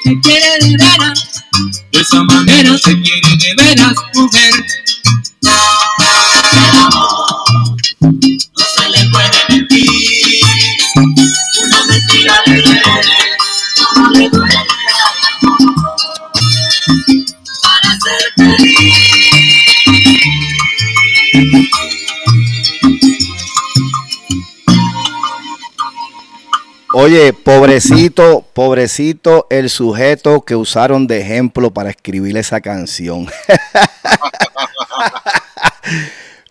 [0.03, 1.43] se quiere de veras,
[1.91, 4.53] de esa manera se quiere de veras, mujer.
[26.93, 33.27] Oye, pobrecito, pobrecito el sujeto que usaron de ejemplo para escribir esa canción.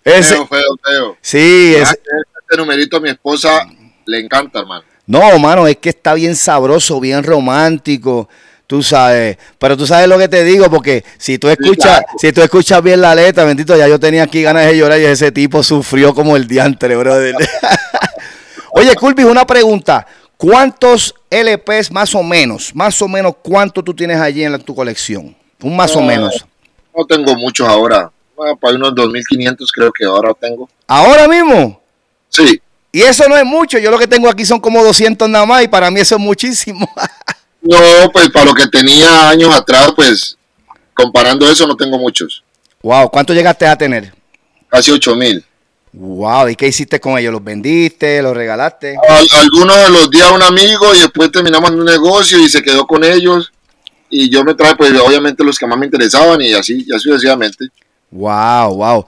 [0.05, 1.17] Ese- Feo, feo, feo.
[1.21, 3.67] sí, ese- Este numerito a mi esposa
[4.07, 4.83] le encanta, hermano.
[5.07, 8.29] no, mano, es que está bien sabroso, bien romántico,
[8.67, 9.37] tú sabes.
[9.59, 12.07] Pero tú sabes lo que te digo, porque si tú escuchas, claro.
[12.19, 15.05] si tú escuchas bien la letra, bendito, ya yo tenía aquí ganas de llorar y
[15.05, 17.37] ese tipo sufrió como el diantre, brother.
[18.73, 20.07] Oye, Culvis, una pregunta.
[20.41, 24.75] ¿Cuántos LPs más o menos, más o menos, cuánto tú tienes allí en la- tu
[24.75, 25.37] colección?
[25.61, 26.03] Un más o Ah.
[26.07, 26.47] menos.
[26.97, 28.11] No tengo muchos ahora.
[28.39, 30.67] Ah, para unos 2.500 creo que ahora tengo.
[30.87, 31.79] ¿Ahora mismo?
[32.31, 32.59] Sí,
[32.93, 33.79] Y eso no es mucho.
[33.79, 36.21] Yo lo que tengo aquí son como 200 nada más y para mí eso es
[36.21, 36.89] muchísimo.
[37.63, 37.77] no,
[38.13, 40.37] pues para lo que tenía años atrás, pues
[40.95, 42.43] comparando eso no tengo muchos.
[42.83, 44.13] wow, ¿cuánto llegaste a tener?
[44.69, 45.45] Casi 8.000.
[45.93, 47.33] Wow, ¿y qué hiciste con ellos?
[47.33, 48.23] ¿Los vendiste?
[48.23, 48.97] ¿Los regalaste?
[49.09, 52.63] Al- algunos los di a un amigo y después terminamos en un negocio y se
[52.63, 53.53] quedó con ellos.
[54.13, 57.67] y yo me traje pues obviamente los que más me interesaban y así, ya sucesivamente.
[58.11, 59.07] Wow, wow.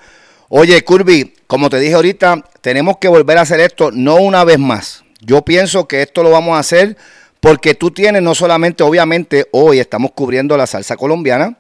[0.49, 4.61] Oye, Curby, como te dije ahorita, tenemos que volver a hacer esto no una vez
[4.61, 5.03] más.
[5.21, 6.97] Yo pienso que esto lo vamos a hacer
[7.41, 11.57] porque tú tienes no solamente, obviamente, hoy estamos cubriendo la salsa colombiana,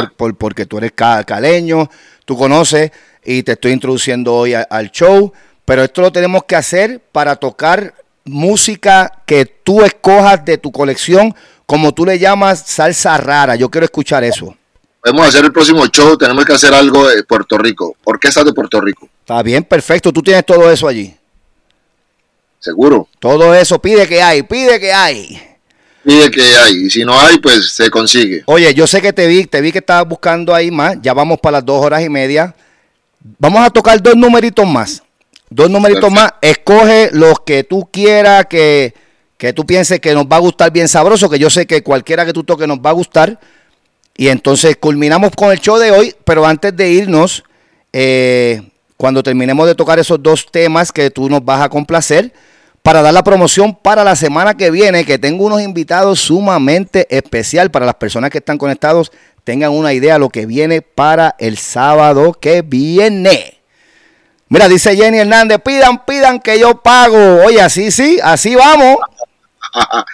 [0.00, 1.88] por- por- porque tú eres ca- caleño,
[2.26, 2.90] tú conoces
[3.24, 5.32] y te estoy introduciendo hoy a- al show,
[5.64, 7.94] pero esto lo tenemos que hacer para tocar
[8.24, 11.34] música que tú escojas de tu colección,
[11.66, 13.56] como tú le llamas salsa rara.
[13.56, 14.54] Yo quiero escuchar eso.
[15.02, 17.94] Podemos hacer el próximo show, tenemos que hacer algo de Puerto Rico.
[18.04, 20.12] Orquestas de Puerto Rico, Está bien, perfecto.
[20.12, 21.14] Tú tienes todo eso allí.
[22.58, 23.08] seguro.
[23.18, 25.40] Todo eso pide que hay, pide que hay.
[26.02, 28.42] Pide que hay, y si no hay, pues se consigue.
[28.46, 30.96] Oye, yo sé que te vi, te vi que estabas buscando ahí más.
[31.02, 32.54] Ya vamos para las dos horas y media.
[33.38, 35.02] Vamos a tocar dos numeritos más.
[35.48, 36.22] Dos numeritos Perfecto.
[36.22, 36.34] más.
[36.42, 38.94] Escoge los que tú quieras, que,
[39.38, 42.26] que tú pienses que nos va a gustar bien sabroso, que yo sé que cualquiera
[42.26, 43.40] que tú toques nos va a gustar.
[44.16, 47.44] Y entonces culminamos con el show de hoy, pero antes de irnos,
[47.92, 48.62] eh,
[48.96, 52.32] cuando terminemos de tocar esos dos temas que tú nos vas a complacer,
[52.84, 57.70] para dar la promoción para la semana que viene, que tengo unos invitados sumamente especial
[57.70, 59.10] para las personas que están conectados,
[59.44, 63.60] tengan una idea de lo que viene para el sábado que viene.
[64.48, 67.44] Mira, dice Jenny Hernández, pidan, pidan que yo pago.
[67.44, 68.98] Oye, así sí, así vamos.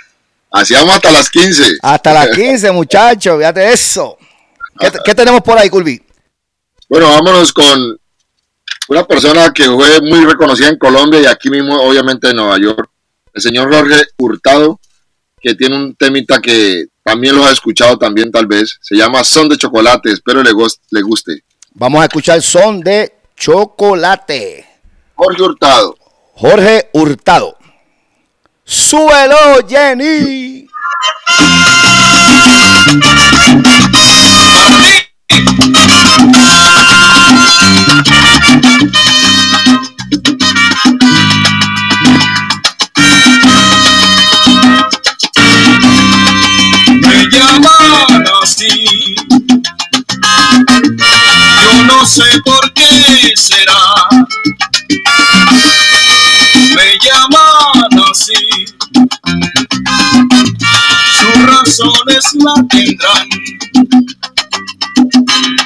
[0.52, 1.62] Así vamos hasta las 15.
[1.80, 4.18] Hasta las 15, muchachos, fíjate eso.
[4.80, 6.02] ¿Qué, qué tenemos por ahí, Culvi?
[6.88, 8.00] Bueno, vámonos con
[8.88, 12.90] una persona que fue muy reconocida en Colombia y aquí mismo, obviamente, en Nueva York.
[13.32, 14.80] El señor Jorge Hurtado,
[15.40, 18.78] que tiene un temita que también lo ha escuchado también tal vez.
[18.80, 20.12] Se llama Son de Chocolate.
[20.12, 20.52] Espero le,
[20.90, 21.44] le guste.
[21.74, 24.66] Vamos a escuchar son de chocolate.
[25.14, 25.96] Jorge Hurtado.
[26.34, 27.56] Jorge Hurtado.
[28.64, 29.36] Súbelo,
[29.68, 30.68] Jenny.
[47.30, 49.14] Me llaman así.
[51.62, 54.08] Yo no sé por qué será.
[56.74, 58.64] Me llaman así.
[61.18, 63.28] Sus razones la tendrán.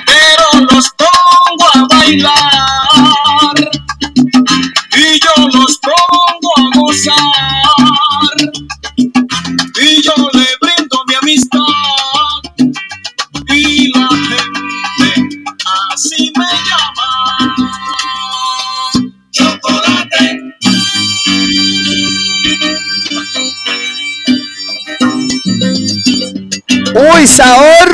[0.07, 2.35] Pero los pongo a bailar.
[4.97, 7.64] Y yo los pongo a gozar
[26.95, 27.91] Uy, sabor.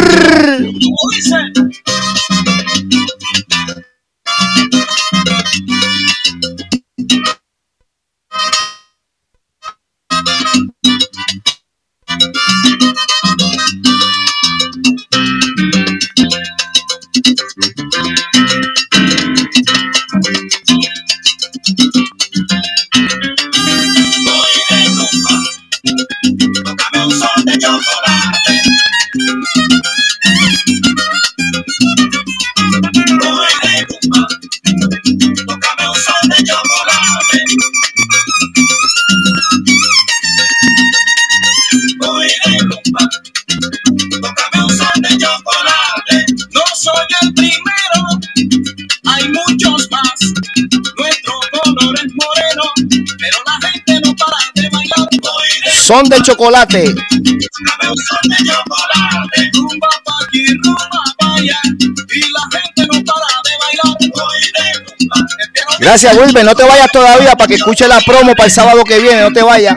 [65.52, 66.44] Piano de Gracias, Wilber.
[66.44, 69.22] No te vayas todavía para que escuche la promo para el sábado que viene.
[69.22, 69.76] No te vayas.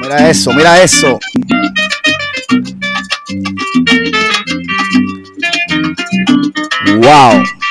[0.00, 1.18] Mira eso, mira eso.
[7.02, 7.61] Wow.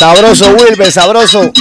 [0.00, 1.52] Sabroso, Wilber, sabroso.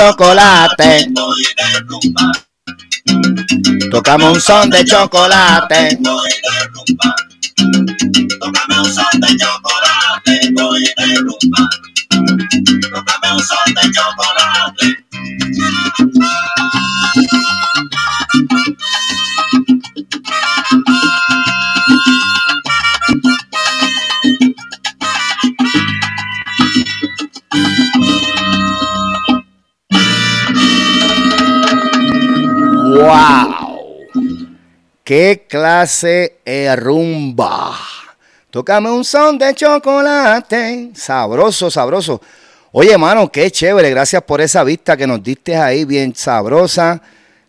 [0.00, 1.12] Chocolate.
[3.90, 5.98] Tocamos un son de chocolate.
[35.10, 37.76] ¡Qué clase de rumba!
[38.48, 40.92] Tócame un son de chocolate.
[40.94, 42.20] Sabroso, sabroso.
[42.70, 43.90] Oye, mano, qué chévere.
[43.90, 47.02] Gracias por esa vista que nos diste ahí, bien sabrosa.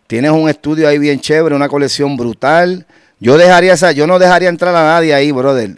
[0.08, 2.84] Tienes un estudio ahí bien chévere, una colección brutal.
[3.20, 5.76] Yo dejaría esa, yo no dejaría entrar a nadie ahí, brother.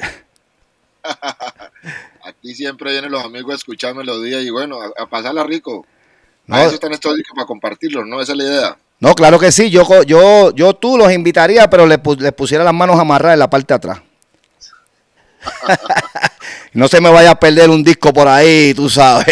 [2.25, 5.87] Aquí siempre vienen los amigos a escuchar melodía y bueno, a, a pasarla rico.
[6.47, 8.23] No, A eso están estos discos para compartirlos, ¿no?
[8.23, 8.79] Esa es la idea.
[9.01, 9.71] No, claro que sí.
[9.71, 13.51] Yo, yo, yo tú los invitaría, pero les, les pusiera las manos amarradas en la
[13.51, 14.01] parte de atrás.
[16.73, 19.27] no se me vaya a perder un disco por ahí, tú sabes.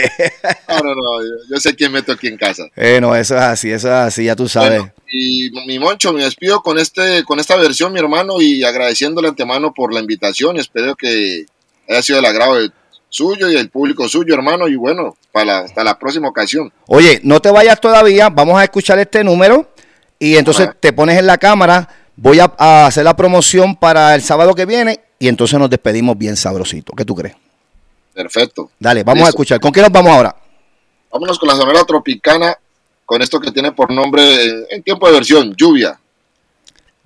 [0.69, 2.65] No, no, no, yo, yo sé quién meto aquí en casa.
[2.77, 4.81] Eh, no, eso es así, eso es así, ya tú sabes.
[4.81, 9.29] Bueno, y mi Moncho, me despido con este, con esta versión, mi hermano, y agradeciéndole
[9.29, 10.59] antemano por la invitación.
[10.59, 11.47] Espero que
[11.89, 12.71] haya sido el agrado de-
[13.13, 14.67] suyo y el público suyo, hermano.
[14.67, 16.73] Y bueno, para hasta la próxima ocasión.
[16.87, 19.71] Oye, no te vayas todavía, vamos a escuchar este número
[20.19, 20.77] y entonces Ajá.
[20.81, 24.67] te pones en la cámara, voy a, a hacer la promoción para el sábado que
[24.67, 26.93] viene y entonces nos despedimos bien sabrosito.
[26.97, 27.37] ¿Qué tú crees?
[28.15, 28.71] Perfecto.
[28.79, 29.61] Dale, vamos a escuchar.
[29.61, 30.35] ¿Con qué nos vamos ahora?
[31.13, 32.57] Vámonos con la sonora tropicana,
[33.05, 35.99] con esto que tiene por nombre, en tiempo de versión, lluvia.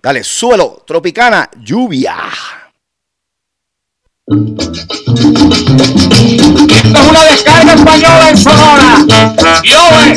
[0.01, 2.15] Dale, súbelo, Tropicana, lluvia.
[4.29, 4.43] Esto
[6.83, 8.99] es una descarga española en Sonora.
[9.63, 10.17] Llueve.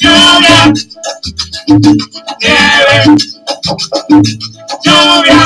[0.00, 0.64] Lluvia,
[2.40, 3.16] nieve,
[4.84, 5.38] lluvia,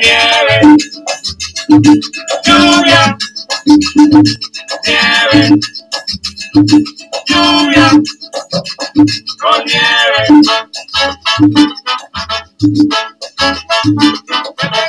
[0.00, 0.56] nieve,
[2.46, 3.02] lluvia
[4.84, 5.58] nieve,
[7.26, 7.90] lluvia,
[9.40, 10.20] con nieve.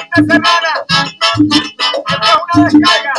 [0.10, 0.72] Esta semana,
[2.56, 3.14] una descarga.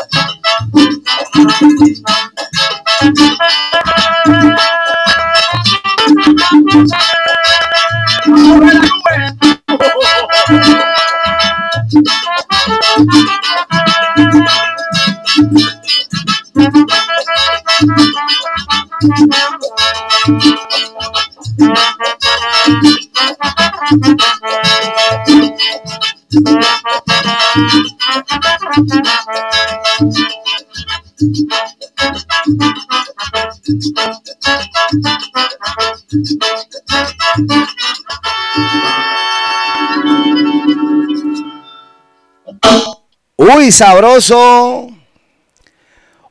[43.70, 44.88] Sabroso.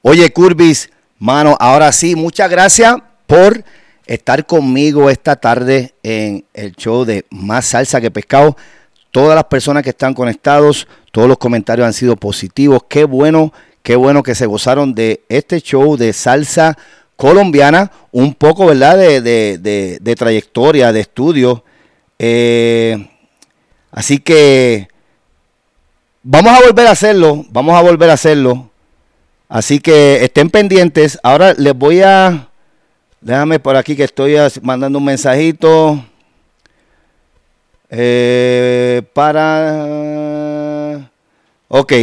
[0.02, 3.64] Oye, Curvis, mano, ahora sí, muchas gracias por
[4.06, 8.56] estar conmigo esta tarde en el show de Más Salsa que Pescado.
[9.12, 12.82] Todas las personas que están conectados, todos los comentarios han sido positivos.
[12.88, 13.52] Qué bueno,
[13.84, 16.78] qué bueno que se gozaron de este show de salsa
[17.16, 17.92] colombiana.
[18.12, 18.98] Un poco, ¿verdad?
[18.98, 21.64] De, de- de- de trayectoria, de estudio.
[22.20, 23.10] Eh,
[23.92, 24.88] así que
[26.28, 27.46] vamos a volver a hacerlo.
[27.50, 28.70] Vamos a volver a hacerlo.
[29.48, 31.18] Así que estén pendientes.
[31.24, 32.50] Ahora les voy a.
[33.22, 36.04] Déjame por aquí que estoy mandando un mensajito.
[37.90, 41.10] Eh, para.
[41.70, 41.94] Ok.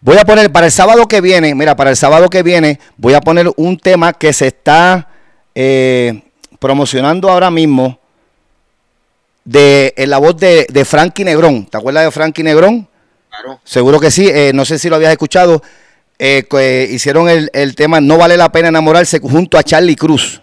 [0.00, 1.54] Voy a poner para el sábado que viene.
[1.54, 5.08] Mira, para el sábado que viene voy a poner un tema que se está
[5.54, 6.22] eh,
[6.58, 7.98] promocionando ahora mismo.
[9.44, 11.66] De en la voz de, de Frankie Negrón.
[11.66, 12.88] ¿Te acuerdas de Frankie Negrón?
[13.64, 15.62] Seguro que sí, eh, no sé si lo habías escuchado.
[16.18, 20.40] eh, que hicieron el, el tema No vale la pena enamorarse junto a Charlie Cruz.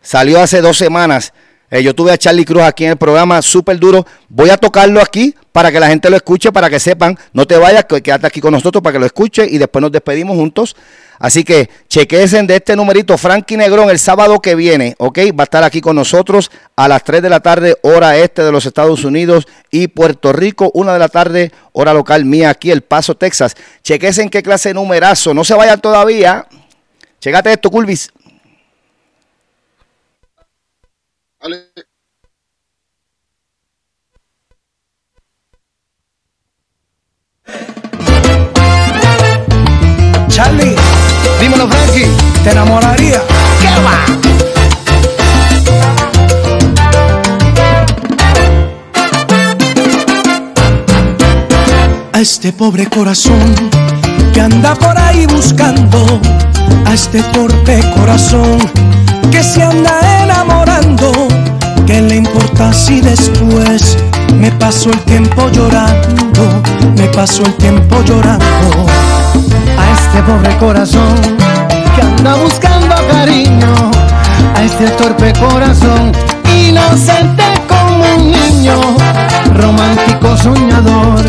[0.00, 1.32] Salió hace dos semanas.
[1.72, 4.06] Eh, yo tuve a Charlie Cruz aquí en el programa, súper duro.
[4.28, 7.18] Voy a tocarlo aquí para que la gente lo escuche, para que sepan.
[7.32, 10.36] No te vayas, quédate aquí con nosotros para que lo escuche y después nos despedimos
[10.36, 10.76] juntos.
[11.18, 15.18] Así que chequesen de este numerito Frankie Negrón el sábado que viene, ¿ok?
[15.30, 18.52] Va a estar aquí con nosotros a las 3 de la tarde, hora este de
[18.52, 22.82] los Estados Unidos y Puerto Rico, 1 de la tarde, hora local mía aquí, El
[22.82, 23.56] Paso, Texas.
[23.82, 25.32] Chequesen qué clase de numerazo.
[25.32, 26.46] No se vayan todavía.
[27.18, 28.10] Checate esto, Culvis.
[31.42, 31.72] Dale.
[40.28, 40.76] Charlie,
[41.40, 42.06] dímelo Frankie,
[42.44, 43.20] ¿te enamoraría?
[43.60, 44.04] ¿Qué va?
[52.12, 53.52] A este pobre corazón
[54.32, 56.20] que anda por ahí buscando,
[56.86, 58.58] a este torpe corazón
[59.30, 61.12] que se anda enamorando,
[61.86, 63.96] ¿qué le importa si después
[64.38, 66.62] me paso el tiempo llorando,
[66.96, 68.86] me paso el tiempo llorando?
[69.78, 71.14] a este pobre corazón
[71.94, 73.90] que anda buscando cariño,
[74.56, 76.12] a este torpe corazón
[76.54, 78.78] inocente como un niño,
[79.54, 81.24] romántico soñador,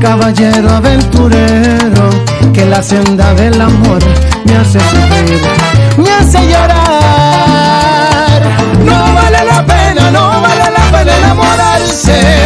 [0.00, 2.10] caballero aventurero,
[2.52, 4.02] que la senda del amor
[4.44, 5.40] me hace sufrir,
[5.96, 6.93] me hace llorar.
[11.94, 12.43] Enamorarse.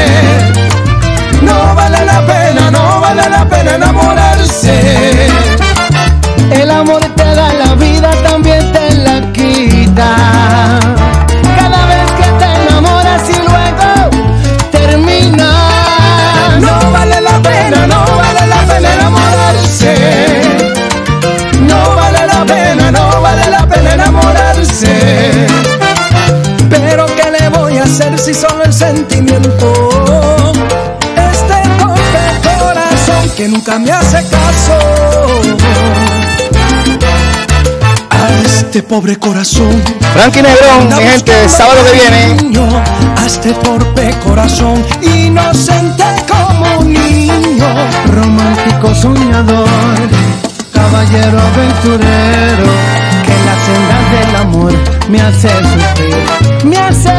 [28.14, 29.72] Hacer si solo el sentimiento?
[31.16, 34.78] Este torpe corazón que nunca me hace caso.
[38.10, 39.82] A este pobre corazón.
[40.12, 42.42] Frankie Negrón, mi gente, sábado que viene.
[42.42, 42.68] Niño,
[43.16, 47.66] a este torpe corazón inocente como un niño,
[48.12, 49.68] romántico soñador,
[50.72, 53.07] caballero aventurero,
[55.08, 55.50] me hace
[56.64, 57.12] me hace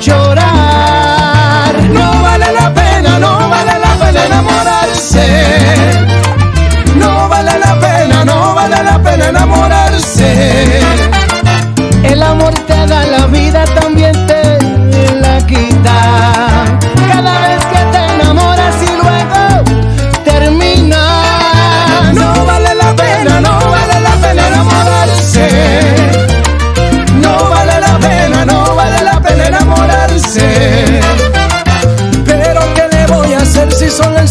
[0.00, 1.74] llorar.
[1.92, 5.26] No vale la pena, no vale la pena enamorarse.
[6.96, 9.85] No vale la pena, no vale la pena enamorarse.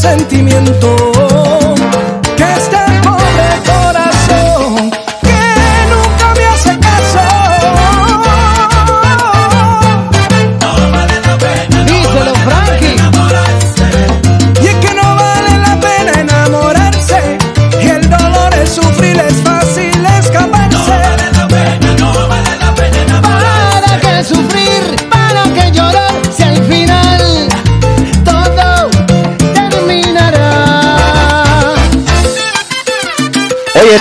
[0.06, 1.25] sentimiento.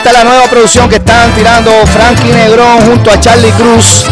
[0.05, 4.05] Esta es la nueva producción que están tirando Frankie Negrón junto a Charlie Cruz.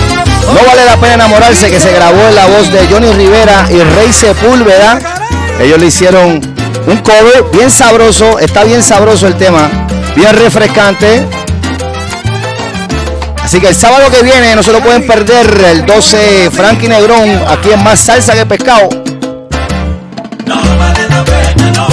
[0.46, 3.78] No vale la pena enamorarse que se grabó en la voz de Johnny Rivera y
[3.78, 4.98] Rey Sepúlveda.
[5.60, 6.40] Ellos le hicieron
[6.86, 9.68] un cover bien sabroso, está bien sabroso el tema,
[10.16, 11.26] bien refrescante.
[13.44, 17.44] Así que el sábado que viene no se lo pueden perder, el 12 Frankie Negrón,
[17.50, 18.88] aquí en Más Salsa que Pescado.
[21.62, 21.91] Sí,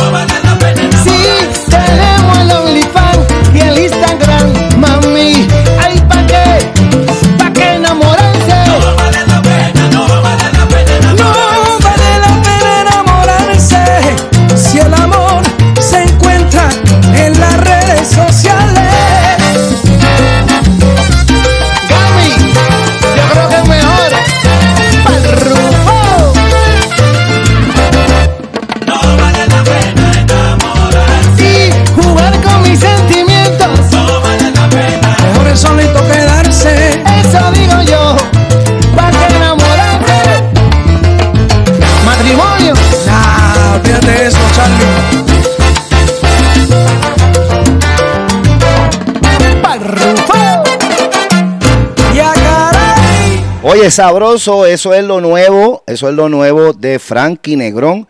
[53.71, 58.07] Oye, sabroso, eso es lo nuevo, eso es lo nuevo de Frankie Negrón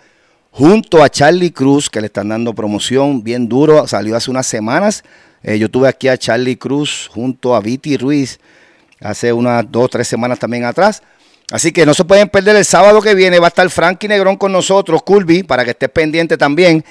[0.52, 5.04] junto a Charlie Cruz, que le están dando promoción bien duro, salió hace unas semanas.
[5.44, 8.40] Eh, yo tuve aquí a Charlie Cruz junto a Viti Ruiz
[9.02, 11.04] hace unas dos, tres semanas también atrás.
[11.52, 14.38] Así que no se pueden perder el sábado que viene, va a estar Frankie Negrón
[14.38, 16.86] con nosotros, Culby, para que estés pendiente también.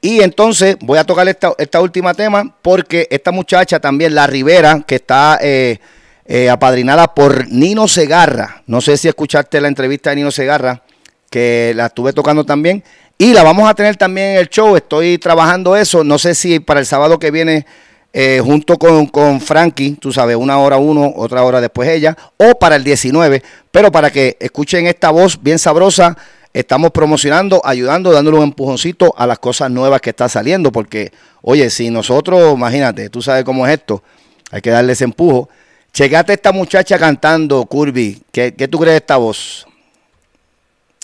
[0.00, 4.82] Y entonces voy a tocar esta, esta última tema porque esta muchacha también, La Rivera,
[4.86, 5.78] que está eh,
[6.26, 8.62] eh, apadrinada por Nino Segarra.
[8.66, 10.82] No sé si escuchaste la entrevista de Nino Segarra,
[11.30, 12.82] que la estuve tocando también.
[13.18, 14.76] Y la vamos a tener también en el show.
[14.76, 16.02] Estoy trabajando eso.
[16.02, 17.66] No sé si para el sábado que viene,
[18.12, 22.54] eh, junto con, con Frankie, tú sabes, una hora uno, otra hora después ella, o
[22.58, 23.42] para el 19.
[23.70, 26.16] Pero para que escuchen esta voz bien sabrosa,
[26.52, 30.72] estamos promocionando, ayudando, dándole un empujoncito a las cosas nuevas que está saliendo.
[30.72, 31.12] Porque,
[31.42, 34.02] oye, si nosotros, imagínate, tú sabes cómo es esto,
[34.50, 35.48] hay que darle ese empujo.
[35.94, 38.20] Checate esta muchacha cantando, Curvy.
[38.32, 39.64] ¿Qué, tú crees de esta voz?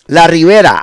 [0.09, 0.83] La Rivera.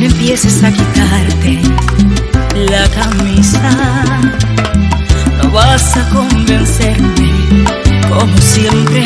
[0.00, 1.60] Empieces a quitarte
[2.54, 4.47] la camisa.
[5.52, 7.32] Vas a convencerme
[8.08, 9.04] como siempre.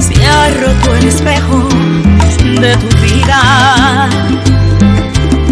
[0.00, 1.68] Se ha el espejo
[2.60, 4.08] de tu vida.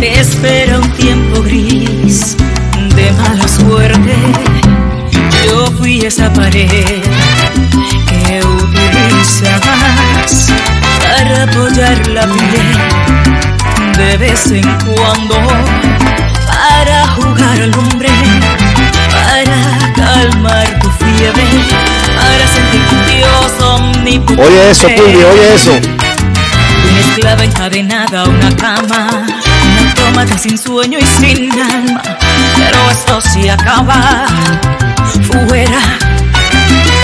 [0.01, 2.37] Te espera un tiempo gris
[2.97, 4.17] de mala suerte.
[5.47, 7.03] Yo fui esa pared
[8.09, 10.49] que utilizabas
[11.01, 12.79] para apoyar la piel
[13.97, 15.37] de vez en cuando
[16.47, 18.08] para jugar al hombre,
[24.37, 25.73] Oye eso, Curvy, oye eso.
[25.73, 32.03] Una esclava encadenada a una cama, un autómata sin sueño y sin alma.
[32.57, 34.27] Pero esto se acaba.
[35.49, 35.81] Fuera,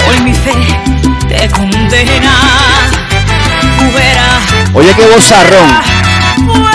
[0.08, 0.54] hoy mi fe
[1.28, 2.32] te condena.
[3.92, 4.40] Fuera.
[4.74, 5.68] Oye, qué vozarrón.
[5.68, 6.73] Fuera, fuera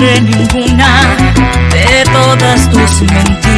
[0.00, 0.88] compré ninguna
[1.70, 3.49] de todas tus mentiras.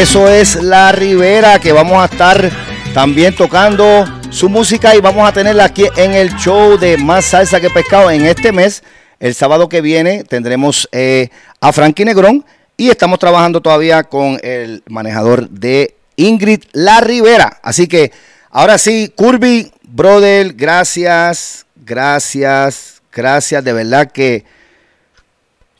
[0.00, 2.50] Eso es La Rivera, que vamos a estar
[2.92, 7.60] también tocando su música y vamos a tenerla aquí en el show de Más Salsa
[7.60, 8.82] que Pescado en este mes.
[9.20, 12.44] El sábado que viene tendremos eh, a Frankie Negrón
[12.76, 17.58] y estamos trabajando todavía con el manejador de Ingrid La Rivera.
[17.62, 18.12] Así que
[18.50, 23.64] ahora sí, Curby, brother, gracias, gracias, gracias.
[23.64, 24.44] De verdad que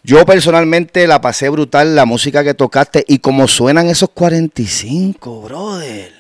[0.07, 6.13] yo personalmente la pasé brutal, la música que tocaste y como suenan esos 45, brother.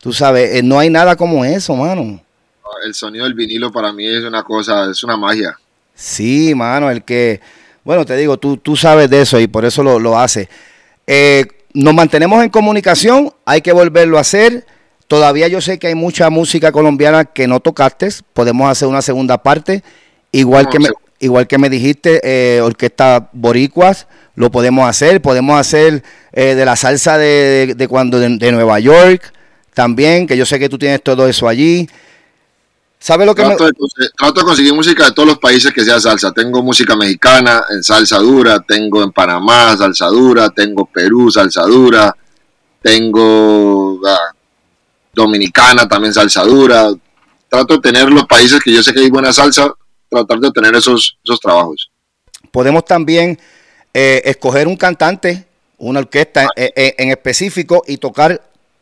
[0.00, 2.22] Tú sabes, eh, no hay nada como eso, mano.
[2.82, 5.58] El sonido del vinilo para mí es una cosa, es una magia.
[5.94, 7.42] Sí, mano, el que,
[7.84, 10.48] bueno, te digo, tú, tú sabes de eso y por eso lo, lo hace.
[11.06, 14.66] Eh, nos mantenemos en comunicación, hay que volverlo a hacer.
[15.06, 19.42] Todavía yo sé que hay mucha música colombiana que no tocaste, podemos hacer una segunda
[19.42, 19.84] parte,
[20.32, 20.88] igual, No, que, me,
[21.24, 26.76] igual que me dijiste, eh, orquesta boricuas, lo podemos hacer, podemos hacer eh, de la
[26.76, 29.32] salsa de, de cuando de, de Nueva York
[29.74, 31.88] también, que yo sé que tú tienes todo eso allí.
[33.04, 33.72] ¿Sabes lo que Trato de,
[34.16, 36.32] trato de conseguir música de todos los países que sea salsa.
[36.32, 42.16] Tengo música mexicana en salsa dura, tengo en Panamá salsa dura, tengo Perú salsa dura,
[42.80, 44.32] tengo ah,
[45.12, 46.88] Dominicana también salsa dura.
[47.46, 49.70] Trato de tener los países que yo sé que hay buena salsa,
[50.14, 51.90] tratar de tener esos, esos trabajos.
[52.50, 53.38] podemos también
[53.92, 55.44] eh, escoger un cantante,
[55.78, 58.40] una orquesta eh, eh, en específico y tocar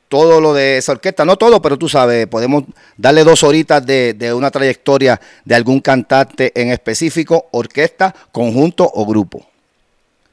[0.09, 1.25] todo lo de esa orquesta.
[1.25, 2.65] No todo, pero tú sabes, podemos
[2.97, 9.07] darle dos horitas de, de una trayectoria de algún cantante en específico, orquesta, conjunto o
[9.07, 9.47] grupo.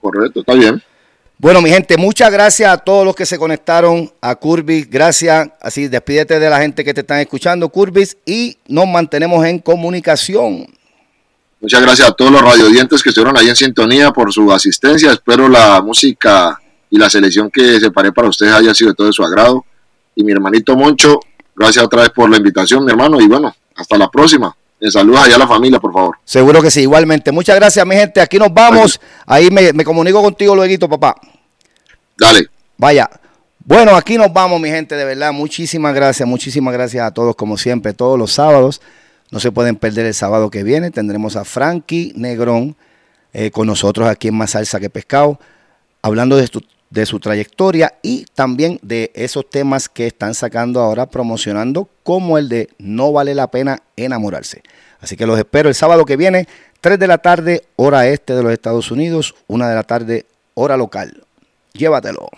[0.02, 0.82] Correcto, está bien.
[1.38, 4.90] Bueno, mi gente, muchas gracias a todos los que se conectaron a Curvis.
[4.90, 5.50] Gracias.
[5.62, 10.68] Así, despídete de la gente que te están escuchando, Curvis, y nos mantenemos en comunicación.
[11.62, 15.12] Muchas gracias a todos los radiodientes que estuvieron ahí en sintonía por su asistencia.
[15.12, 16.58] Espero la música
[16.90, 19.66] y la selección que separé para ustedes haya sido de todo de su agrado.
[20.16, 21.20] Y mi hermanito Moncho,
[21.56, 23.20] gracias otra vez por la invitación, mi hermano.
[23.20, 24.56] Y bueno, hasta la próxima.
[24.80, 26.18] Me saludas allá a la familia, por favor.
[26.24, 27.32] Seguro que sí, igualmente.
[27.34, 28.22] Muchas gracias, mi gente.
[28.22, 29.00] Aquí nos vamos.
[29.26, 31.16] Ahí me, me comunico contigo luego, papá.
[32.18, 32.48] Dale.
[32.78, 33.10] Vaya.
[33.66, 35.34] Bueno, aquí nos vamos, mi gente, de verdad.
[35.34, 38.82] Muchísimas gracias, muchísimas gracias a todos, como siempre, todos los sábados.
[39.32, 40.92] No se pueden perder el sábado que viene.
[40.92, 42.76] Tendremos a Frankie Negrón
[43.34, 45.40] eh, con nosotros aquí en Más Salsa que Pescado,
[46.02, 46.48] hablando de
[46.90, 52.50] de su trayectoria y también de esos temas que están sacando ahora, promocionando, como el
[52.50, 54.64] de No vale la pena enamorarse.
[55.00, 56.48] Así que los espero el sábado que viene,
[56.82, 60.26] 3 de la tarde, hora este de los Estados Unidos, 1 de la tarde,
[60.56, 61.24] hora local.
[61.74, 62.30] Llévatelo.